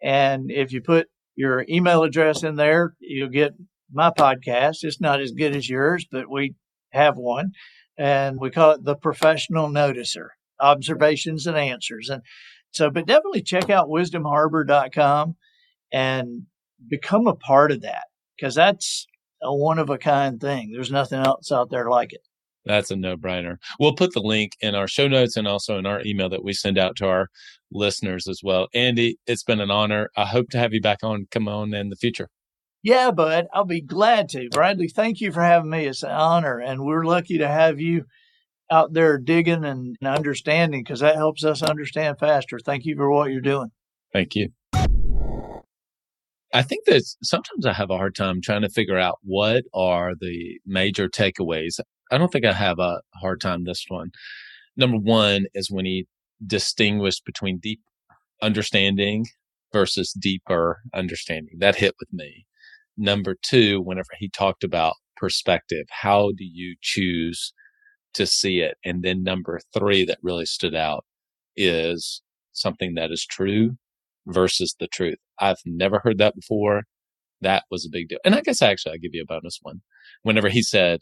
And 0.02 0.50
if 0.50 0.72
you 0.72 0.80
put 0.80 1.08
your 1.34 1.64
email 1.68 2.02
address 2.02 2.42
in 2.42 2.56
there, 2.56 2.94
you'll 2.98 3.28
get 3.28 3.52
my 3.92 4.10
podcast. 4.10 4.78
It's 4.82 5.00
not 5.00 5.20
as 5.20 5.32
good 5.32 5.54
as 5.54 5.68
yours, 5.68 6.06
but 6.10 6.30
we 6.30 6.54
have 6.90 7.16
one. 7.16 7.52
And 7.98 8.38
we 8.40 8.50
call 8.50 8.72
it 8.72 8.84
the 8.84 8.96
professional 8.96 9.68
noticer, 9.68 10.28
observations 10.60 11.46
and 11.46 11.56
answers. 11.56 12.08
And 12.10 12.22
so, 12.72 12.90
but 12.90 13.06
definitely 13.06 13.42
check 13.42 13.70
out 13.70 13.88
wisdomharbor.com 13.88 15.36
and 15.92 16.42
become 16.88 17.26
a 17.26 17.34
part 17.34 17.72
of 17.72 17.82
that 17.82 18.04
because 18.36 18.54
that's 18.54 19.06
a 19.42 19.54
one 19.54 19.78
of 19.78 19.90
a 19.90 19.98
kind 19.98 20.40
thing. 20.40 20.72
There's 20.72 20.90
nothing 20.90 21.20
else 21.20 21.52
out 21.52 21.70
there 21.70 21.88
like 21.90 22.12
it. 22.12 22.20
That's 22.64 22.90
a 22.90 22.96
no 22.96 23.16
brainer. 23.16 23.56
We'll 23.78 23.94
put 23.94 24.12
the 24.12 24.20
link 24.20 24.52
in 24.60 24.74
our 24.74 24.88
show 24.88 25.06
notes 25.06 25.36
and 25.36 25.46
also 25.46 25.78
in 25.78 25.86
our 25.86 26.02
email 26.04 26.28
that 26.30 26.42
we 26.42 26.52
send 26.52 26.78
out 26.78 26.96
to 26.96 27.06
our 27.06 27.28
listeners 27.70 28.26
as 28.26 28.40
well. 28.42 28.66
Andy, 28.74 29.18
it's 29.26 29.44
been 29.44 29.60
an 29.60 29.70
honor. 29.70 30.10
I 30.16 30.26
hope 30.26 30.50
to 30.50 30.58
have 30.58 30.74
you 30.74 30.80
back 30.80 30.98
on, 31.04 31.28
come 31.30 31.46
on 31.46 31.72
in 31.72 31.90
the 31.90 31.96
future. 31.96 32.28
Yeah, 32.82 33.12
bud, 33.12 33.46
I'll 33.52 33.64
be 33.64 33.80
glad 33.80 34.28
to. 34.30 34.48
Bradley, 34.50 34.88
thank 34.88 35.20
you 35.20 35.32
for 35.32 35.42
having 35.42 35.70
me. 35.70 35.86
It's 35.86 36.02
an 36.02 36.10
honor. 36.10 36.58
And 36.58 36.84
we're 36.84 37.04
lucky 37.04 37.38
to 37.38 37.48
have 37.48 37.80
you 37.80 38.04
out 38.70 38.92
there 38.92 39.16
digging 39.16 39.64
and 39.64 39.96
understanding 40.04 40.82
because 40.82 41.00
that 41.00 41.16
helps 41.16 41.44
us 41.44 41.62
understand 41.62 42.18
faster. 42.18 42.58
Thank 42.58 42.84
you 42.84 42.96
for 42.96 43.10
what 43.10 43.30
you're 43.30 43.40
doing. 43.40 43.70
Thank 44.12 44.34
you. 44.34 44.50
I 46.56 46.62
think 46.62 46.86
that 46.86 47.02
sometimes 47.22 47.66
I 47.66 47.74
have 47.74 47.90
a 47.90 47.98
hard 47.98 48.14
time 48.14 48.40
trying 48.40 48.62
to 48.62 48.70
figure 48.70 48.98
out 48.98 49.18
what 49.22 49.64
are 49.74 50.14
the 50.18 50.58
major 50.64 51.06
takeaways. 51.06 51.78
I 52.10 52.16
don't 52.16 52.32
think 52.32 52.46
I 52.46 52.54
have 52.54 52.78
a 52.78 53.02
hard 53.16 53.42
time 53.42 53.64
this 53.64 53.84
one. 53.88 54.10
Number 54.74 54.96
one 54.96 55.44
is 55.52 55.70
when 55.70 55.84
he 55.84 56.06
distinguished 56.46 57.26
between 57.26 57.58
deep 57.58 57.80
understanding 58.40 59.26
versus 59.70 60.14
deeper 60.18 60.78
understanding. 60.94 61.58
That 61.58 61.76
hit 61.76 61.94
with 62.00 62.10
me. 62.10 62.46
Number 62.96 63.36
two, 63.42 63.82
whenever 63.82 64.08
he 64.18 64.30
talked 64.30 64.64
about 64.64 64.94
perspective, 65.14 65.84
how 65.90 66.32
do 66.38 66.44
you 66.46 66.76
choose 66.80 67.52
to 68.14 68.26
see 68.26 68.60
it? 68.60 68.78
And 68.82 69.02
then 69.02 69.22
number 69.22 69.60
three 69.74 70.06
that 70.06 70.20
really 70.22 70.46
stood 70.46 70.74
out 70.74 71.04
is 71.54 72.22
something 72.52 72.94
that 72.94 73.12
is 73.12 73.26
true 73.26 73.76
versus 74.26 74.74
the 74.80 74.86
truth. 74.86 75.18
I've 75.40 75.60
never 75.64 76.00
heard 76.02 76.18
that 76.18 76.34
before. 76.34 76.84
That 77.40 77.64
was 77.70 77.84
a 77.84 77.90
big 77.90 78.08
deal. 78.08 78.18
And 78.24 78.34
I 78.34 78.40
guess 78.40 78.62
actually 78.62 78.92
I'll 78.92 78.98
give 78.98 79.14
you 79.14 79.22
a 79.22 79.26
bonus 79.26 79.58
one. 79.62 79.82
Whenever 80.22 80.48
he 80.48 80.62
said 80.62 81.00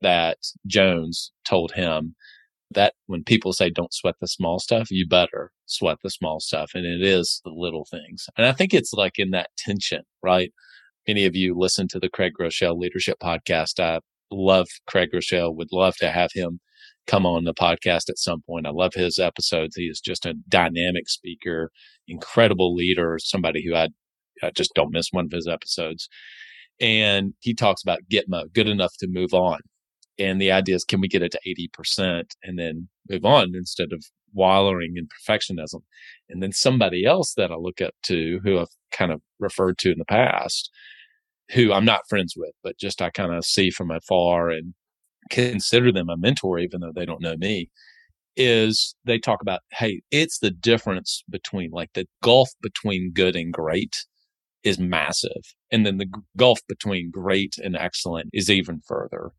that 0.00 0.38
Jones 0.66 1.32
told 1.44 1.72
him 1.72 2.14
that 2.70 2.94
when 3.06 3.24
people 3.24 3.52
say 3.52 3.70
don't 3.70 3.94
sweat 3.94 4.14
the 4.20 4.28
small 4.28 4.58
stuff, 4.58 4.90
you 4.90 5.06
better 5.06 5.52
sweat 5.66 5.98
the 6.02 6.10
small 6.10 6.38
stuff. 6.40 6.72
And 6.74 6.84
it 6.84 7.02
is 7.02 7.40
the 7.44 7.50
little 7.50 7.86
things. 7.90 8.26
And 8.36 8.46
I 8.46 8.52
think 8.52 8.74
it's 8.74 8.92
like 8.92 9.18
in 9.18 9.30
that 9.30 9.50
tension, 9.56 10.02
right? 10.22 10.52
Any 11.06 11.24
of 11.24 11.34
you 11.34 11.56
listen 11.58 11.88
to 11.88 11.98
the 11.98 12.10
Craig 12.10 12.32
Groeschel 12.38 12.78
leadership 12.78 13.18
podcast. 13.22 13.80
I 13.80 14.00
love 14.30 14.68
Craig 14.86 15.10
Groeschel, 15.12 15.56
would 15.56 15.72
love 15.72 15.96
to 15.96 16.10
have 16.10 16.30
him 16.34 16.60
come 17.08 17.26
on 17.26 17.44
the 17.44 17.54
podcast 17.54 18.08
at 18.08 18.18
some 18.18 18.42
point. 18.42 18.66
I 18.66 18.70
love 18.70 18.94
his 18.94 19.18
episodes. 19.18 19.74
He 19.74 19.84
is 19.84 20.00
just 20.00 20.26
a 20.26 20.34
dynamic 20.48 21.08
speaker, 21.08 21.72
incredible 22.06 22.74
leader, 22.74 23.18
somebody 23.20 23.64
who 23.66 23.74
I, 23.74 23.88
I 24.42 24.50
just 24.50 24.72
don't 24.74 24.92
miss 24.92 25.08
one 25.10 25.24
of 25.24 25.32
his 25.32 25.48
episodes. 25.48 26.08
And 26.80 27.34
he 27.40 27.54
talks 27.54 27.82
about 27.82 28.00
GETMO, 28.12 28.52
good 28.54 28.68
enough 28.68 28.92
to 29.00 29.08
move 29.08 29.34
on. 29.34 29.58
And 30.18 30.40
the 30.40 30.52
idea 30.52 30.76
is, 30.76 30.84
can 30.84 31.00
we 31.00 31.08
get 31.08 31.22
it 31.22 31.32
to 31.32 31.68
80% 31.80 32.24
and 32.42 32.58
then 32.58 32.88
move 33.08 33.24
on 33.24 33.54
instead 33.54 33.92
of 33.92 34.04
wallowing 34.32 34.94
in 34.96 35.08
perfectionism? 35.08 35.80
And 36.28 36.42
then 36.42 36.52
somebody 36.52 37.04
else 37.04 37.34
that 37.34 37.50
I 37.50 37.56
look 37.56 37.80
up 37.80 37.94
to 38.04 38.38
who 38.44 38.58
I've 38.58 38.68
kind 38.92 39.12
of 39.12 39.22
referred 39.38 39.78
to 39.78 39.92
in 39.92 39.98
the 39.98 40.04
past, 40.04 40.70
who 41.52 41.72
I'm 41.72 41.84
not 41.84 42.08
friends 42.08 42.34
with, 42.36 42.52
but 42.62 42.78
just 42.78 43.00
I 43.00 43.10
kind 43.10 43.32
of 43.32 43.44
see 43.44 43.70
from 43.70 43.90
afar 43.90 44.50
and 44.50 44.74
consider 45.30 45.92
them 45.92 46.08
a 46.08 46.16
mentor, 46.16 46.58
even 46.58 46.80
though 46.80 46.92
they 46.94 47.06
don't 47.06 47.22
know 47.22 47.36
me, 47.36 47.70
is 48.36 48.94
they 49.04 49.18
talk 49.18 49.42
about, 49.42 49.60
hey, 49.72 50.00
it's 50.10 50.38
the 50.38 50.50
difference 50.50 51.24
between 51.28 51.70
like 51.70 51.90
the 51.94 52.06
gulf 52.22 52.50
between 52.62 53.12
good 53.12 53.36
and 53.36 53.52
great 53.52 54.04
is 54.64 54.78
massive. 54.78 55.54
And 55.70 55.86
then 55.86 55.98
the 55.98 56.10
gulf 56.36 56.60
between 56.68 57.10
great 57.10 57.56
and 57.62 57.76
excellent 57.76 58.30
is 58.32 58.50
even 58.50 58.80
further. 58.86 59.32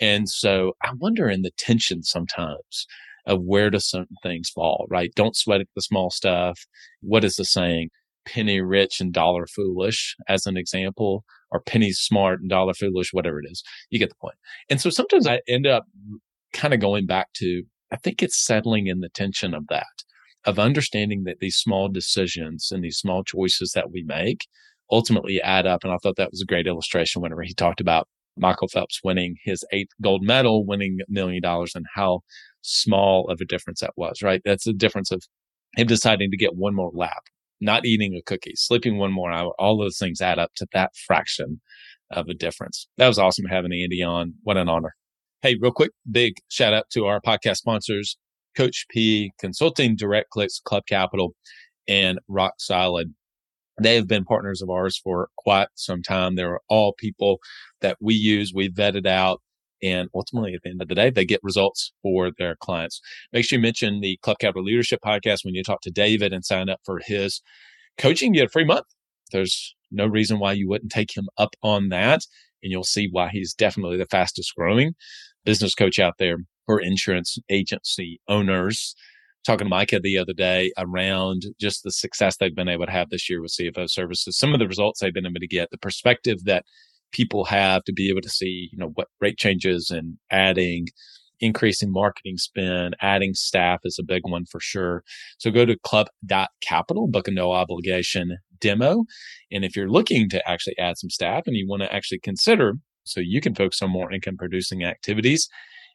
And 0.00 0.28
so 0.28 0.74
I 0.82 0.92
wonder 0.94 1.28
in 1.28 1.42
the 1.42 1.52
tension 1.56 2.02
sometimes 2.02 2.86
of 3.26 3.42
where 3.42 3.70
do 3.70 3.78
certain 3.78 4.16
things 4.22 4.50
fall, 4.50 4.86
right? 4.90 5.12
Don't 5.14 5.36
sweat 5.36 5.62
the 5.74 5.82
small 5.82 6.10
stuff. 6.10 6.60
What 7.00 7.24
is 7.24 7.36
the 7.36 7.44
saying? 7.44 7.90
Penny 8.26 8.60
rich 8.60 9.00
and 9.00 9.12
dollar 9.12 9.46
foolish 9.46 10.16
as 10.28 10.46
an 10.46 10.56
example 10.56 11.24
or 11.50 11.60
penny 11.60 11.92
smart 11.92 12.40
and 12.40 12.50
dollar 12.50 12.74
foolish, 12.74 13.12
whatever 13.12 13.40
it 13.40 13.46
is. 13.50 13.62
You 13.90 13.98
get 13.98 14.08
the 14.08 14.16
point. 14.16 14.36
And 14.68 14.80
so 14.80 14.90
sometimes 14.90 15.26
I 15.26 15.40
end 15.46 15.66
up 15.66 15.84
kind 16.52 16.74
of 16.74 16.80
going 16.80 17.06
back 17.06 17.28
to, 17.34 17.62
I 17.92 17.96
think 17.96 18.22
it's 18.22 18.44
settling 18.44 18.86
in 18.86 19.00
the 19.00 19.08
tension 19.08 19.54
of 19.54 19.66
that, 19.68 19.86
of 20.44 20.58
understanding 20.58 21.24
that 21.24 21.38
these 21.40 21.56
small 21.56 21.88
decisions 21.88 22.70
and 22.72 22.82
these 22.82 22.98
small 22.98 23.22
choices 23.22 23.72
that 23.74 23.90
we 23.90 24.02
make 24.02 24.46
ultimately 24.90 25.40
add 25.42 25.66
up. 25.66 25.84
And 25.84 25.92
I 25.92 25.96
thought 26.02 26.16
that 26.16 26.30
was 26.30 26.42
a 26.42 26.46
great 26.46 26.66
illustration 26.66 27.22
whenever 27.22 27.42
he 27.42 27.54
talked 27.54 27.80
about 27.80 28.08
Michael 28.36 28.68
Phelps 28.68 29.00
winning 29.04 29.36
his 29.44 29.64
eighth 29.72 29.92
gold 30.02 30.24
medal, 30.24 30.66
winning 30.66 30.98
a 31.00 31.12
million 31.12 31.40
dollars 31.42 31.72
and 31.74 31.86
how 31.94 32.20
small 32.62 33.28
of 33.28 33.40
a 33.40 33.44
difference 33.44 33.80
that 33.80 33.92
was, 33.96 34.22
right? 34.22 34.42
That's 34.44 34.64
the 34.64 34.72
difference 34.72 35.10
of 35.10 35.22
him 35.76 35.86
deciding 35.86 36.30
to 36.30 36.36
get 36.36 36.56
one 36.56 36.74
more 36.74 36.90
lap 36.92 37.24
not 37.64 37.86
eating 37.86 38.14
a 38.14 38.22
cookie, 38.22 38.52
sleeping 38.54 38.98
one 38.98 39.12
more 39.12 39.32
hour, 39.32 39.52
all 39.58 39.78
those 39.78 39.98
things 39.98 40.20
add 40.20 40.38
up 40.38 40.52
to 40.56 40.66
that 40.72 40.90
fraction 41.06 41.60
of 42.10 42.28
a 42.28 42.34
difference. 42.34 42.86
That 42.98 43.08
was 43.08 43.18
awesome 43.18 43.46
having 43.46 43.72
Andy 43.72 44.02
on. 44.02 44.34
What 44.42 44.56
an 44.56 44.68
honor. 44.68 44.94
Hey, 45.42 45.56
real 45.60 45.72
quick, 45.72 45.90
big 46.10 46.34
shout 46.48 46.74
out 46.74 46.84
to 46.92 47.06
our 47.06 47.20
podcast 47.20 47.56
sponsors, 47.56 48.16
Coach 48.56 48.86
P 48.90 49.32
Consulting, 49.38 49.96
DirectClicks, 49.96 50.62
Club 50.62 50.84
Capital, 50.86 51.34
and 51.88 52.18
Rock 52.28 52.54
Solid. 52.58 53.14
They 53.82 53.96
have 53.96 54.06
been 54.06 54.24
partners 54.24 54.62
of 54.62 54.70
ours 54.70 55.00
for 55.02 55.28
quite 55.36 55.68
some 55.74 56.02
time. 56.02 56.36
They're 56.36 56.60
all 56.68 56.94
people 56.96 57.38
that 57.80 57.96
we 58.00 58.14
use, 58.14 58.52
we 58.54 58.70
vetted 58.70 59.06
out, 59.06 59.42
and 59.84 60.08
ultimately 60.14 60.54
at 60.54 60.62
the 60.64 60.70
end 60.70 60.80
of 60.80 60.88
the 60.88 60.94
day, 60.94 61.10
they 61.10 61.26
get 61.26 61.40
results 61.42 61.92
for 62.02 62.30
their 62.38 62.56
clients. 62.56 63.00
Make 63.32 63.44
sure 63.44 63.58
you 63.58 63.62
mention 63.62 64.00
the 64.00 64.16
Club 64.22 64.38
Capital 64.38 64.64
Leadership 64.64 65.00
Podcast 65.04 65.44
when 65.44 65.54
you 65.54 65.62
talk 65.62 65.82
to 65.82 65.90
David 65.90 66.32
and 66.32 66.44
sign 66.44 66.70
up 66.70 66.80
for 66.84 67.00
his 67.04 67.42
coaching. 67.98 68.34
You 68.34 68.40
get 68.40 68.46
a 68.48 68.50
free 68.50 68.64
month. 68.64 68.86
There's 69.30 69.76
no 69.90 70.06
reason 70.06 70.38
why 70.38 70.52
you 70.52 70.68
wouldn't 70.68 70.90
take 70.90 71.16
him 71.16 71.28
up 71.36 71.54
on 71.62 71.90
that. 71.90 72.22
And 72.62 72.72
you'll 72.72 72.84
see 72.84 73.08
why 73.12 73.28
he's 73.30 73.52
definitely 73.52 73.98
the 73.98 74.06
fastest 74.06 74.54
growing 74.56 74.94
business 75.44 75.74
coach 75.74 75.98
out 75.98 76.14
there 76.18 76.38
for 76.64 76.80
insurance 76.80 77.36
agency 77.50 78.20
owners. 78.26 78.94
Talking 79.46 79.66
to 79.66 79.70
Micah 79.70 80.00
the 80.00 80.16
other 80.16 80.32
day 80.32 80.72
around 80.78 81.42
just 81.60 81.82
the 81.82 81.92
success 81.92 82.38
they've 82.38 82.54
been 82.54 82.70
able 82.70 82.86
to 82.86 82.92
have 82.92 83.10
this 83.10 83.28
year 83.28 83.42
with 83.42 83.52
CFO 83.52 83.90
services, 83.90 84.38
some 84.38 84.54
of 84.54 84.58
the 84.58 84.66
results 84.66 85.00
they've 85.00 85.12
been 85.12 85.26
able 85.26 85.40
to 85.40 85.46
get, 85.46 85.70
the 85.70 85.76
perspective 85.76 86.44
that 86.44 86.64
people 87.14 87.44
have 87.44 87.84
to 87.84 87.92
be 87.92 88.10
able 88.10 88.20
to 88.20 88.28
see, 88.28 88.68
you 88.70 88.78
know, 88.78 88.90
what 88.94 89.08
rate 89.20 89.38
changes 89.38 89.90
and 89.90 90.18
adding 90.30 90.88
increasing 91.40 91.92
marketing 91.92 92.36
spend, 92.36 92.96
adding 93.00 93.34
staff 93.34 93.80
is 93.84 93.98
a 93.98 94.04
big 94.04 94.22
one 94.24 94.44
for 94.46 94.60
sure. 94.60 95.02
So 95.38 95.50
go 95.50 95.64
to 95.64 95.78
club.capital, 95.84 97.08
book 97.08 97.28
a 97.28 97.30
no 97.30 97.52
obligation 97.52 98.38
demo. 98.60 99.04
And 99.50 99.64
if 99.64 99.76
you're 99.76 99.90
looking 99.90 100.28
to 100.30 100.48
actually 100.48 100.78
add 100.78 100.98
some 100.98 101.10
staff 101.10 101.44
and 101.46 101.56
you 101.56 101.66
want 101.68 101.82
to 101.82 101.94
actually 101.94 102.20
consider 102.20 102.74
so 103.04 103.20
you 103.20 103.40
can 103.40 103.54
focus 103.54 103.82
on 103.82 103.90
more 103.90 104.12
income 104.12 104.36
producing 104.36 104.84
activities 104.84 105.48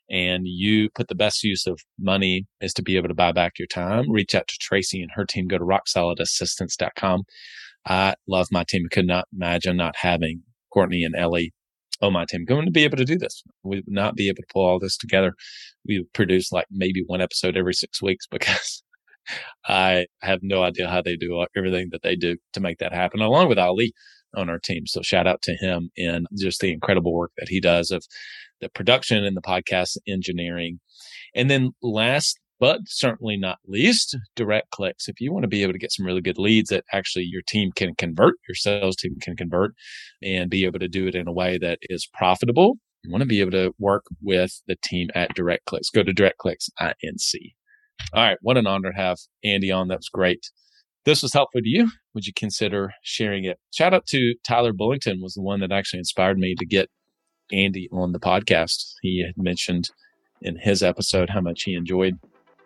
and 0.10 0.44
you 0.46 0.90
put 0.96 1.08
the 1.08 1.16
best 1.16 1.44
use 1.44 1.68
of 1.68 1.80
money 2.00 2.46
is 2.62 2.74
to 2.74 2.82
be 2.82 2.98
able 2.98 3.08
to 3.08 3.14
buy 3.14 3.32
back 3.32 3.54
your 3.60 3.68
time. 3.68 4.10
Reach 4.12 4.36
out 4.36 4.48
to 4.48 4.58
Tracy 4.60 5.02
and 5.02 5.12
her 5.14 5.26
team. 5.26 5.48
Go 5.48 5.58
to 5.58 5.66
rocksolidassistance.com. 5.66 7.24
I 7.86 8.16
love 8.28 8.48
my 8.52 8.64
team. 8.68 8.88
Could 8.92 9.08
not 9.08 9.28
imagine 9.34 9.78
not 9.78 9.96
having 9.98 10.44
Courtney 10.72 11.04
and 11.04 11.16
Ellie 11.16 11.54
oh 12.02 12.10
my 12.10 12.26
team 12.26 12.46
going 12.46 12.66
to 12.66 12.72
be 12.72 12.84
able 12.84 12.98
to 12.98 13.06
do 13.06 13.18
this. 13.18 13.44
We 13.64 13.78
would 13.78 13.86
not 13.88 14.16
be 14.16 14.28
able 14.28 14.38
to 14.38 14.48
pull 14.52 14.66
all 14.66 14.80
this 14.80 14.98
together. 14.98 15.34
We 15.86 16.00
would 16.00 16.14
produce 16.14 16.52
like 16.52 16.66
maybe 16.72 17.04
one 17.06 17.22
episode 17.22 17.58
every 17.58 17.74
six 17.74 18.02
weeks 18.02 18.26
because 18.32 18.84
I 19.68 20.08
have 20.22 20.40
no 20.42 20.64
idea 20.64 20.90
how 20.90 21.02
they 21.02 21.16
do 21.16 21.46
everything 21.56 21.90
that 21.92 22.02
they 22.04 22.16
do 22.16 22.38
to 22.54 22.60
make 22.60 22.80
that 22.80 22.94
happen, 22.94 23.22
along 23.22 23.50
with 23.50 23.60
Ali 23.60 23.94
on 24.36 24.50
our 24.50 24.60
team. 24.60 24.86
So 24.88 25.02
shout 25.02 25.28
out 25.28 25.42
to 25.44 25.56
him 25.56 25.90
and 25.98 26.26
just 26.38 26.62
the 26.62 26.72
incredible 26.72 27.14
work 27.14 27.32
that 27.38 27.50
he 27.50 27.60
does 27.60 27.92
of 27.92 28.06
the 28.62 28.70
production 28.70 29.24
and 29.24 29.36
the 29.36 29.42
podcast 29.42 29.98
engineering. 30.08 30.80
And 31.36 31.50
then 31.50 31.72
last 31.82 32.40
but 32.60 32.82
certainly 32.86 33.38
not 33.38 33.60
least, 33.66 34.18
DirectClicks. 34.36 35.08
If 35.08 35.20
you 35.20 35.32
want 35.32 35.44
to 35.44 35.50
be 35.50 35.64
able 35.64 35.74
to 35.74 35.80
get 35.80 35.92
some 35.92 36.06
really 36.06 36.22
good 36.22 36.38
leads 36.38 36.70
that 36.70 36.86
actually 36.92 37.26
your 37.26 37.42
team 37.48 37.72
can 37.76 37.96
convert, 37.96 38.36
your 38.48 38.56
sales 38.56 38.96
team 38.96 39.16
can 39.22 39.36
convert 39.36 39.74
and 40.22 40.50
be 40.50 40.66
able 40.66 40.80
to 40.80 40.88
do 40.88 41.08
it 41.08 41.16
in 41.16 41.28
a 41.28 41.34
way 41.34 41.58
that 41.58 41.80
is 41.84 42.08
profitable, 42.14 42.76
you 43.04 43.12
want 43.12 43.22
to 43.22 43.28
be 43.28 43.42
able 43.42 43.52
to 43.52 43.74
work 43.80 44.04
with 44.22 44.62
the 44.68 44.76
team 44.84 45.10
at 45.16 45.36
DirectClicks. 45.36 45.94
Go 45.94 46.04
to 46.04 46.14
DirectClicks 46.14 46.70
INC. 46.82 47.54
All 48.14 48.24
right. 48.24 48.38
What 48.42 48.58
an 48.58 48.68
honor 48.68 48.92
to 48.92 48.98
have 48.98 49.18
Andy 49.44 49.72
on. 49.72 49.88
That 49.88 50.00
was 50.00 50.10
great 50.10 50.46
this 51.06 51.24
was 51.24 51.34
helpful 51.34 51.62
to 51.62 51.68
you, 51.68 51.90
would 52.14 52.28
you 52.28 52.34
consider 52.34 52.94
sharing 53.04 53.46
it? 53.46 53.58
Shout 53.74 53.94
out 53.94 54.06
to 54.08 54.36
Tyler 54.44 54.74
Bullington 54.74 55.22
was 55.22 55.34
the 55.34 55.42
one 55.42 55.60
that 55.62 55.72
actually 55.72 56.00
inspired 56.00 56.38
me 56.38 56.56
to 56.56 56.66
get 56.66 56.90
Andy 57.52 57.90
on 57.92 58.12
the 58.12 58.20
podcast. 58.20 58.94
He 59.02 59.24
had 59.26 59.36
mentioned 59.36 59.90
in 60.42 60.58
his 60.58 60.84
episode 60.84 61.30
how 61.30 61.42
much 61.42 61.64
he 61.64 61.74
enjoyed 61.74 62.20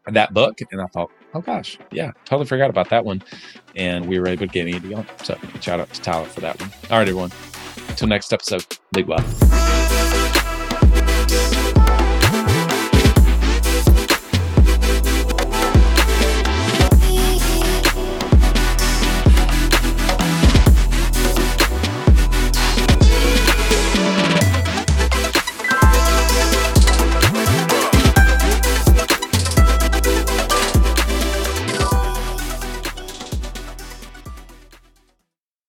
that 0.09 0.33
book. 0.33 0.59
And 0.71 0.81
I 0.81 0.87
thought, 0.87 1.11
oh 1.33 1.41
gosh, 1.41 1.77
yeah, 1.91 2.11
totally 2.25 2.47
forgot 2.47 2.69
about 2.69 2.89
that 2.89 3.05
one. 3.05 3.23
And 3.75 4.07
we 4.07 4.19
were 4.19 4.27
able 4.27 4.47
to 4.47 4.51
get 4.51 4.67
Andy 4.67 4.93
on. 4.93 5.05
So 5.23 5.37
shout 5.61 5.79
out 5.79 5.91
to 5.93 6.01
Tyler 6.01 6.25
for 6.25 6.41
that 6.41 6.59
one. 6.59 6.71
All 6.89 6.97
right, 6.97 7.07
everyone. 7.07 7.31
Until 7.89 8.07
next 8.07 8.33
episode, 8.33 8.65
big 8.91 9.07
love. 9.07 10.42